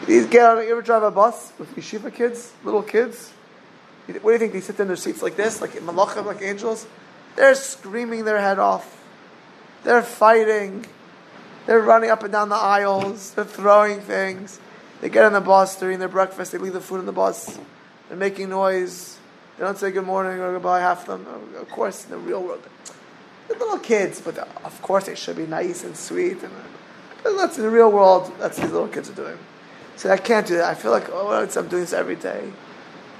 These 0.05 0.27
get 0.27 0.45
on. 0.45 0.63
You 0.63 0.71
ever 0.71 0.81
drive 0.81 1.03
a 1.03 1.11
bus 1.11 1.53
with 1.57 1.75
yeshiva 1.75 2.13
kids, 2.13 2.53
little 2.63 2.83
kids? 2.83 3.31
What 4.05 4.23
do 4.23 4.31
you 4.31 4.37
think? 4.37 4.53
They 4.53 4.61
sit 4.61 4.79
in 4.79 4.87
their 4.87 4.95
seats 4.95 5.21
like 5.21 5.35
this, 5.35 5.59
like 5.59 5.71
malachim, 5.71 6.25
like 6.25 6.41
angels. 6.41 6.87
They're 7.35 7.55
screaming 7.55 8.25
their 8.25 8.39
head 8.39 8.57
off. 8.57 8.96
They're 9.83 10.01
fighting. 10.01 10.85
They're 11.65 11.81
running 11.81 12.09
up 12.09 12.23
and 12.23 12.31
down 12.31 12.49
the 12.49 12.55
aisles. 12.55 13.33
They're 13.33 13.45
throwing 13.45 14.01
things. 14.01 14.59
They 15.01 15.09
get 15.09 15.25
on 15.25 15.33
the 15.33 15.41
bus, 15.41 15.75
they're 15.75 15.89
eating 15.89 15.99
their 15.99 16.07
breakfast, 16.07 16.51
they 16.51 16.57
leave 16.57 16.73
the 16.73 16.81
food 16.81 16.99
on 16.99 17.05
the 17.05 17.11
bus. 17.11 17.59
They're 18.09 18.17
making 18.17 18.49
noise. 18.49 19.17
They 19.57 19.63
don't 19.63 19.77
say 19.77 19.91
good 19.91 20.05
morning 20.05 20.39
or 20.39 20.53
goodbye, 20.53 20.79
half 20.79 21.07
of 21.07 21.25
them. 21.25 21.55
Of 21.59 21.69
course, 21.69 22.05
in 22.05 22.11
the 22.11 22.17
real 22.17 22.41
world. 22.41 22.63
They're 23.47 23.57
little 23.57 23.79
kids, 23.79 24.21
but 24.21 24.37
of 24.37 24.81
course 24.81 25.05
they 25.05 25.15
should 25.15 25.37
be 25.37 25.45
nice 25.45 25.83
and 25.83 25.95
sweet. 25.95 26.43
And 26.43 26.51
uh, 27.25 27.37
that's 27.37 27.57
in 27.57 27.63
the 27.63 27.69
real 27.69 27.91
world, 27.91 28.31
that's 28.39 28.57
these 28.57 28.71
little 28.71 28.87
kids 28.87 29.09
are 29.09 29.13
doing. 29.13 29.37
So 29.95 30.11
I 30.11 30.17
can't 30.17 30.45
do 30.45 30.57
that. 30.57 30.65
I 30.65 30.75
feel 30.75 30.91
like, 30.91 31.09
oh, 31.11 31.31
I'm 31.31 31.67
doing 31.67 31.81
this 31.81 31.93
every 31.93 32.15
day. 32.15 32.51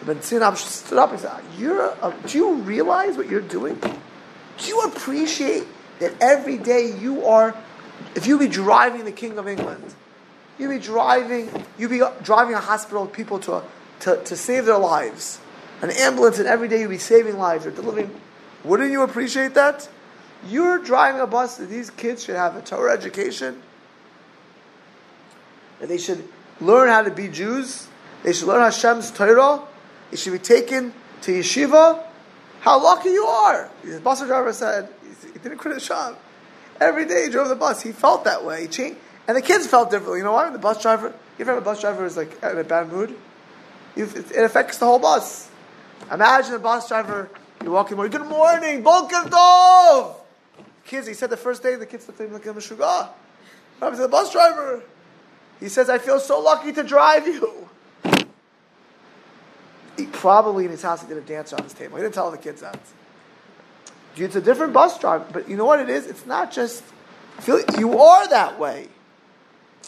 But 0.05 0.17
Sinab 0.17 0.57
stood 0.57 0.99
up 0.99 1.11
and 1.11 1.19
said, 1.19 1.41
you're 1.57 1.85
a, 1.85 2.15
Do 2.27 2.37
you 2.37 2.53
realize 2.55 3.17
what 3.17 3.29
you're 3.29 3.41
doing? 3.41 3.79
Do 3.79 4.67
you 4.67 4.81
appreciate 4.81 5.63
that 5.99 6.13
every 6.21 6.57
day 6.57 6.93
you 6.99 7.25
are, 7.25 7.55
if 8.15 8.27
you 8.27 8.37
be 8.37 8.47
driving 8.47 9.05
the 9.05 9.11
King 9.11 9.37
of 9.37 9.47
England, 9.47 9.95
you 10.59 10.69
be 10.69 10.79
driving, 10.79 11.49
you 11.77 11.89
be 11.89 12.01
driving 12.23 12.55
a 12.55 12.59
hospital 12.59 13.05
people 13.05 13.39
to, 13.39 13.63
to, 14.01 14.23
to 14.23 14.35
save 14.35 14.65
their 14.65 14.77
lives, 14.77 15.39
an 15.81 15.91
ambulance, 15.91 16.39
and 16.39 16.47
every 16.47 16.67
day 16.67 16.81
you 16.81 16.89
be 16.89 16.97
saving 16.97 17.37
lives 17.37 17.65
or 17.65 17.71
delivering. 17.71 18.19
Wouldn't 18.63 18.91
you 18.91 19.03
appreciate 19.03 19.53
that? 19.53 19.87
You're 20.47 20.79
driving 20.79 21.21
a 21.21 21.27
bus 21.27 21.57
that 21.57 21.69
these 21.69 21.89
kids 21.89 22.23
should 22.23 22.35
have 22.35 22.55
a 22.55 22.61
Torah 22.61 22.93
education, 22.93 23.61
that 25.79 25.89
they 25.89 25.97
should 25.97 26.27
learn 26.59 26.89
how 26.89 27.03
to 27.03 27.11
be 27.11 27.27
Jews, 27.27 27.87
they 28.23 28.33
should 28.33 28.47
learn 28.47 28.61
Hashem's 28.61 29.11
Torah, 29.11 29.61
they 30.11 30.17
should 30.17 30.33
be 30.33 30.39
taken 30.39 30.93
to 31.21 31.31
yeshiva. 31.31 32.03
How 32.61 32.81
lucky 32.81 33.09
you 33.09 33.25
are! 33.25 33.69
The 33.83 33.99
bus 33.99 34.25
driver 34.25 34.51
said 34.53 34.89
he 35.37 35.49
didn't 35.49 35.59
quit 35.59 35.73
his 35.73 35.87
job. 35.87 36.17
Every 36.79 37.05
day 37.05 37.25
he 37.25 37.31
drove 37.31 37.49
the 37.49 37.55
bus. 37.55 37.81
He 37.81 37.91
felt 37.91 38.23
that 38.25 38.43
way. 38.45 38.61
He 38.61 38.67
changed, 38.67 38.99
and 39.27 39.37
the 39.37 39.41
kids 39.41 39.67
felt 39.67 39.89
differently. 39.89 40.19
You 40.19 40.25
know 40.25 40.33
why? 40.33 40.49
The 40.49 40.59
bus 40.59 40.81
driver. 40.81 41.07
You 41.37 41.43
ever 41.43 41.53
have 41.53 41.61
a 41.61 41.65
bus 41.65 41.81
driver 41.81 42.03
who's 42.03 42.17
like 42.17 42.31
in 42.43 42.57
a 42.57 42.63
bad 42.63 42.91
mood? 42.91 43.15
It 43.95 44.43
affects 44.43 44.77
the 44.77 44.85
whole 44.85 44.99
bus. 44.99 45.49
Imagine 46.11 46.53
a 46.53 46.59
bus 46.59 46.87
driver. 46.87 47.29
You're 47.63 47.71
walking 47.71 47.97
morning. 47.97 48.11
Good 48.11 48.27
morning, 48.27 48.83
Boker 48.83 49.27
Tov. 49.29 50.15
Kids. 50.85 51.07
He 51.07 51.13
said 51.13 51.29
the 51.31 51.37
first 51.37 51.63
day 51.63 51.75
the 51.75 51.85
kids 51.87 52.07
looked 52.07 52.21
at 52.21 52.27
him 52.27 52.33
like 52.33 52.45
a. 52.45 52.53
What 52.53 53.15
happened 53.79 53.97
to 53.97 54.01
the 54.03 54.07
bus 54.07 54.31
driver? 54.31 54.83
He 55.59 55.69
says, 55.69 55.89
"I 55.89 55.97
feel 55.97 56.19
so 56.19 56.39
lucky 56.39 56.71
to 56.73 56.83
drive 56.83 57.27
you." 57.27 57.67
He 59.97 60.05
probably 60.05 60.65
in 60.65 60.71
his 60.71 60.83
house 60.83 61.01
he 61.01 61.07
did 61.07 61.17
a 61.17 61.21
dance 61.21 61.51
on 61.53 61.63
his 61.63 61.73
table. 61.73 61.97
He 61.97 62.03
didn't 62.03 62.13
tell 62.13 62.29
the 62.29 62.37
kids 62.37 62.61
that. 62.61 62.79
It's 64.19 64.35
a 64.35 64.41
different 64.41 64.73
bus 64.73 64.99
driver, 64.99 65.25
but 65.31 65.49
you 65.49 65.55
know 65.57 65.65
what 65.65 65.79
it 65.79 65.89
is? 65.89 66.07
It's 66.07 66.25
not 66.25 66.51
just 66.51 66.83
feel 67.39 67.61
you 67.77 67.99
are 67.99 68.27
that 68.29 68.59
way. 68.59 68.87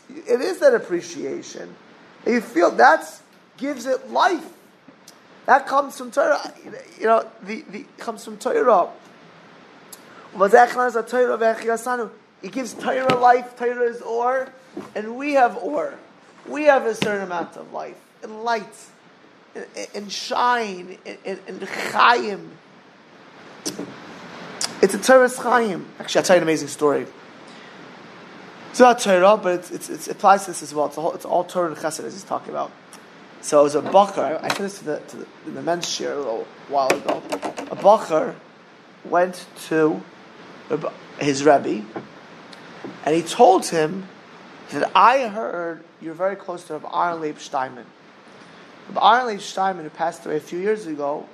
It 0.10 0.42
is 0.42 0.60
that 0.60 0.74
appreciation. 0.74 1.76
And 2.26 2.36
you 2.36 2.42
feel 2.42 2.72
that's 2.72 3.22
gives 3.58 3.86
it 3.86 4.12
life. 4.12 4.46
That 5.46 5.68
comes 5.68 5.98
from 5.98 6.12
Torah. 6.12 6.54
You 7.00 7.08
know, 7.08 7.28
the, 7.44 7.64
the 7.70 7.86
comes 7.98 8.24
from 8.24 8.38
Torah. 8.38 8.90
It 12.42 12.52
gives 12.52 12.74
Torah 12.74 13.16
life. 13.16 13.58
Torah 13.58 13.84
is 13.84 14.02
or, 14.02 14.50
and 14.96 15.18
we 15.18 15.34
have 15.34 15.58
or. 15.58 15.96
We 16.48 16.64
have 16.66 16.86
a 16.86 16.96
certain 16.96 17.24
amount 17.24 17.58
of 17.58 17.74
life 17.74 18.00
and 18.24 18.44
light 18.44 18.76
and, 19.56 19.66
and 19.96 20.12
shine 20.12 20.98
and, 21.06 21.18
and, 21.26 21.40
and 21.48 21.62
chayim. 21.62 22.50
It's 24.82 24.94
a 24.94 25.00
Torah's 25.00 25.36
chayim. 25.36 25.86
Actually, 26.00 26.20
I'll 26.20 26.26
tell 26.26 26.36
you 26.38 26.42
an 26.42 26.44
amazing 26.44 26.70
story. 26.70 27.06
It's 28.70 28.80
not 28.80 29.00
Torah, 29.00 29.36
but 29.36 29.56
it's, 29.56 29.72
it's, 29.72 29.90
it's, 29.90 30.08
it 30.08 30.12
applies 30.12 30.46
to 30.46 30.52
this 30.52 30.64
as 30.64 30.74
well. 30.74 30.86
It's, 30.86 30.96
whole, 30.96 31.14
it's 31.14 31.26
all 31.26 31.44
Torah 31.44 31.68
and 31.68 31.76
Chesed 31.76 32.04
as 32.06 32.14
he's 32.14 32.24
talking 32.24 32.52
about. 32.52 32.72
So 33.42 33.60
it 33.60 33.64
was 33.64 33.76
a 33.76 33.82
bacher. 33.82 34.42
I 34.42 34.48
said 34.50 34.58
this 34.58 34.80
to 34.80 34.86
the, 34.86 35.00
to 35.00 35.18
the, 35.18 35.52
the 35.52 35.62
men's 35.62 35.86
shiur 35.86 36.14
a 36.14 36.18
little 36.18 36.48
while 36.70 36.88
ago. 36.88 37.22
A 37.72 37.76
bacher 37.76 38.36
went 39.04 39.46
to 39.68 40.02
his 41.20 41.44
Rebbe, 41.44 41.86
and 43.06 43.16
he 43.16 43.22
told 43.22 43.66
him 43.66 44.08
that 44.72 44.92
I 44.96 45.28
heard 45.28 45.84
you're 46.02 46.14
very 46.14 46.36
close 46.36 46.64
to 46.66 46.74
Rabbi 46.74 47.06
Aaron 47.06 47.22
Leib 47.22 47.40
Steinman. 47.40 47.86
Rabbi 48.90 49.14
Aaron 49.14 49.28
Leib 49.28 49.42
Steinman, 49.42 49.84
who 49.84 49.90
passed 49.90 50.26
away 50.26 50.38
a 50.38 50.42
few 50.42 50.60
years 50.60 50.86
ago, 50.86 51.28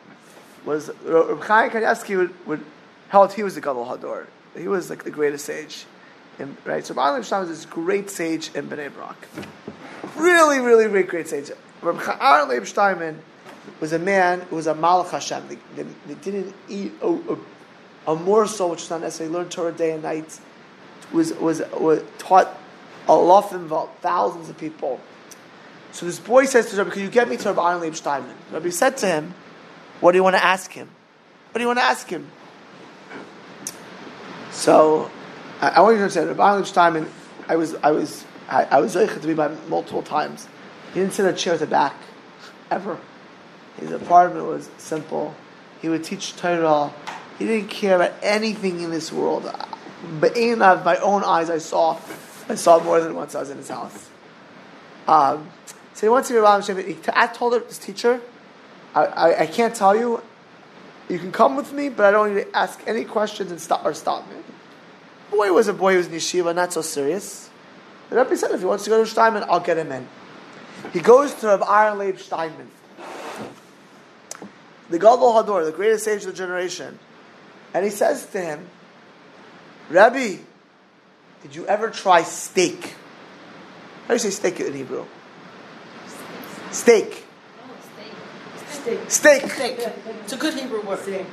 was 0.64 0.90
Rabbi 1.04 1.46
Chaim 1.46 1.70
Kanievsky 1.70 2.18
would, 2.18 2.48
would 2.48 2.66
held 3.16 3.34
he 3.34 3.44
was 3.44 3.56
the 3.56 3.62
Gadol 3.62 3.86
Hador. 3.86 4.28
He 4.58 4.68
was 4.68 4.90
like 4.90 5.04
the 5.04 5.12
greatest 5.12 5.46
sage. 5.46 5.86
In, 6.38 6.58
right? 6.66 6.86
So 6.86 6.94
Rabbi 6.94 7.22
Steinman 7.22 7.50
was 7.50 7.58
this 7.58 7.66
great 7.66 8.10
sage 8.10 8.52
in 8.54 8.68
Bnei 8.68 8.94
Brak. 8.94 9.28
Really, 10.18 10.60
really 10.60 10.88
great, 10.90 11.08
great 11.08 11.28
sage. 11.28 11.52
Rabbi 11.82 12.18
Aaron 12.22 12.50
Leib 12.50 12.66
Steinman 12.66 13.20
was 13.80 13.94
a 13.94 14.00
man 14.00 14.42
who 14.42 14.56
was 14.56 14.68
a 14.68 14.74
Malach 14.74 15.10
Hashem. 15.10 15.48
They, 15.48 15.58
they, 15.76 15.90
they 16.08 16.16
didn't 16.16 16.54
eat 16.68 16.92
a, 17.02 17.08
a 17.08 17.38
a 18.08 18.16
morsel, 18.16 18.70
which 18.70 18.84
is 18.84 18.90
not 18.90 19.02
necessary. 19.02 19.30
learned 19.30 19.52
Torah 19.52 19.72
day 19.72 19.92
and 19.92 20.04
night, 20.04 20.40
was, 21.12 21.34
was, 21.34 21.62
was 21.80 22.04
taught 22.18 22.56
a 23.08 23.16
lot 23.16 23.52
of 23.54 23.90
thousands 24.02 24.50
of 24.50 24.58
people. 24.58 25.00
So 25.92 26.06
this 26.06 26.20
boy 26.20 26.46
says 26.46 26.70
to 26.72 26.78
Rabbi, 26.78 26.90
"Can 26.90 27.02
you 27.04 27.10
get 27.10 27.30
me 27.30 27.38
to 27.38 27.50
Rabbi 27.50 27.70
Aaron 27.70 27.82
Leib 27.82 27.96
Steinman?" 27.96 28.36
Rabbi 28.52 28.70
said 28.70 28.98
to 28.98 29.08
him, 29.08 29.34
"What 30.02 30.12
do 30.12 30.18
you 30.18 30.24
want 30.24 30.36
to 30.36 30.44
ask 30.44 30.72
him? 30.72 30.90
What 31.52 31.60
do 31.60 31.62
you 31.62 31.68
want 31.68 31.80
to 31.80 31.86
ask 31.86 32.10
him?" 32.10 32.30
So 34.56 35.12
I, 35.62 35.70
I 35.70 35.82
want 35.82 35.94
you 35.94 35.98
to 35.98 36.04
understand, 36.04 36.30
Rabbi 36.30 36.44
Aaron 36.44 36.58
Leib 36.58 36.68
Steinman. 36.68 37.10
I 37.48 37.56
was 37.58 37.76
I 37.76 37.92
was 37.92 38.26
I, 38.50 38.64
I 38.64 38.80
was 38.80 38.94
to 38.94 39.20
be 39.28 39.34
by 39.34 39.50
multiple 39.68 40.02
times. 40.02 40.48
He 40.94 41.02
didn't 41.02 41.14
sit 41.14 41.26
in 41.26 41.34
a 41.34 41.38
chair 41.38 41.54
at 41.54 41.60
the 41.60 41.68
back, 41.68 41.96
ever. 42.72 42.98
His 43.78 43.92
apartment 43.92 44.46
was 44.46 44.70
simple. 44.78 45.36
He 45.82 45.90
would 45.90 46.04
teach 46.04 46.36
Torah. 46.36 46.94
He 47.38 47.46
didn't 47.46 47.70
care 47.70 47.98
about 47.98 48.14
anything 48.22 48.80
in 48.82 48.92
this 48.92 49.12
world. 49.12 49.54
But 50.20 50.38
in 50.38 50.62
of 50.62 50.86
my 50.86 50.96
own 50.98 51.24
eyes, 51.24 51.50
I 51.50 51.58
saw, 51.58 52.00
I 52.48 52.56
saw 52.56 52.82
more 52.82 53.02
than 53.02 53.14
once 53.14 53.36
I 53.36 53.42
was 53.42 53.50
in 53.50 53.58
his 53.58 53.70
house. 53.70 54.10
Um, 55.08 55.50
so 55.94 56.08
he 56.08 56.10
went 56.10 56.26
to 56.28 56.34
me, 56.34 56.40
Rabbi 56.40 56.62
Shem. 56.62 56.98
I 57.14 57.28
told 57.28 57.62
his 57.62 57.78
teacher, 57.78 58.22
I, 58.94 59.06
I, 59.06 59.40
I, 59.42 59.48
can't 59.48 59.76
tell 59.76 59.96
you. 59.96 60.22
You 61.10 61.20
can 61.20 61.32
come 61.32 61.56
with 61.56 61.72
me, 61.72 61.90
but 61.90 62.06
I 62.06 62.12
don't 62.12 62.36
need 62.36 62.44
to 62.44 62.56
ask 62.56 62.82
any 62.88 63.04
questions 63.04 63.52
and 63.52 63.62
stop 63.62 63.86
or 63.86 63.94
stop 63.94 64.28
me. 64.30 64.38
Boy 65.32 65.52
was 65.52 65.68
a 65.68 65.74
boy 65.74 65.92
who 65.92 65.98
was 65.98 66.08
in 66.08 66.14
yeshiva, 66.14 66.56
not 66.56 66.74
so 66.74 66.82
serious. 66.82 67.50
The 68.10 68.18
Rebbe 68.18 68.36
said, 68.38 68.52
if 68.52 68.60
he 68.60 68.66
wants 68.66 68.84
to 68.86 68.90
go 68.90 69.04
to 69.04 69.10
Steinman, 69.10 69.44
I'll 69.50 69.60
get 69.60 69.78
him 69.78 69.92
in. 69.92 70.08
He 70.94 71.00
goes 71.00 71.34
to 71.36 71.48
Rabbi 71.48 71.66
Aaron 71.68 71.98
Leib 71.98 72.20
Steinman, 72.20 72.70
the 74.90 75.00
Gadol 75.00 75.34
Hador, 75.34 75.66
the 75.66 75.72
greatest 75.72 76.06
sage 76.06 76.22
of 76.22 76.28
the 76.28 76.34
generation. 76.34 77.00
And 77.74 77.84
he 77.84 77.92
says 77.92 78.26
to 78.28 78.42
him, 78.42 78.68
Rabbi, 79.90 80.38
did 81.42 81.56
you 81.56 81.66
ever 81.66 81.90
try 81.90 82.24
steak? 82.24 82.96
How 84.04 84.10
do 84.10 84.14
you 84.14 84.20
say 84.20 84.30
steak 84.30 84.60
in 84.60 84.74
Hebrew? 84.74 85.06
Steak. 86.72 87.25
Steak. 88.86 89.10
Steak. 89.10 89.52
Steak. 89.52 89.80
It's 90.24 90.34
a 90.34 90.38
good 90.38 90.54
Hebrew 90.54 90.82
word. 90.86 91.00
He 91.00 91.26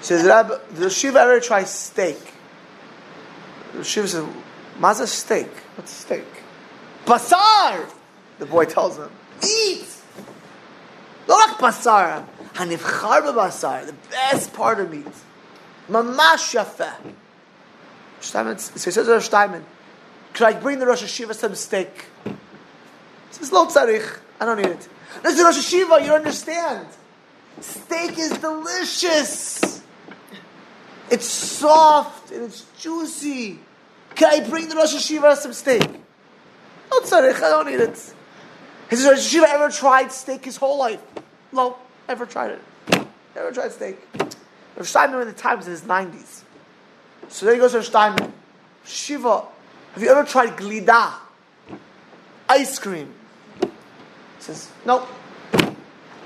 says, 0.00 0.24
Rabbi, 0.24 0.58
did 0.78 0.92
Shiva 0.92 1.18
ever 1.18 1.40
try 1.40 1.64
steak? 1.64 2.18
Shiva 3.82 4.06
says, 4.06 4.24
Maza 4.78 5.08
steak. 5.08 5.48
What's 5.74 5.90
steak? 5.90 6.24
Basar! 7.04 7.90
The 8.38 8.46
boy 8.46 8.66
tells 8.66 8.96
him, 8.98 9.10
Eat! 9.42 9.88
Not 11.26 11.58
basar. 11.58 12.26
Hanivchar 12.52 13.24
ba 13.24 13.32
basar, 13.32 13.86
the 13.86 13.94
best 14.10 14.52
part 14.52 14.78
of 14.78 14.88
meat. 14.88 15.06
Mamash 15.88 16.54
yafeh. 16.54 16.94
Steinman, 18.20 18.58
so 18.58 18.72
he 18.72 18.92
says 18.92 19.06
to 19.06 19.20
Steinman, 19.20 19.64
could 20.32 20.46
I 20.46 20.52
bring 20.52 20.78
the 20.78 20.86
Rosh 20.86 21.02
Hashiva 21.02 21.34
some 21.34 21.56
steak? 21.56 22.06
He 22.24 22.32
says, 23.32 23.50
Lo 23.50 23.66
tzarich, 23.66 24.20
I 24.40 24.44
don't 24.44 24.56
need 24.56 24.66
it. 24.66 24.88
This 25.22 25.38
is 25.38 25.42
Rosh 25.42 25.58
Hashiva, 25.58 26.00
you 26.00 26.08
don't 26.08 26.16
understand. 26.16 26.86
Steak 27.60 28.18
is 28.18 28.32
delicious. 28.38 29.82
It's 31.10 31.26
soft 31.26 32.32
and 32.32 32.44
it's 32.44 32.66
juicy. 32.78 33.58
Can 34.14 34.42
I 34.42 34.48
bring 34.48 34.68
the 34.68 34.76
Rosh 34.76 34.94
Hashiva 34.94 35.36
some 35.36 35.52
steak? 35.52 35.82
No 35.82 37.00
tzarich, 37.00 37.36
I 37.36 37.50
don't 37.50 37.66
need 37.66 37.80
it. 37.80 38.14
Has 38.88 39.04
Rosh 39.04 39.34
Hashiva 39.34 39.48
ever 39.48 39.70
tried 39.70 40.12
steak 40.12 40.44
his 40.44 40.56
whole 40.56 40.78
life? 40.78 41.00
No, 41.52 41.76
never 42.08 42.26
tried 42.26 42.52
it. 42.52 42.62
Never 43.34 43.50
tried 43.52 43.72
steak. 43.72 43.98
Rav 44.76 44.88
Steinman 44.88 45.22
in 45.22 45.28
the 45.28 45.34
times 45.34 45.66
in 45.66 45.72
his 45.72 45.82
90s. 45.82 46.42
So 47.28 47.46
then 47.46 47.54
he 47.54 47.60
goes 47.60 47.74
Rav 47.74 47.84
Steinman. 47.84 48.32
Shiva, 48.84 49.44
have 49.92 50.02
you 50.02 50.08
ever 50.10 50.24
tried 50.24 50.56
glida? 50.56 51.14
Ice 52.48 52.78
cream. 52.78 53.12
Says, 54.44 54.68
no. 54.84 55.06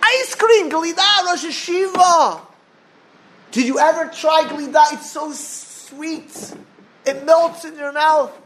Ice 0.02 0.34
cream, 0.34 0.68
glida, 0.68 1.24
Rosh 1.24 1.44
Hashiva. 1.44 2.40
Did 3.52 3.68
you 3.68 3.78
ever 3.78 4.10
try 4.10 4.42
glida? 4.48 4.92
It's 4.92 5.12
so 5.12 5.30
sweet. 5.30 6.52
It 7.06 7.24
melts 7.24 7.64
in 7.64 7.76
your 7.76 7.92
mouth. 7.92 8.36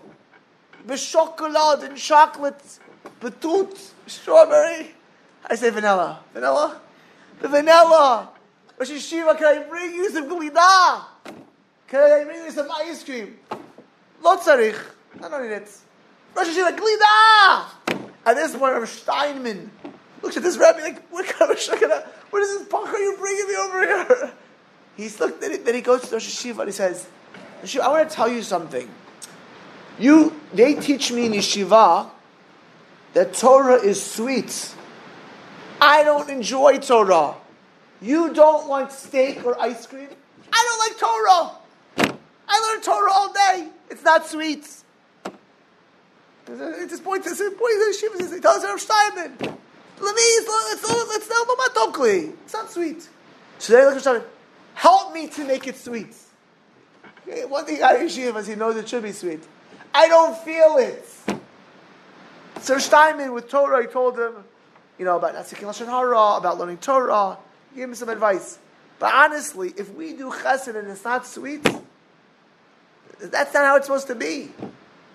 B'shokolade 0.87 1.85
and 1.85 1.97
chocolate. 1.97 2.63
Betut, 3.19 3.93
strawberry. 4.07 4.91
I 5.47 5.55
say 5.55 5.71
vanilla. 5.71 6.21
Vanilla? 6.35 6.79
The 7.41 7.49
vanilla. 7.49 8.29
Rosh 8.77 8.91
Hashiva, 8.91 9.39
can 9.39 9.47
I 9.47 9.63
bring 9.71 9.95
you 9.95 10.11
some 10.11 10.29
glida? 10.29 11.05
Can 11.89 12.21
I 12.21 12.25
bring 12.25 12.45
you 12.45 12.51
some 12.51 12.71
ice 12.73 13.03
cream? 13.05 13.39
Lo. 14.23 14.33
I 14.33 14.75
don't 15.31 15.43
need 15.43 15.53
it. 15.53 15.71
Rosh 16.37 16.49
Hashiva, 16.49 16.77
glida! 16.77 18.02
At 18.25 18.35
this 18.35 18.53
point, 18.53 18.75
Rav 18.75 18.89
Steinman 18.89 19.71
looks 20.23 20.37
at 20.37 20.43
this 20.43 20.57
rabbi 20.57 20.83
like, 20.83 21.09
what 21.09 21.27
kind 21.27 21.51
of 21.51 21.57
shakana? 21.57 22.07
What 22.31 22.43
is 22.43 22.59
this 22.59 22.69
punk 22.69 22.89
are 22.89 22.99
you 22.99 23.17
bringing 23.19 23.49
me 23.49 23.57
over 23.57 23.83
here? 23.83 24.33
He's 24.97 25.19
looked, 25.19 25.41
then 25.41 25.53
he, 25.53 25.57
then 25.59 25.75
he 25.75 25.81
goes 25.81 26.03
to 26.09 26.15
Rosh 26.15 26.29
Hashiva 26.29 26.61
and 26.61 26.69
he 26.69 26.73
says, 26.73 27.09
I 27.81 27.89
want 27.89 28.09
to 28.09 28.15
tell 28.15 28.29
you 28.29 28.43
something. 28.43 28.89
You, 29.99 30.39
they 30.53 30.75
teach 30.75 31.13
me 31.13 31.27
in 31.27 31.33
yeshiva 31.33 32.11
that 33.15 33.35
Torah 33.35 33.77
is 33.77 34.03
sweet. 34.03 34.75
I 35.81 36.03
don't 36.03 36.29
enjoy 36.31 36.79
Torah. 36.79 37.35
You 38.01 38.33
don't 38.33 38.69
want 38.69 38.93
steak 38.93 39.45
or 39.45 39.61
ice 39.61 39.87
cream? 39.87 40.09
I 40.53 40.65
don't 40.69 40.79
like 40.79 40.99
Torah. 40.99 42.19
I 42.49 42.73
learn 42.73 42.83
Torah 42.83 43.13
all 43.13 43.33
day. 43.33 43.69
It's 43.91 44.03
not 44.03 44.27
sweet. 44.27 44.69
At 46.49 46.89
this 46.91 47.01
point, 47.01 47.25
this 47.25 47.39
point, 47.41 48.33
he 48.33 48.41
tells 48.41 48.65
Rav 48.65 48.81
Steinman, 48.81 49.37
let's 50.01 50.89
let's 50.89 51.29
not 51.29 51.75
Tokli. 51.75 52.33
It's 52.45 52.53
not 52.53 52.71
sweet. 52.71 53.09
So 53.59 53.73
they 53.75 53.85
look 53.85 53.95
at 53.95 54.01
Steinman, 54.01 54.25
help 54.75 55.15
me 55.15 55.29
to 55.29 55.45
make 55.45 55.69
it 55.69 55.77
sweet. 55.77 56.15
Okay, 57.29 57.45
one 57.45 57.65
thing 57.65 57.81
out 57.81 57.95
of 57.95 58.03
Yeshiva 58.03 58.37
is 58.39 58.49
he 58.49 58.57
knows 58.57 58.77
it 58.77 58.89
should 58.89 59.05
be 59.05 59.13
sweet. 59.13 59.43
I 59.95 60.09
don't 60.09 60.37
feel 60.39 60.79
it. 60.79 61.07
Sir 62.61 62.81
Steinman 62.81 63.33
with 63.33 63.49
Torah, 63.49 63.83
he 63.83 63.89
told 63.89 64.19
him, 64.19 64.33
you 64.99 65.05
know, 65.05 65.17
about 65.17 65.35
Nasikin 65.35 65.65
Lashon 65.65 65.87
Hara, 65.87 66.37
about 66.37 66.59
learning 66.59 66.79
Torah 66.79 67.39
He 67.71 67.81
gave 67.81 67.89
him 67.89 67.95
some 67.95 68.09
advice. 68.09 68.59
But 68.99 69.15
honestly, 69.15 69.73
if 69.77 69.93
we 69.95 70.13
do 70.13 70.31
chesed 70.31 70.77
and 70.77 70.89
it's 70.89 71.05
not 71.05 71.27
sweet, 71.27 71.63
that's 73.21 73.55
not 73.55 73.65
how 73.65 73.77
it's 73.77 73.87
supposed 73.87 74.07
to 74.09 74.15
be. 74.15 74.51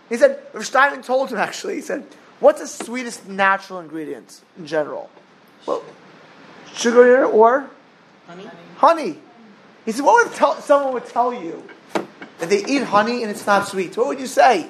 He 0.09 0.17
said, 0.17 0.39
Rav 0.53 0.65
Steinman 0.65 1.01
told 1.03 1.31
him 1.31 1.37
actually, 1.37 1.75
he 1.75 1.81
said, 1.81 2.05
what's 2.39 2.61
the 2.61 2.67
sweetest 2.67 3.27
natural 3.27 3.79
ingredient 3.79 4.41
in 4.57 4.65
general? 4.65 5.09
Well, 5.65 5.83
sugar 6.73 7.25
or 7.25 7.69
honey. 8.27 8.49
Honey. 8.77 9.19
He 9.85 9.91
said, 9.91 10.05
what 10.05 10.25
would 10.27 10.35
tell, 10.35 10.55
someone 10.61 10.93
would 10.93 11.05
tell 11.07 11.33
you 11.33 11.63
that 12.39 12.49
they 12.49 12.63
eat 12.65 12.83
honey 12.83 13.21
and 13.23 13.31
it's 13.31 13.45
not 13.45 13.67
sweet? 13.67 13.97
What 13.97 14.07
would 14.07 14.19
you 14.19 14.27
say? 14.27 14.69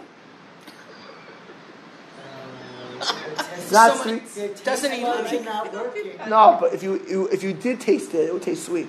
It's 2.99 3.71
not 3.71 3.97
Someone- 3.97 4.27
sweet. 4.27 4.63
Doesn't 4.63 4.91
he 4.91 5.03
Buds 5.03 5.31
look 5.31 5.45
not. 5.45 6.29
No, 6.29 6.57
but 6.59 6.73
if 6.73 6.81
you, 6.83 7.01
you 7.07 7.27
if 7.27 7.43
you 7.43 7.53
did 7.53 7.79
taste 7.81 8.13
it, 8.13 8.29
it 8.29 8.33
would 8.33 8.41
taste 8.41 8.65
sweet. 8.65 8.87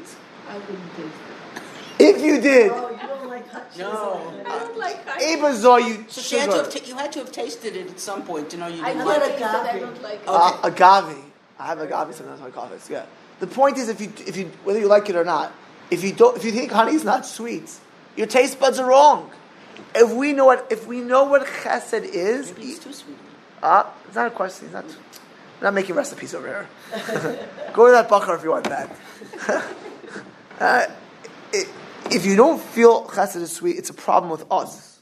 I 0.48 0.56
wouldn't 0.58 0.96
taste 0.96 1.98
If 1.98 2.22
you 2.22 2.40
did, 2.40 2.70
Oh, 2.72 2.88
you 3.48 3.48
don't 3.48 3.48
like 3.48 3.52
hot 3.52 3.70
cheese? 3.70 3.78
No. 3.80 4.32
I 4.46 4.58
don't 4.58 4.78
like 4.78 5.06
honey. 5.06 5.24
Ava 5.24 5.54
saw 5.56 5.76
you 5.76 6.04
So 6.08 6.20
she 6.20 6.36
had 6.36 6.50
to 6.50 6.56
have 6.56 6.70
ta- 6.72 6.84
you 6.84 6.94
had 6.96 7.12
to 7.12 7.18
have 7.20 7.32
tasted 7.32 7.76
it 7.76 7.90
at 7.90 8.00
some 8.00 8.22
point 8.24 8.50
to 8.50 8.56
know 8.56 8.66
you 8.68 8.82
I 8.82 8.92
didn't 8.92 9.06
love 9.06 9.22
like 9.22 9.30
it. 9.30 9.34
it. 9.34 9.38
taste 9.38 9.54
it, 9.54 9.74
I 9.74 9.78
don't 9.78 10.02
like 10.02 10.20
it. 10.22 10.28
Uh, 10.28 10.60
agave. 10.64 11.16
I 11.58 11.66
have 11.66 11.80
agave 11.80 12.14
sometimes 12.14 12.38
in 12.38 12.44
my 12.44 12.50
coffees. 12.50 12.88
Yeah. 12.90 13.06
The 13.40 13.46
point 13.46 13.78
is, 13.78 13.88
if 13.88 14.00
you 14.00 14.12
if 14.26 14.36
you 14.36 14.50
whether 14.64 14.78
you 14.78 14.86
like 14.88 15.08
it 15.08 15.16
or 15.16 15.24
not, 15.24 15.52
if 15.90 16.02
you 16.04 16.12
don't 16.12 16.36
if 16.36 16.44
you 16.44 16.52
think 16.52 16.70
honey 16.72 16.94
is 16.94 17.04
not 17.04 17.24
sweet, 17.26 17.70
your 18.16 18.26
taste 18.26 18.58
buds 18.60 18.78
are 18.78 18.88
wrong. 18.88 19.30
If 19.94 20.10
we 20.12 20.32
know 20.32 20.46
what 20.46 20.66
if 20.70 20.86
we 20.86 21.00
know 21.00 21.24
what 21.24 21.46
chesed 21.46 22.02
is, 22.04 22.52
Maybe 22.52 22.68
it's 22.68 22.80
too 22.84 22.92
sweet. 22.92 23.16
uh, 23.62 23.84
it's 24.06 24.16
not 24.16 24.26
a 24.26 24.30
question. 24.30 24.66
It's 24.66 24.74
not. 24.74 24.84
We're 24.84 25.64
not 25.66 25.74
making 25.74 25.96
recipes 25.96 26.34
over 26.34 26.46
here. 26.46 26.68
Go 27.72 27.86
to 27.86 27.92
that 27.92 28.08
bakar 28.08 28.36
if 28.36 28.44
you 28.44 28.50
want 28.50 28.64
that. 28.64 28.90
uh, 30.60 30.86
it, 31.52 31.68
if 32.10 32.26
you 32.26 32.36
don't 32.36 32.60
feel 32.60 33.06
chesed 33.06 33.36
is 33.36 33.52
sweet, 33.52 33.76
it's 33.76 33.90
a 33.90 33.94
problem 33.94 34.30
with 34.30 34.44
us. 34.50 35.00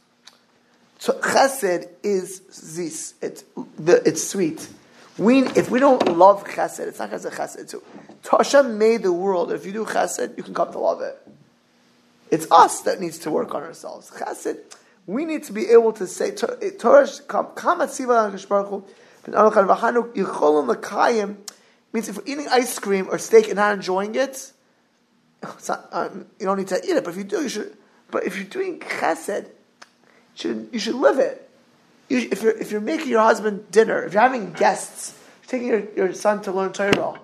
So 0.99 1.13
chesed 1.15 1.89
is 2.03 2.41
this. 2.75 3.15
It's 3.21 3.45
the, 3.79 4.03
it's 4.07 4.27
sweet. 4.27 4.69
We 5.19 5.47
if 5.49 5.71
we 5.71 5.81
don't 5.81 6.17
love 6.17 6.45
chesed, 6.45 6.87
it's 6.87 6.99
not 6.99 7.11
because 7.11 7.25
of 7.25 7.33
chesed. 7.35 7.71
So 7.71 7.83
Hashem 8.31 8.79
made 8.79 9.03
the 9.03 9.13
world. 9.13 9.53
If 9.53 9.67
you 9.67 9.73
do 9.73 9.85
chesed, 9.85 10.37
you 10.37 10.43
can 10.43 10.55
come 10.55 10.73
to 10.73 10.79
love 10.79 11.01
it. 11.01 11.17
It's 12.31 12.51
us 12.51 12.81
that 12.83 13.01
needs 13.01 13.19
to 13.21 13.31
work 13.31 13.55
on 13.55 13.63
ourselves. 13.63 14.11
Chesed, 14.11 14.59
we 15.07 15.25
need 15.25 15.45
to 15.45 15.53
be 15.53 15.69
able 15.69 15.93
to 15.95 16.07
say 16.07 16.33
Torah 16.33 16.59
v'chanu 19.27 20.13
yicholim 20.13 20.69
l'kayim 20.69 21.37
means 21.93 22.09
if 22.09 22.17
we're 22.17 22.25
eating 22.27 22.49
ice 22.51 22.79
cream 22.79 23.09
or 23.11 23.19
steak 23.19 23.47
and 23.47 23.57
not 23.57 23.73
enjoying 23.75 24.15
it, 24.15 24.53
not, 25.43 25.89
um, 25.93 26.27
you 26.39 26.47
don't 26.47 26.59
need 26.59 26.69
to 26.69 26.85
eat 26.85 26.97
it. 26.97 27.05
But 27.05 27.11
if 27.11 27.17
you 27.17 27.25
do, 27.25 27.43
you 27.43 27.49
should. 27.49 27.77
But 28.11 28.25
if 28.25 28.37
you're 28.37 28.45
doing 28.45 28.81
chesed, 28.81 29.45
you 29.45 29.51
should, 30.35 30.69
you 30.73 30.79
should 30.79 30.95
live 30.95 31.19
it. 31.19 31.49
You, 32.09 32.29
if, 32.31 32.43
you're, 32.43 32.57
if 32.57 32.71
you're 32.71 32.81
making 32.81 33.09
your 33.09 33.23
husband 33.23 33.71
dinner, 33.71 34.05
if 34.05 34.13
you're 34.13 34.23
having 34.23 34.53
guests, 34.53 35.19
you're 35.43 35.49
taking 35.49 35.69
your, 35.69 35.83
your 35.97 36.15
son 36.15 36.41
to 36.43 36.53
learn 36.53 36.73
Torah, 36.73 37.21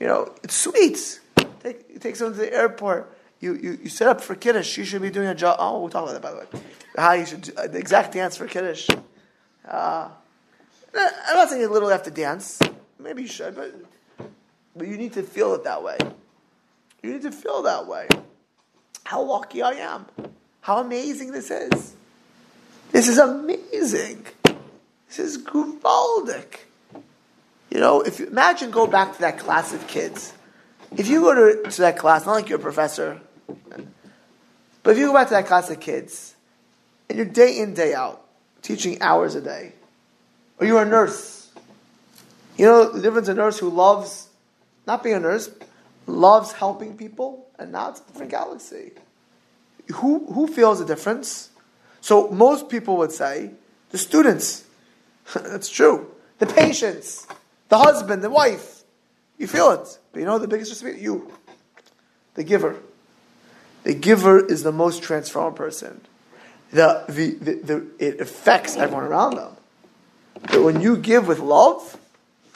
you 0.00 0.06
know, 0.06 0.34
it's 0.42 0.54
sweet. 0.54 1.20
Take, 1.62 1.90
you 1.90 1.98
take 1.98 2.16
someone 2.16 2.34
to 2.34 2.40
the 2.40 2.52
airport, 2.52 3.14
you, 3.40 3.54
you, 3.54 3.78
you 3.82 3.88
set 3.88 4.08
up 4.08 4.20
for 4.20 4.34
Kiddush, 4.34 4.76
you 4.78 4.84
should 4.84 5.02
be 5.02 5.10
doing 5.10 5.28
a 5.28 5.34
job. 5.34 5.56
Oh, 5.58 5.80
we'll 5.80 5.90
talk 5.90 6.04
about 6.04 6.12
that, 6.12 6.22
by 6.22 6.30
the 6.30 6.38
way. 6.38 6.64
How 6.96 7.12
you 7.12 7.26
should 7.26 7.42
do, 7.42 7.52
uh, 7.56 7.66
the 7.66 7.78
exact 7.78 8.12
dance 8.12 8.36
for 8.36 8.46
Kiddush. 8.46 8.88
Uh, 9.66 10.08
I'm 10.94 11.36
not 11.36 11.48
saying 11.48 11.60
you 11.60 11.68
literally 11.68 11.92
have 11.92 12.04
to 12.04 12.10
dance. 12.10 12.60
Maybe 12.98 13.22
you 13.22 13.28
should, 13.28 13.54
but, 13.54 13.74
but 14.76 14.88
you 14.88 14.96
need 14.96 15.12
to 15.14 15.22
feel 15.22 15.54
it 15.54 15.64
that 15.64 15.82
way. 15.82 15.98
You 17.04 17.12
need 17.12 17.22
to 17.22 17.32
feel 17.32 17.60
that 17.64 17.86
way. 17.86 18.08
How 19.04 19.22
lucky 19.22 19.60
I 19.60 19.72
am. 19.72 20.06
How 20.62 20.78
amazing 20.78 21.32
this 21.32 21.50
is. 21.50 21.94
This 22.92 23.08
is 23.08 23.18
amazing. 23.18 24.24
This 25.08 25.18
is 25.18 25.36
gewaldic. 25.36 26.60
You 27.70 27.80
know, 27.80 28.00
if 28.00 28.18
you 28.18 28.26
imagine 28.26 28.70
go 28.70 28.86
back 28.86 29.16
to 29.16 29.20
that 29.20 29.38
class 29.38 29.74
of 29.74 29.86
kids. 29.86 30.32
If 30.96 31.08
you 31.08 31.20
go 31.20 31.34
to, 31.34 31.70
to 31.70 31.80
that 31.82 31.98
class, 31.98 32.24
not 32.24 32.32
like 32.32 32.48
you're 32.48 32.58
a 32.58 32.62
professor, 32.62 33.20
but 33.46 34.90
if 34.90 34.96
you 34.96 35.08
go 35.08 35.12
back 35.12 35.28
to 35.28 35.34
that 35.34 35.46
class 35.46 35.68
of 35.68 35.80
kids, 35.80 36.34
and 37.10 37.18
you're 37.18 37.26
day 37.26 37.58
in, 37.58 37.74
day 37.74 37.92
out, 37.92 38.24
teaching 38.62 39.02
hours 39.02 39.34
a 39.34 39.42
day, 39.42 39.72
or 40.58 40.66
you're 40.66 40.80
a 40.80 40.88
nurse, 40.88 41.50
you 42.56 42.64
know 42.64 42.90
the 42.90 43.02
difference 43.02 43.28
a 43.28 43.34
nurse 43.34 43.58
who 43.58 43.68
loves 43.68 44.28
not 44.86 45.02
being 45.02 45.16
a 45.16 45.20
nurse, 45.20 45.50
loves 46.06 46.52
helping 46.52 46.96
people, 46.96 47.46
and 47.58 47.72
now 47.72 47.90
it's 47.90 48.00
a 48.00 48.04
different 48.04 48.30
galaxy. 48.30 48.92
Who, 49.94 50.26
who 50.32 50.46
feels 50.46 50.78
the 50.78 50.84
difference? 50.84 51.50
So 52.00 52.28
most 52.30 52.68
people 52.68 52.96
would 52.98 53.12
say 53.12 53.50
the 53.90 53.98
students. 53.98 54.64
That's 55.34 55.68
true. 55.68 56.10
The 56.38 56.46
patients, 56.46 57.26
the 57.68 57.78
husband, 57.78 58.22
the 58.22 58.30
wife. 58.30 58.82
You 59.38 59.46
feel 59.46 59.70
it. 59.72 59.98
But 60.12 60.20
you 60.20 60.26
know 60.26 60.38
the 60.38 60.48
biggest 60.48 60.70
recipient? 60.70 61.00
You. 61.00 61.32
The 62.34 62.44
giver. 62.44 62.76
The 63.84 63.94
giver 63.94 64.44
is 64.44 64.62
the 64.62 64.72
most 64.72 65.02
transformed 65.02 65.56
person. 65.56 66.00
The, 66.70 67.04
the, 67.08 67.30
the, 67.34 67.54
the, 67.54 67.86
it 67.98 68.20
affects 68.20 68.76
everyone 68.76 69.04
around 69.04 69.36
them. 69.36 69.56
But 70.42 70.62
when 70.62 70.80
you 70.80 70.96
give 70.96 71.28
with 71.28 71.38
love, 71.38 71.96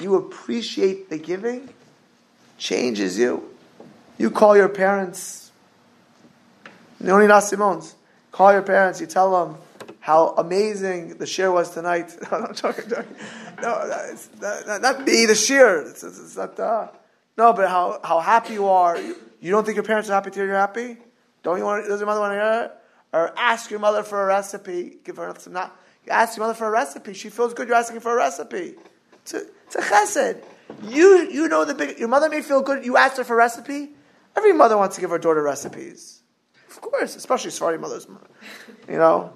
you 0.01 0.17
appreciate 0.17 1.11
the 1.11 1.19
giving, 1.19 1.69
changes 2.59 3.19
you. 3.19 3.49
You 4.19 4.31
call 4.31 4.57
your 4.57 4.69
parents, 4.69 5.53
Leonidas 7.01 7.49
Simons, 7.49 7.95
call 8.33 8.53
your 8.53 8.63
parents, 8.63 9.01
you 9.01 9.07
tell 9.07 9.47
them 9.47 9.57
how 10.01 10.35
amazing 10.37 11.19
the 11.19 11.25
shiur 11.25 11.53
was 11.53 11.71
tonight. 11.71 12.15
no, 12.31 12.39
I'm 12.49 12.55
joking, 12.55 12.89
joking. 12.89 13.15
No, 13.63 14.07
not, 14.41 14.67
not, 14.67 14.83
not 14.83 15.05
me, 15.07 15.27
the 15.27 15.35
share. 15.35 15.83
It's, 15.83 16.03
it's, 16.03 16.19
it's 16.19 16.37
not, 16.37 16.59
uh, 16.59 16.89
no, 17.37 17.53
but 17.53 17.69
how, 17.69 18.01
how 18.03 18.21
happy 18.21 18.55
you 18.55 18.67
are. 18.67 18.99
You, 18.99 19.17
you 19.41 19.51
don't 19.51 19.65
think 19.65 19.77
your 19.77 19.85
parents 19.85 20.11
are 20.11 20.15
happy 20.15 20.31
hear 20.31 20.47
you're 20.47 20.55
happy? 20.55 20.97
Don't 21.43 21.59
you 21.59 21.65
want, 21.65 21.87
does 21.87 22.01
your 22.01 22.07
mother 22.07 22.21
want 22.21 22.33
to 22.33 22.35
hear 22.37 22.65
it? 22.65 22.73
Or 23.13 23.39
ask 23.39 23.71
your 23.71 23.81
mother 23.81 24.03
for 24.03 24.23
a 24.23 24.27
recipe, 24.27 24.99
give 25.05 25.17
her 25.17 25.35
some 25.39 25.53
not. 25.53 25.77
Ask 26.09 26.37
your 26.37 26.47
mother 26.47 26.55
for 26.55 26.67
a 26.67 26.71
recipe, 26.71 27.13
she 27.15 27.29
feels 27.29 27.55
good, 27.55 27.69
you're 27.69 27.77
asking 27.77 28.01
for 28.01 28.13
a 28.13 28.17
recipe. 28.17 28.75
It's 29.23 29.35
a, 29.35 29.43
it's 29.67 29.77
a 29.77 29.81
chesed. 29.81 30.43
You, 30.83 31.29
you 31.31 31.49
know 31.49 31.65
the 31.65 31.75
big, 31.75 31.99
your 31.99 32.09
mother 32.09 32.29
may 32.29 32.43
feel 32.43 32.63
good, 32.63 32.85
you 32.85 32.97
asked 32.97 33.17
her 33.17 33.25
for 33.25 33.35
a 33.35 33.37
recipe. 33.37 33.91
Every 34.37 34.53
mother 34.53 34.77
wants 34.77 34.95
to 34.97 35.01
give 35.01 35.11
her 35.11 35.19
daughter 35.19 35.43
recipes. 35.43 36.23
Of 36.71 36.81
course, 36.81 37.17
especially 37.17 37.51
Sephardi 37.51 37.79
mothers. 37.79 38.07
You 38.89 38.99
know, 38.99 39.33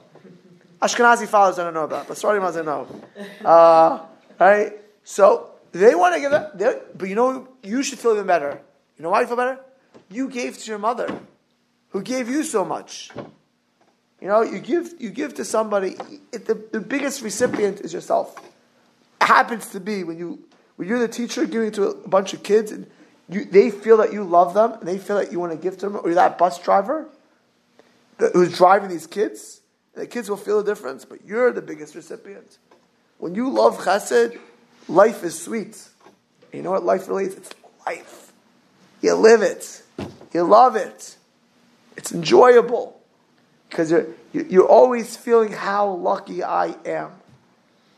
Ashkenazi 0.80 1.26
fathers 1.26 1.58
I 1.58 1.64
don't 1.64 1.74
know 1.74 1.84
about, 1.84 2.08
but 2.08 2.16
Sephardi 2.16 2.40
mothers 2.40 2.56
I 2.58 2.64
know. 2.64 2.86
Uh, 3.44 4.00
right? 4.38 4.72
So 5.02 5.50
they 5.72 5.94
want 5.94 6.14
to 6.14 6.20
give 6.20 6.32
it, 6.32 6.98
but 6.98 7.08
you 7.08 7.14
know, 7.14 7.48
you 7.62 7.82
should 7.82 7.98
feel 7.98 8.12
even 8.12 8.26
better. 8.26 8.60
You 8.96 9.02
know 9.02 9.10
why 9.10 9.22
you 9.22 9.26
feel 9.26 9.36
better? 9.36 9.58
You 10.10 10.28
gave 10.28 10.58
to 10.58 10.70
your 10.70 10.78
mother, 10.78 11.20
who 11.88 12.02
gave 12.02 12.28
you 12.28 12.44
so 12.44 12.64
much. 12.64 13.10
You 14.20 14.28
know, 14.28 14.42
you 14.42 14.60
give 14.60 14.94
you 15.00 15.10
give 15.10 15.34
to 15.34 15.44
somebody. 15.44 15.96
It, 16.30 16.46
the, 16.46 16.54
the 16.54 16.80
biggest 16.80 17.22
recipient 17.22 17.80
is 17.80 17.92
yourself. 17.92 18.38
It 19.20 19.26
happens 19.26 19.68
to 19.70 19.80
be 19.80 20.04
when 20.04 20.18
you 20.18 20.44
when 20.76 20.88
you're 20.88 20.98
the 20.98 21.08
teacher 21.08 21.46
giving 21.46 21.70
to 21.72 21.88
a 21.88 22.08
bunch 22.08 22.34
of 22.34 22.42
kids 22.42 22.72
and 22.72 22.86
you, 23.28 23.44
they 23.44 23.70
feel 23.70 23.98
that 23.98 24.12
you 24.12 24.24
love 24.24 24.54
them 24.54 24.72
and 24.72 24.86
they 24.86 24.98
feel 24.98 25.16
that 25.16 25.32
you 25.32 25.40
want 25.40 25.52
to 25.52 25.58
give 25.58 25.78
to 25.78 25.88
them, 25.88 25.96
or 25.96 26.06
you're 26.06 26.14
that 26.14 26.38
bus 26.38 26.58
driver 26.58 27.08
that, 28.18 28.32
who's 28.32 28.56
driving 28.56 28.88
these 28.88 29.06
kids. 29.06 29.60
The 29.94 30.06
kids 30.06 30.30
will 30.30 30.36
feel 30.36 30.62
the 30.62 30.74
difference, 30.74 31.04
but 31.04 31.24
you're 31.24 31.52
the 31.52 31.62
biggest 31.62 31.94
recipient. 31.94 32.58
When 33.18 33.34
you 33.34 33.50
love 33.50 33.78
chesed, 33.78 34.38
life 34.88 35.22
is 35.22 35.40
sweet. 35.40 35.88
You 36.52 36.62
know 36.62 36.70
what 36.70 36.84
life 36.84 37.08
really 37.08 37.26
is? 37.26 37.36
It's 37.36 37.50
life. 37.86 38.32
You 39.00 39.14
live 39.14 39.42
it. 39.42 39.82
You 40.32 40.44
love 40.44 40.76
it. 40.76 41.16
It's 41.96 42.12
enjoyable. 42.12 43.00
Because 43.68 43.90
you're, 43.90 44.06
you're 44.32 44.66
always 44.66 45.16
feeling 45.16 45.52
how 45.52 45.90
lucky 45.90 46.42
I 46.42 46.74
am. 46.84 47.12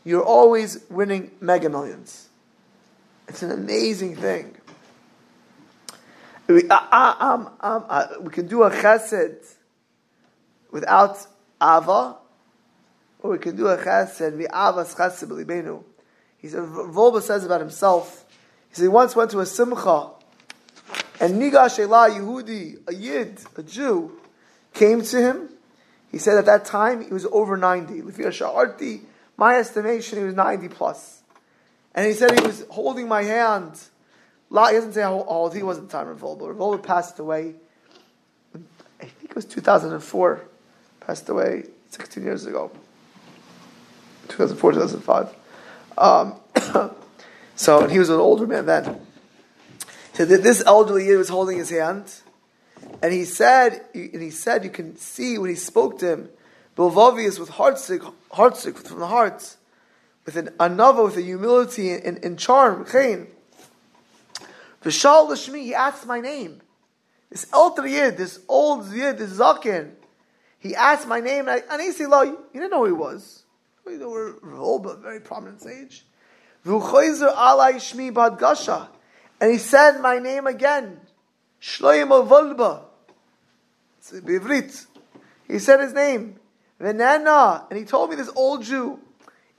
You're 0.03 0.23
always 0.23 0.83
winning 0.89 1.31
mega 1.41 1.69
millions. 1.69 2.24
It's 3.27 3.43
an 3.43 3.51
amazing 3.51 4.15
thing. 4.15 4.55
We, 6.47 6.69
uh, 6.69 6.79
uh, 6.91 7.15
um, 7.19 7.49
um, 7.59 7.85
uh, 7.89 8.07
we 8.21 8.29
can 8.29 8.47
do 8.47 8.63
a 8.63 8.69
chesed 8.69 9.55
without 10.71 11.17
ava, 11.61 12.17
or 13.19 13.31
we 13.31 13.39
can 13.39 13.55
do 13.55 13.67
a 13.67 13.77
chesed 13.77 14.37
v'avas 14.37 14.95
chesed 14.95 15.27
b'libenu. 15.27 15.83
He 16.37 16.47
said, 16.47 16.61
Wolbe 16.61 17.21
says 17.21 17.43
about 17.45 17.61
himself, 17.61 18.25
he 18.69 18.75
said 18.75 18.83
he 18.83 18.87
once 18.89 19.15
went 19.15 19.31
to 19.31 19.39
a 19.39 19.45
simcha, 19.45 20.11
and 21.19 21.41
Nigash 21.41 21.79
Elah 21.79 22.09
Yehudi, 22.11 22.87
a 22.87 22.93
Yid, 22.93 23.39
a 23.57 23.63
Jew, 23.63 24.11
came 24.73 25.01
to 25.01 25.17
him. 25.19 25.49
He 26.11 26.19
said 26.19 26.37
at 26.37 26.45
that 26.45 26.65
time 26.65 27.03
he 27.03 27.11
was 27.11 27.25
over 27.31 27.57
90. 27.57 28.03
My 29.37 29.55
estimation, 29.55 30.19
he 30.19 30.25
was 30.25 30.35
90 30.35 30.67
plus. 30.69 31.23
And 31.95 32.05
he 32.05 32.13
said 32.13 32.37
he 32.37 32.45
was 32.45 32.65
holding 32.69 33.07
my 33.07 33.23
hand. 33.23 33.79
He 34.49 34.55
doesn't 34.55 34.93
say 34.93 35.01
how 35.01 35.23
old 35.23 35.55
he 35.55 35.63
was 35.63 35.77
at 35.77 35.85
the 35.85 35.89
time 35.89 36.09
of 36.09 36.19
Wolbe. 36.19 36.55
Wolbe 36.55 36.83
passed 36.83 37.17
away, 37.19 37.55
I 38.53 39.05
think 39.05 39.31
it 39.31 39.35
was 39.35 39.45
2004. 39.45 40.41
Passed 40.99 41.29
away 41.29 41.63
16 41.89 42.23
years 42.23 42.45
ago. 42.45 42.69
2004, 44.27 44.73
2005. 44.73 45.35
Um, 45.97 46.91
so, 47.55 47.87
he 47.87 47.97
was 47.97 48.09
an 48.09 48.19
older 48.19 48.45
man 48.45 48.65
then. 48.65 48.99
So 50.13 50.23
this 50.23 50.63
elderly 50.65 51.13
was 51.15 51.27
holding 51.27 51.57
his 51.57 51.69
hand, 51.69 52.21
And 53.01 53.11
he 53.11 53.25
said, 53.25 53.81
and 53.93 54.21
he 54.21 54.31
said, 54.31 54.63
you 54.63 54.69
can 54.69 54.95
see 54.95 55.37
when 55.37 55.49
he 55.49 55.57
spoke 55.57 55.99
to 55.99 56.07
him, 56.13 56.29
Bilvavius 56.77 57.37
with 57.37 57.51
heartsick, 57.51 58.13
heartsick 58.31 58.77
from 58.77 58.99
the 58.99 59.07
heart, 59.07 59.57
with 60.25 60.35
an 60.35 60.47
anava, 60.59 61.05
with 61.05 61.17
a 61.17 61.21
humility 61.21 61.91
and, 61.91 62.23
and, 62.23 62.39
charm. 62.39 62.85
Chain. 62.85 63.27
Vishal 64.83 65.29
Lashmi, 65.29 65.61
he 65.63 65.75
asked 65.75 66.05
my 66.05 66.19
name. 66.19 66.61
This 67.29 67.47
elder 67.53 67.87
yid, 67.87 68.17
this 68.17 68.39
old 68.47 68.91
yid, 68.91 69.17
this 69.17 69.37
zakin, 69.37 69.91
he 70.59 70.75
asked 70.75 71.07
my 71.07 71.19
name, 71.19 71.47
and 71.47 71.61
I, 71.69 72.05
lo, 72.07 72.21
you 72.23 72.37
didn't 72.53 72.71
know 72.71 72.79
who 72.79 72.85
he 72.85 72.91
was. 72.91 73.43
We 73.85 73.97
were 73.99 74.35
old, 74.55 74.83
but 74.83 74.99
very 74.99 75.19
prominent 75.19 75.61
sage. 75.61 76.05
alai 76.65 77.75
shmi 77.75 78.13
bad 78.13 78.39
gasha. 78.39 78.89
And 79.39 79.51
he 79.51 79.57
said 79.57 79.99
my 79.99 80.17
name 80.17 80.47
again. 80.47 80.99
Shloim 81.61 82.27
Wolbe. 82.27 82.81
It's 83.99 84.13
a 84.13 84.21
Bivrit. 84.21 84.85
He 85.47 85.59
said 85.59 85.81
his 85.81 85.93
name. 85.93 86.39
Venena. 86.79 87.65
And 87.69 87.77
he 87.77 87.85
told 87.85 88.09
me 88.09 88.15
this 88.15 88.31
old 88.35 88.63
Jew. 88.63 88.99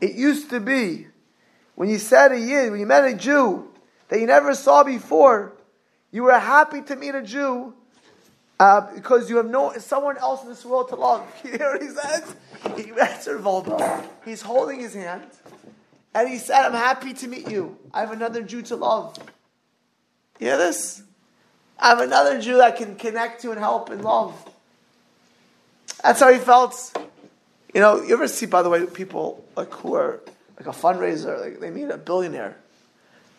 It 0.01 0.15
used 0.15 0.51
to 0.51 0.61
be 0.61 1.07
when 1.75 1.89
you 1.91 1.99
said 1.99 2.33
a 2.33 2.39
Yid, 2.39 2.71
when 2.71 2.81
you 2.81 2.87
met 2.87 3.05
a 3.05 3.15
Jew 3.15 3.69
that 4.09 4.19
you 4.19 4.27
never 4.27 4.55
saw 4.55 4.83
before, 4.83 5.53
you 6.11 6.25
were 6.25 6.39
happy 6.39 6.83
to 6.83 6.97
meet 6.97 7.15
a 7.15 7.23
Jew 7.23 7.75
uh, 8.59 8.95
because 8.95 9.29
you 9.29 9.37
have 9.37 9.47
no 9.47 9.75
someone 9.79 10.17
else 10.17 10.43
in 10.43 10.49
this 10.49 10.65
world 10.65 10.89
to 10.89 10.97
love. 10.97 11.27
You 11.45 11.53
hear 11.53 11.73
what 11.73 11.83
he 11.83 11.89
says? 11.89 12.35
He 12.77 12.91
answered 12.99 13.43
Wolbe. 13.43 14.05
He's 14.25 14.41
holding 14.43 14.81
his 14.81 14.95
hand, 14.95 15.25
and 16.15 16.29
he 16.29 16.39
said, 16.39 16.65
"I'm 16.65 16.73
happy 16.73 17.13
to 17.13 17.29
meet 17.29 17.51
you. 17.51 17.77
I 17.93 18.01
have 18.01 18.13
another 18.13 18.43
Jew 18.43 18.63
to 18.63 18.77
love." 18.77 19.19
You 20.41 20.49
hear 20.49 20.57
this? 20.57 21.03
I 21.79 21.91
have 21.91 22.01
another 22.01 22.41
Jew 22.41 22.63
I 22.63 22.71
can 22.71 22.97
connect 22.97 23.43
to 23.43 23.51
and 23.51 23.61
help 23.61 23.91
and 23.91 24.03
love. 24.03 24.35
That's 26.03 26.21
how 26.21 26.33
he 26.33 26.39
felt. 26.39 26.97
You 27.75 27.81
know, 27.81 28.03
you 28.03 28.15
ever 28.15 28.29
see, 28.29 28.47
by 28.47 28.63
the 28.63 28.71
way, 28.71 28.87
people 28.87 29.45
like 29.57 29.73
who 29.73 29.95
are 29.95 30.21
like 30.59 30.67
a 30.67 30.79
fundraiser, 30.79 31.41
like 31.41 31.61
they 31.61 31.71
meet 31.71 31.91
a 31.91 31.99
billionaire. 31.99 32.57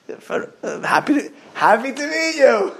I'm 0.09 0.83
happy 0.83 1.13
to 1.15 1.31
happy 1.53 1.91
to 1.93 2.07
meet 2.07 2.35
you. 2.37 2.73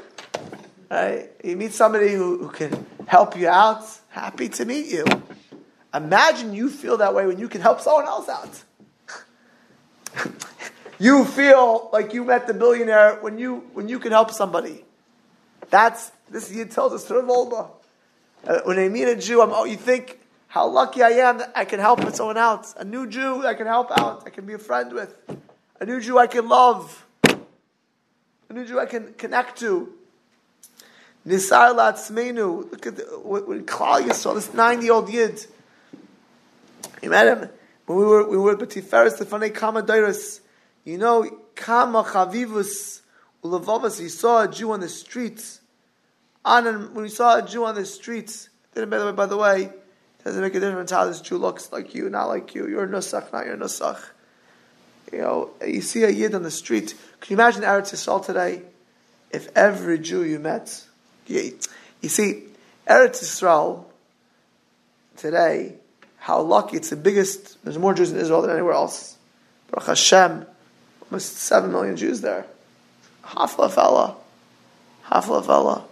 Right? 0.90 1.30
You 1.44 1.58
meet 1.58 1.74
somebody 1.74 2.14
who, 2.14 2.38
who 2.38 2.50
can 2.50 2.86
help 3.08 3.38
you 3.38 3.50
out. 3.50 3.84
Happy 4.10 4.50
to 4.50 4.66
meet 4.66 4.88
you. 4.88 5.06
Imagine 5.94 6.54
you 6.54 6.70
feel 6.70 6.98
that 6.98 7.14
way 7.14 7.26
when 7.26 7.40
you 7.40 7.50
can 7.50 7.62
help 7.62 7.82
someone 7.82 8.06
else 8.06 8.30
out. 8.30 8.64
you 11.00 11.26
feel 11.26 11.90
like 11.92 12.14
you 12.14 12.24
met 12.24 12.48
the 12.48 12.54
billionaire 12.54 13.16
when 13.22 13.38
you 13.38 13.68
when 13.74 13.90
you 13.90 14.00
can 14.00 14.12
help 14.12 14.32
somebody. 14.32 14.86
That's 15.70 16.12
this 16.30 16.50
He 16.50 16.64
tells 16.66 16.94
us 16.94 17.06
to 17.06 17.16
Wolbe. 17.16 17.72
Uh, 18.46 18.62
when 18.64 18.78
they 18.78 18.88
meet 18.88 19.06
a 19.06 19.16
Jew, 19.16 19.42
I'm, 19.42 19.52
oh, 19.52 19.66
you 19.66 19.76
think 19.76 20.20
how 20.48 20.68
lucky 20.68 21.04
I 21.04 21.10
am 21.10 21.40
that 21.40 21.52
I 21.56 21.66
can 21.66 21.80
help 21.80 22.02
someone 22.14 22.38
else. 22.38 22.74
A 22.78 22.86
new 22.86 23.08
Jew 23.08 23.46
I 23.46 23.54
can 23.54 23.68
help 23.68 23.92
out, 23.98 24.24
I 24.26 24.30
can 24.30 24.46
be 24.46 24.54
a 24.54 24.60
friend 24.60 24.94
with. 24.94 25.16
A 25.80 25.86
new 25.86 26.02
Jew 26.02 26.18
I 26.18 26.28
can 26.28 26.48
love. 26.48 27.06
A 28.50 28.54
new 28.54 28.66
Jew 28.66 28.80
I 28.80 28.86
can 28.86 29.14
connect 29.14 29.60
to. 29.60 29.94
Nisar 31.28 31.76
Latzmenu. 31.76 32.72
Look 32.72 32.88
at 32.88 32.96
the, 32.96 33.04
when 33.24 33.66
Klal 33.66 34.02
Yisrael, 34.02 34.36
this 34.36 34.54
90 34.54 34.86
year 34.86 34.94
old 34.94 35.12
Yid. 35.12 35.46
You 37.02 37.10
met 37.10 37.28
him 37.28 37.50
when 37.86 37.98
we 37.98 38.06
were 38.06 38.28
we 38.28 38.38
were 38.38 38.54
at 38.54 38.60
Batiferes, 38.60 39.18
the 39.18 39.26
Fanei 39.26 39.54
Kama 39.54 39.86
You 40.86 40.98
know, 40.98 41.30
Kama 41.56 42.04
Chavivus 42.04 43.02
Ulavavas. 43.44 44.00
He 44.00 44.10
saw 44.10 44.44
a 44.44 44.48
Jew 44.48 44.72
on 44.72 44.80
the 44.80 44.90
streets. 44.90 45.62
On 46.46 46.94
when 46.94 47.04
he 47.04 47.12
saw 47.12 47.38
a 47.38 47.42
Jew 47.46 47.66
on 47.66 47.76
the 47.76 47.86
streets, 47.86 48.50
didn't 48.74 48.90
by 48.90 48.98
the 48.98 49.06
way, 49.06 49.12
by 49.12 49.26
the 49.26 49.38
way, 49.38 49.74
doesn't 50.28 50.42
make 50.42 50.56
a 50.56 50.60
difference 50.60 50.92
how 50.92 51.06
this 51.06 51.22
Jew 51.22 51.38
looks 51.38 51.72
like 51.72 51.96
you, 51.96 52.10
not 52.10 52.28
like 52.28 52.54
you. 52.54 52.68
You're 52.68 52.84
a 52.84 52.88
nusach, 52.88 53.32
not 53.32 53.46
your 53.46 53.56
nusach. 53.56 54.00
You 55.12 55.20
know, 55.20 55.50
you 55.66 55.82
see 55.82 56.04
a 56.04 56.10
yid 56.10 56.36
on 56.36 56.44
the 56.44 56.52
street. 56.52 56.94
Can 57.22 57.34
you 57.34 57.42
imagine 57.42 57.62
Eretz 57.62 57.94
Yisrael 57.94 58.26
today? 58.26 58.62
If 59.32 59.48
every 59.56 60.00
Jew 60.00 60.24
you 60.24 60.40
met, 60.40 60.86
you, 61.28 61.58
you 62.02 62.10
see, 62.10 62.44
Eretz 62.88 63.24
Yisrael 63.24 63.86
today, 65.16 65.76
how 66.18 66.42
lucky 66.42 66.76
it's 66.76 66.90
the 66.90 66.98
biggest. 66.98 67.64
There's 67.64 67.78
more 67.78 67.94
Jews 67.94 68.12
in 68.12 68.18
Israel 68.18 68.42
than 68.42 68.52
anywhere 68.52 68.74
else. 68.74 69.18
Baruch 69.72 69.88
Hashem, 69.88 70.46
almost 71.04 71.38
seven 71.38 71.72
million 71.72 71.96
Jews 71.96 72.20
there. 72.20 72.46
Hafla 73.24 73.72
fella, 73.72 74.18
hafla 75.06 75.46
fella. 75.46 75.86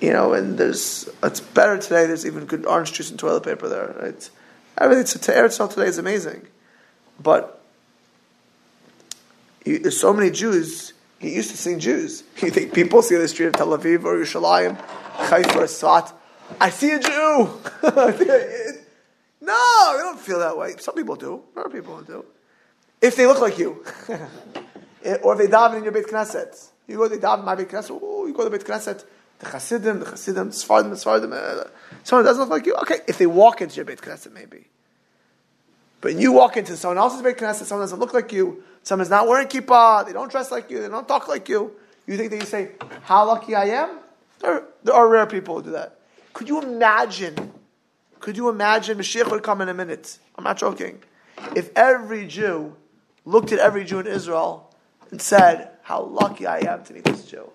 You 0.00 0.12
know, 0.12 0.34
and 0.34 0.58
there's 0.58 1.08
it's 1.22 1.40
better 1.40 1.78
today. 1.78 2.06
There's 2.06 2.26
even 2.26 2.44
good 2.44 2.66
orange 2.66 2.92
juice 2.92 3.10
and 3.10 3.18
toilet 3.18 3.44
paper 3.44 3.68
there. 3.68 3.96
Right? 4.00 4.30
Everything 4.78 5.20
to 5.20 5.32
Eretz 5.32 5.74
today 5.74 5.86
is 5.86 5.96
amazing, 5.98 6.46
but 7.18 7.62
you, 9.64 9.78
there's 9.78 9.98
so 9.98 10.12
many 10.12 10.30
Jews. 10.30 10.92
He 11.18 11.34
used 11.34 11.50
to 11.50 11.56
seeing 11.56 11.78
Jews. 11.78 12.22
You 12.42 12.50
think 12.50 12.74
people 12.74 13.00
see 13.00 13.16
the 13.16 13.26
street 13.28 13.46
of 13.46 13.54
Tel 13.54 13.68
Aviv 13.68 14.04
or 14.04 14.16
Yerushalayim, 14.16 14.76
Haifa 14.76 15.56
or 15.56 15.64
Sfat? 15.64 16.12
I 16.60 16.70
see 16.70 16.90
a 16.92 16.98
Jew. 16.98 17.08
no, 19.40 19.92
you 19.96 20.02
don't 20.02 20.20
feel 20.20 20.38
that 20.38 20.56
way. 20.56 20.76
Some 20.78 20.94
people 20.94 21.16
do. 21.16 21.42
Other 21.56 21.70
people 21.70 22.02
do. 22.02 22.24
If 23.00 23.16
they 23.16 23.26
look 23.26 23.40
like 23.40 23.58
you, 23.58 23.84
or 24.08 25.32
if 25.32 25.38
they 25.38 25.46
daven 25.48 25.78
in 25.78 25.84
your 25.84 25.92
Beit 25.92 26.06
Knesset, 26.06 26.68
you 26.86 26.98
go 26.98 27.08
to 27.08 27.16
daven 27.16 27.44
my 27.44 27.54
Beit 27.54 27.68
Knesset. 27.68 28.00
Ooh, 28.02 28.26
you 28.28 28.34
go 28.34 28.44
to 28.44 28.50
Beit 28.50 28.64
Knesset. 28.64 29.04
The 29.38 29.46
Chassidim, 29.46 30.00
the 30.00 30.06
Chassidim, 30.06 30.48
the 30.48 30.54
Sfardim, 30.54 30.90
the 30.90 30.96
Sfardim. 30.96 31.32
Uh, 31.32 31.68
someone 32.04 32.24
doesn't 32.24 32.40
look 32.40 32.50
like 32.50 32.66
you. 32.66 32.74
Okay, 32.76 33.00
if 33.06 33.18
they 33.18 33.26
walk 33.26 33.60
into 33.60 33.76
your 33.76 33.84
Beit 33.84 34.00
Knesset, 34.00 34.32
maybe. 34.32 34.66
But 36.00 36.14
you 36.14 36.32
walk 36.32 36.56
into 36.56 36.76
someone 36.76 36.98
else's 36.98 37.22
Beit 37.22 37.36
Knesset, 37.36 37.64
someone 37.64 37.82
doesn't 37.82 37.98
look 37.98 38.14
like 38.14 38.32
you, 38.32 38.62
someone's 38.82 39.10
not 39.10 39.28
wearing 39.28 39.48
kippah, 39.48 40.06
they 40.06 40.12
don't 40.12 40.30
dress 40.30 40.50
like 40.50 40.70
you, 40.70 40.80
they 40.80 40.88
don't 40.88 41.06
talk 41.06 41.28
like 41.28 41.48
you. 41.48 41.72
You 42.06 42.16
think 42.16 42.30
that 42.30 42.40
you 42.40 42.46
say, 42.46 42.70
"How 43.02 43.26
lucky 43.26 43.54
I 43.54 43.64
am"? 43.64 43.98
There, 44.38 44.62
there 44.84 44.94
are 44.94 45.08
rare 45.08 45.26
people 45.26 45.56
who 45.56 45.62
do 45.64 45.70
that. 45.72 45.98
Could 46.32 46.48
you 46.48 46.62
imagine? 46.62 47.52
Could 48.20 48.36
you 48.36 48.48
imagine 48.48 48.98
Mashiach 48.98 49.30
would 49.30 49.42
come 49.42 49.60
in 49.60 49.68
a 49.68 49.74
minute? 49.74 50.18
I'm 50.36 50.44
not 50.44 50.56
joking. 50.56 51.02
If 51.54 51.70
every 51.76 52.26
Jew 52.26 52.76
looked 53.24 53.52
at 53.52 53.58
every 53.58 53.84
Jew 53.84 53.98
in 53.98 54.06
Israel 54.06 54.72
and 55.10 55.20
said, 55.20 55.70
"How 55.82 56.02
lucky 56.02 56.46
I 56.46 56.60
am 56.60 56.84
to 56.84 56.92
meet 56.94 57.04
this 57.04 57.24
Jew." 57.24 57.50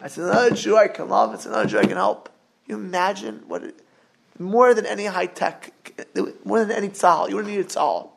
It's 0.00 0.16
another 0.16 0.54
Jew 0.54 0.76
I 0.76 0.88
can 0.88 1.08
love. 1.08 1.34
It's 1.34 1.46
another 1.46 1.66
Jew 1.66 1.78
I 1.78 1.82
can 1.84 1.96
help. 1.96 2.28
you 2.66 2.76
imagine 2.76 3.44
what 3.48 3.64
it, 3.64 3.80
more 4.38 4.74
than 4.74 4.86
any 4.86 5.06
high 5.06 5.26
tech, 5.26 5.72
more 6.44 6.64
than 6.64 6.70
any 6.70 6.88
tzal, 6.88 7.28
you 7.28 7.36
wouldn't 7.36 7.52
need 7.52 7.60
a 7.60 7.68
tzal. 7.68 8.10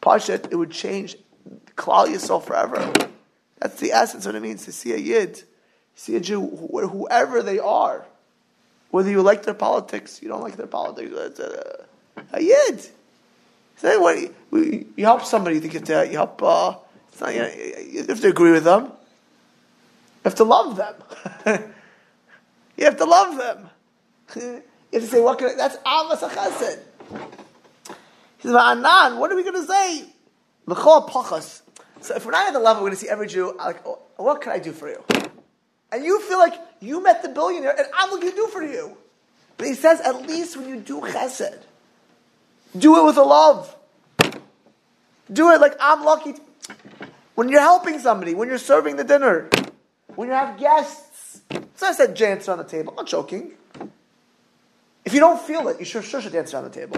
Pashat, 0.00 0.50
it 0.50 0.56
would 0.56 0.70
change 0.70 1.16
Klal 1.76 2.06
Yisrael 2.06 2.42
forever. 2.42 2.92
That's 3.58 3.78
the 3.80 3.92
essence 3.92 4.24
of 4.26 4.30
what 4.32 4.36
it 4.36 4.42
means 4.42 4.64
to 4.64 4.72
see 4.72 4.92
a 4.92 4.96
Yid, 4.96 5.42
see 5.94 6.16
a 6.16 6.20
Jew, 6.20 6.46
whoever 6.46 7.42
they 7.42 7.58
are. 7.58 8.06
Whether 8.90 9.10
you 9.10 9.22
like 9.22 9.42
their 9.42 9.54
politics, 9.54 10.22
you 10.22 10.28
don't 10.28 10.42
like 10.42 10.56
their 10.56 10.66
politics, 10.66 11.38
a, 11.38 11.84
a 12.32 12.40
Yid. 12.40 12.86
So 13.76 14.08
you, 14.52 14.86
help 14.98 15.24
somebody, 15.24 15.56
you 15.56 15.60
think 15.60 15.88
have 15.88 16.10
you 16.10 16.16
help, 16.16 16.42
uh, 16.42 16.76
not, 17.20 17.34
you, 17.34 17.40
know, 17.40 17.48
you 17.48 18.04
have 18.06 18.20
to 18.20 18.28
agree 18.28 18.52
with 18.52 18.64
them. 18.64 18.92
You 20.26 20.30
have 20.30 20.38
to 20.38 20.44
love 20.44 20.76
them. 20.76 20.94
you 22.76 22.84
have 22.84 22.96
to 22.96 23.04
love 23.04 23.38
them. 23.38 23.70
you 24.34 24.62
have 24.92 25.02
to 25.02 25.06
say, 25.06 25.20
what 25.20 25.38
can 25.38 25.50
I, 25.50 25.54
that's 25.54 25.76
Avas 25.76 26.28
HaChesed. 26.28 26.80
He 28.38 28.48
says, 28.48 28.56
Anan, 28.56 29.18
what 29.18 29.30
are 29.30 29.36
we 29.36 29.44
going 29.44 29.54
to 29.54 29.66
say? 29.66 30.04
L'chol 30.66 31.08
pachas. 31.08 31.62
So 32.00 32.16
if 32.16 32.26
we're 32.26 32.32
not 32.32 32.48
at 32.48 32.54
the 32.54 32.58
level, 32.58 32.82
we're 32.82 32.88
going 32.88 32.98
to 32.98 33.04
see 33.04 33.08
every 33.08 33.28
Jew, 33.28 33.50
uh, 33.50 33.66
like, 33.66 33.86
oh, 33.86 34.00
what 34.16 34.40
can 34.42 34.50
I 34.50 34.58
do 34.58 34.72
for 34.72 34.88
you? 34.88 35.04
And 35.92 36.04
you 36.04 36.20
feel 36.22 36.38
like 36.38 36.54
you 36.80 37.00
met 37.00 37.22
the 37.22 37.28
billionaire, 37.28 37.78
and 37.78 37.86
I'm 37.96 38.10
looking 38.10 38.30
to 38.30 38.36
do 38.36 38.48
for 38.48 38.64
you. 38.64 38.96
But 39.56 39.68
he 39.68 39.74
says, 39.74 40.00
at 40.00 40.22
least 40.26 40.56
when 40.56 40.68
you 40.68 40.80
do 40.80 41.02
chesed, 41.02 41.56
do 42.76 42.98
it 42.98 43.04
with 43.04 43.16
a 43.16 43.22
love. 43.22 43.74
Do 45.32 45.52
it 45.52 45.60
like 45.60 45.76
I'm 45.80 46.04
lucky. 46.04 46.34
When 47.36 47.48
you're 47.48 47.60
helping 47.60 48.00
somebody, 48.00 48.34
when 48.34 48.48
you're 48.48 48.58
serving 48.58 48.96
the 48.96 49.04
dinner, 49.04 49.48
when 50.14 50.28
you 50.28 50.34
have 50.34 50.58
guests. 50.58 51.42
So 51.76 51.86
I 51.86 51.92
said 51.92 52.14
dance 52.14 52.48
around 52.48 52.58
the 52.58 52.64
table. 52.64 52.90
I'm 52.92 52.96
not 52.96 53.06
joking. 53.06 53.52
If 55.04 55.14
you 55.14 55.20
don't 55.20 55.40
feel 55.40 55.68
it, 55.68 55.78
you 55.78 55.84
sure, 55.84 56.02
sure 56.02 56.20
should 56.20 56.32
dance 56.32 56.52
around 56.52 56.64
the 56.64 56.70
table. 56.70 56.96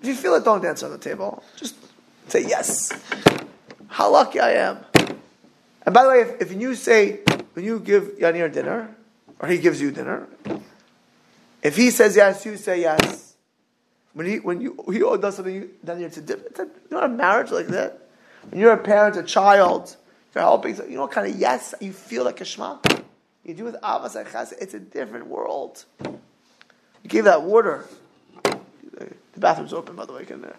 If 0.00 0.06
you 0.06 0.14
feel 0.14 0.34
it, 0.34 0.44
don't 0.44 0.62
dance 0.62 0.82
around 0.82 0.92
the 0.92 0.98
table. 0.98 1.42
Just 1.56 1.74
say 2.28 2.42
yes. 2.42 2.92
How 3.88 4.12
lucky 4.12 4.40
I 4.40 4.50
am. 4.52 4.78
And 5.84 5.94
by 5.94 6.02
the 6.02 6.08
way, 6.08 6.20
if, 6.20 6.42
if 6.42 6.52
you 6.52 6.74
say, 6.74 7.20
when 7.54 7.64
you 7.64 7.80
give 7.80 8.18
Yanir 8.18 8.52
dinner, 8.52 8.94
or 9.40 9.48
he 9.48 9.58
gives 9.58 9.80
you 9.80 9.90
dinner, 9.90 10.28
if 11.62 11.76
he 11.76 11.90
says 11.90 12.14
yes, 12.16 12.44
you 12.44 12.56
say 12.56 12.80
yes. 12.80 13.34
When 14.12 14.26
he 14.26 14.38
when 14.38 14.60
you 14.60 14.82
he 14.90 15.00
does 15.00 15.36
something, 15.36 15.68
then 15.82 16.00
it's 16.02 16.16
a 16.16 16.22
different. 16.22 16.72
you 16.90 16.96
know 16.96 17.02
a 17.02 17.08
marriage 17.08 17.50
like 17.50 17.66
that. 17.68 18.08
When 18.50 18.60
you're 18.60 18.72
a 18.72 18.78
parent, 18.78 19.16
a 19.16 19.22
child, 19.22 19.96
you're 20.36 20.42
helping. 20.42 20.76
You 20.76 20.96
know 20.96 21.02
what 21.02 21.12
kind 21.12 21.32
of 21.32 21.38
yes 21.38 21.74
you 21.80 21.92
feel 21.92 22.24
like 22.24 22.42
a 22.42 22.44
shema. 22.44 22.78
You 23.42 23.54
do 23.54 23.64
with 23.64 23.76
avas 23.76 24.16
and 24.16 24.28
chesed, 24.28 24.52
it's 24.60 24.74
a 24.74 24.80
different 24.80 25.28
world. 25.28 25.84
You 26.02 27.08
gave 27.08 27.24
that 27.24 27.42
water. 27.42 27.86
The 28.42 29.40
bathroom's 29.40 29.72
open, 29.72 29.96
by 29.96 30.04
the 30.04 30.12
way. 30.12 30.24
Can 30.26 30.42
there? 30.42 30.56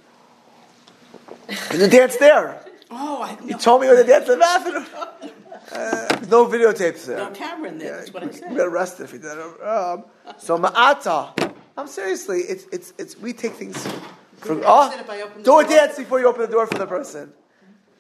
Can 1.48 1.80
you 1.80 1.88
dance 1.88 2.18
there? 2.18 2.60
Oh, 2.90 3.22
I 3.22 3.38
You 3.46 3.58
told 3.58 3.82
me 3.82 3.88
you 3.88 3.94
were 3.94 4.02
to 4.02 4.08
dance 4.08 4.28
in 4.28 4.32
the 4.32 4.38
bathroom. 4.40 4.86
Uh, 5.72 6.08
there's 6.16 6.30
no 6.30 6.48
videotapes 6.48 7.06
there. 7.06 7.18
No 7.18 7.30
camera 7.32 7.70
in 7.70 7.78
there. 7.78 7.98
That's 7.98 8.14
what 8.14 8.24
I 8.24 8.28
we, 8.28 8.34
said. 8.34 8.50
we 8.50 8.58
got 8.58 8.68
arrested 8.68 9.04
if 9.04 9.12
we 9.12 9.20
did 9.20 9.38
it. 9.38 9.64
Um, 9.64 10.06
so 10.38 10.58
ma'ata. 10.58 11.54
I'm 11.78 11.88
seriously. 11.88 12.40
It's 12.40 12.66
it's 12.72 12.94
it's. 12.98 13.18
We 13.18 13.34
take 13.34 13.54
things. 13.54 13.78
From, 14.38 14.64
oh, 14.66 14.88
arrested 14.88 15.02
if 15.02 15.10
I 15.10 15.22
open 15.22 15.38
the 15.40 15.44
do 15.44 15.60
a 15.60 15.64
door? 15.64 15.72
dance 15.72 15.98
before 15.98 16.20
you 16.20 16.28
open 16.28 16.42
the 16.42 16.48
door 16.48 16.66
for 16.68 16.78
the 16.78 16.88
person. 16.88 17.34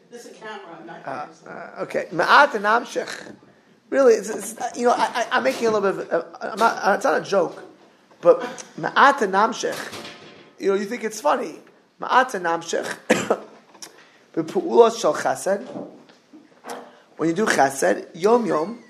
There's 0.09 0.25
a 0.25 0.29
camera. 0.29 0.77
I'm 0.79 0.85
not. 0.85 1.05
Uh, 1.05 1.27
uh, 1.49 1.83
okay, 1.83 2.07
ma'at 2.11 2.53
and 2.55 2.63
namshech. 2.63 3.35
Really, 3.89 4.13
it's, 4.13 4.29
it's, 4.29 4.77
you 4.77 4.85
know, 4.85 4.93
I, 4.93 5.03
I, 5.03 5.27
I'm 5.31 5.43
making 5.43 5.67
a 5.67 5.71
little 5.71 5.91
bit. 5.91 6.09
Of, 6.09 6.23
uh, 6.23 6.49
I'm 6.53 6.59
not, 6.59 6.77
uh, 6.77 6.93
it's 6.93 7.03
not 7.03 7.21
a 7.21 7.25
joke, 7.25 7.61
but 8.21 8.41
ma'at 8.79 9.21
and 9.21 9.33
namshech. 9.33 9.77
You 10.59 10.69
know, 10.69 10.75
you 10.75 10.85
think 10.85 11.03
it's 11.03 11.19
funny. 11.19 11.55
Ma'at 12.01 12.33
and. 12.35 12.45
B'pu'ulas 14.33 14.99
shel 14.99 15.13
chesed. 15.15 15.67
When 17.17 17.29
you 17.29 17.35
do 17.35 17.45
chesed, 17.45 18.07
yom 18.13 18.45
yom, 18.45 18.83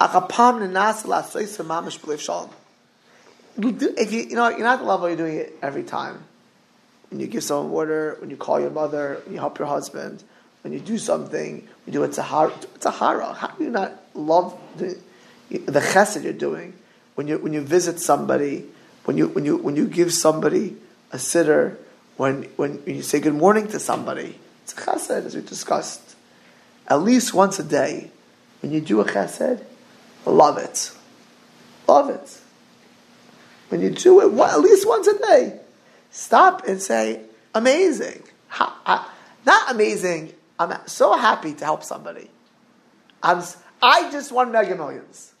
achapam 0.00 0.60
nenas 0.60 1.04
la'asois 1.04 1.64
mamish 1.64 1.98
b'lev 2.00 2.18
shalom. 2.18 2.50
You 3.58 3.72
do, 3.72 3.94
if 3.96 4.12
you, 4.12 4.22
you 4.22 4.34
know, 4.34 4.48
you're 4.48 4.60
not 4.60 4.74
at 4.74 4.80
the 4.80 4.86
level 4.86 5.08
you're 5.08 5.16
doing 5.16 5.36
it 5.36 5.58
every 5.62 5.84
time 5.84 6.24
when 7.12 7.20
you 7.20 7.26
give 7.26 7.44
someone 7.44 7.70
water, 7.70 8.16
when 8.20 8.30
you 8.30 8.36
call 8.38 8.58
your 8.58 8.70
mother, 8.70 9.20
when 9.24 9.34
you 9.34 9.38
help 9.38 9.58
your 9.58 9.68
husband, 9.68 10.24
when 10.62 10.72
you 10.72 10.80
do 10.80 10.98
something, 10.98 11.66
you 11.86 11.92
do 11.92 12.02
a 12.04 12.08
tahara. 12.08 12.52
tahara. 12.80 13.34
How 13.34 13.48
do 13.48 13.64
you 13.64 13.70
not 13.70 13.92
love 14.14 14.58
the, 14.76 14.98
the 15.50 15.80
chesed 15.80 16.22
you're 16.22 16.32
doing? 16.32 16.74
When 17.14 17.28
you 17.28 17.38
when 17.38 17.52
you 17.52 17.60
visit 17.60 18.00
somebody, 18.00 18.66
when 19.04 19.18
you 19.18 19.28
when 19.28 19.44
you 19.44 19.56
when 19.56 19.76
you 19.76 19.86
give 19.86 20.12
somebody 20.12 20.76
a 21.10 21.18
sitter, 21.18 21.78
when 22.16 22.44
when, 22.56 22.78
when 22.78 22.96
you 22.96 23.02
say 23.02 23.20
good 23.20 23.34
morning 23.34 23.68
to 23.68 23.78
somebody, 23.78 24.38
it's 24.62 24.72
a 24.72 24.76
chesed 24.76 25.26
as 25.26 25.34
we 25.34 25.42
discussed. 25.42 26.16
At 26.88 27.02
least 27.02 27.34
once 27.34 27.58
a 27.58 27.64
day, 27.64 28.10
when 28.62 28.72
you 28.72 28.80
do 28.80 29.00
a 29.00 29.04
chesed, 29.04 29.62
love 30.24 30.58
it, 30.58 30.92
love 31.86 32.08
it. 32.08 32.40
When 33.68 33.80
you 33.80 33.90
do 33.90 34.20
it, 34.20 34.32
one- 34.32 34.50
at 34.50 34.60
least 34.60 34.86
once 34.86 35.06
a 35.06 35.18
day 35.18 35.60
stop 36.12 36.66
and 36.68 36.80
say, 36.80 37.20
amazing. 37.54 38.22
Ha- 38.48 38.80
I- 38.86 39.08
not 39.44 39.70
amazing. 39.72 40.32
I'm 40.70 40.86
so 40.86 41.16
happy 41.16 41.54
to 41.54 41.64
help 41.64 41.82
somebody. 41.82 42.30
I'm, 43.22 43.42
I 43.80 44.10
just 44.10 44.30
won 44.32 44.52
Mega 44.52 44.76
Millions. 44.76 45.32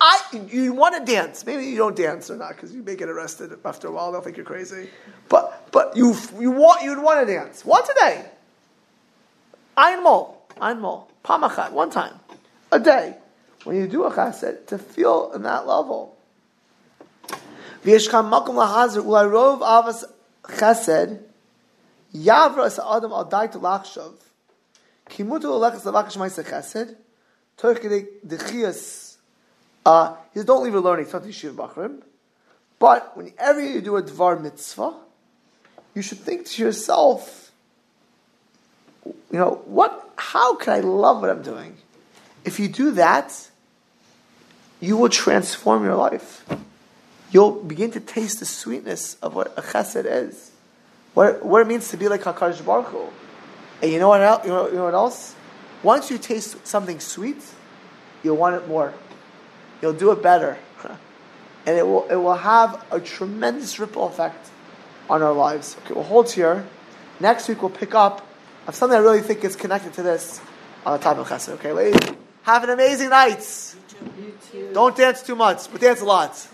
I, 0.00 0.20
you 0.50 0.72
want 0.72 1.04
to 1.04 1.12
dance. 1.12 1.44
Maybe 1.44 1.66
you 1.66 1.76
don't 1.76 1.96
dance 1.96 2.30
or 2.30 2.36
not 2.36 2.50
because 2.50 2.72
you 2.72 2.82
may 2.82 2.96
get 2.96 3.08
arrested 3.08 3.52
after 3.64 3.88
a 3.88 3.92
while. 3.92 4.12
They'll 4.12 4.20
think 4.20 4.36
you're 4.36 4.46
crazy. 4.46 4.88
But, 5.28 5.68
but 5.72 5.96
you, 5.96 6.14
you 6.38 6.50
want, 6.52 6.82
you'd 6.82 7.02
want 7.02 7.26
to 7.26 7.32
dance. 7.32 7.64
Once 7.64 7.88
a 7.88 7.94
day. 7.94 8.24
Ein 9.76 10.02
mol. 10.02 10.46
Ein 10.60 10.80
mol. 10.80 11.10
Pamachat. 11.24 11.72
One 11.72 11.90
time. 11.90 12.14
A 12.70 12.78
day. 12.78 13.16
When 13.64 13.76
you 13.76 13.88
do 13.88 14.04
a 14.04 14.10
chesed, 14.10 14.66
to 14.66 14.78
feel 14.78 15.32
in 15.34 15.42
that 15.42 15.66
level. 15.66 16.16
V'yeshkam 17.84 18.30
makom 18.30 18.54
lahazer 18.54 19.02
ularov 19.02 19.60
avas 19.60 20.04
chesed 20.44 21.20
Yavras 22.14 22.78
Adam 22.78 23.12
al 23.12 23.24
dai 23.24 23.48
to 23.48 23.58
lachshav. 23.58 24.14
Kimutu 25.10 25.44
olechas 25.44 25.82
lavakish 25.82 26.16
ma'isa 26.16 26.44
chesed. 26.44 26.96
Torkidei 27.58 28.06
dechias. 28.26 29.16
Uh, 29.84 30.14
you 30.34 30.44
don't 30.44 30.62
leave 30.62 30.74
a 30.74 30.80
learning. 30.80 31.04
It's 31.04 31.12
not 31.12 31.22
the 31.22 31.28
yeshiva 31.28 31.54
bachrim. 31.54 32.02
But 32.78 33.16
whenever 33.16 33.60
you 33.60 33.80
do 33.80 33.96
a 33.96 34.02
dvar 34.02 34.40
mitzvah, 34.40 34.94
you 35.94 36.02
should 36.02 36.18
think 36.18 36.46
to 36.46 36.62
yourself, 36.62 37.52
you 39.04 39.14
know, 39.32 39.62
what? 39.66 40.00
How 40.16 40.56
can 40.56 40.72
I 40.72 40.80
love 40.80 41.20
what 41.20 41.30
I'm 41.30 41.42
doing? 41.42 41.76
If 42.44 42.60
you 42.60 42.68
do 42.68 42.92
that, 42.92 43.50
you 44.80 44.96
will 44.96 45.08
transform 45.08 45.84
your 45.84 45.96
life. 45.96 46.44
You'll 47.30 47.62
begin 47.62 47.90
to 47.92 48.00
taste 48.00 48.38
the 48.38 48.46
sweetness 48.46 49.16
of 49.22 49.34
what 49.34 49.58
a 49.58 49.62
chesed 49.62 50.04
is 50.06 50.52
what, 51.14 51.44
what 51.44 51.62
it 51.62 51.66
means 51.68 51.88
to 51.90 51.96
be 51.96 52.08
like 52.08 52.22
Hakadosh 52.22 52.64
Baruch 52.64 52.86
Hu. 52.86 53.06
And 53.82 53.92
you 53.92 53.98
know 53.98 54.08
what? 54.08 54.20
el- 54.20 54.40
You 54.44 54.48
know, 54.50 54.68
you 54.68 54.74
know 54.74 54.84
what 54.84 54.94
else? 54.94 55.34
Once 55.82 56.10
you 56.10 56.18
taste 56.18 56.66
something 56.66 57.00
sweet, 57.00 57.42
you'll 58.22 58.36
want 58.36 58.56
it 58.56 58.66
more. 58.68 58.92
You'll 59.82 59.92
do 59.92 60.10
it 60.12 60.22
better, 60.22 60.56
and 61.66 61.76
it 61.76 61.86
will 61.86 62.06
it 62.08 62.16
will 62.16 62.36
have 62.36 62.84
a 62.90 62.98
tremendous 63.00 63.78
ripple 63.78 64.06
effect 64.06 64.48
on 65.10 65.22
our 65.22 65.32
lives. 65.34 65.76
Okay, 65.84 65.94
we'll 65.94 66.04
hold 66.04 66.30
here. 66.30 66.66
Next 67.20 67.48
week 67.48 67.60
we'll 67.60 67.70
pick 67.70 67.94
up 67.94 68.26
of 68.66 68.74
something 68.74 68.96
I 68.96 69.02
really 69.02 69.20
think 69.20 69.44
is 69.44 69.56
connected 69.56 69.92
to 69.94 70.02
this 70.02 70.40
on 70.86 70.98
the 70.98 71.02
top 71.04 71.18
of 71.18 71.28
chesed. 71.28 71.50
Okay, 71.54 71.72
ladies, 71.72 72.00
have 72.44 72.64
an 72.64 72.70
amazing 72.70 73.10
night. 73.10 73.74
You 74.18 74.32
too. 74.50 74.70
Don't 74.72 74.96
dance 74.96 75.22
too 75.22 75.36
much, 75.36 75.70
but 75.70 75.80
dance 75.82 76.00
a 76.00 76.06
lot. 76.06 76.48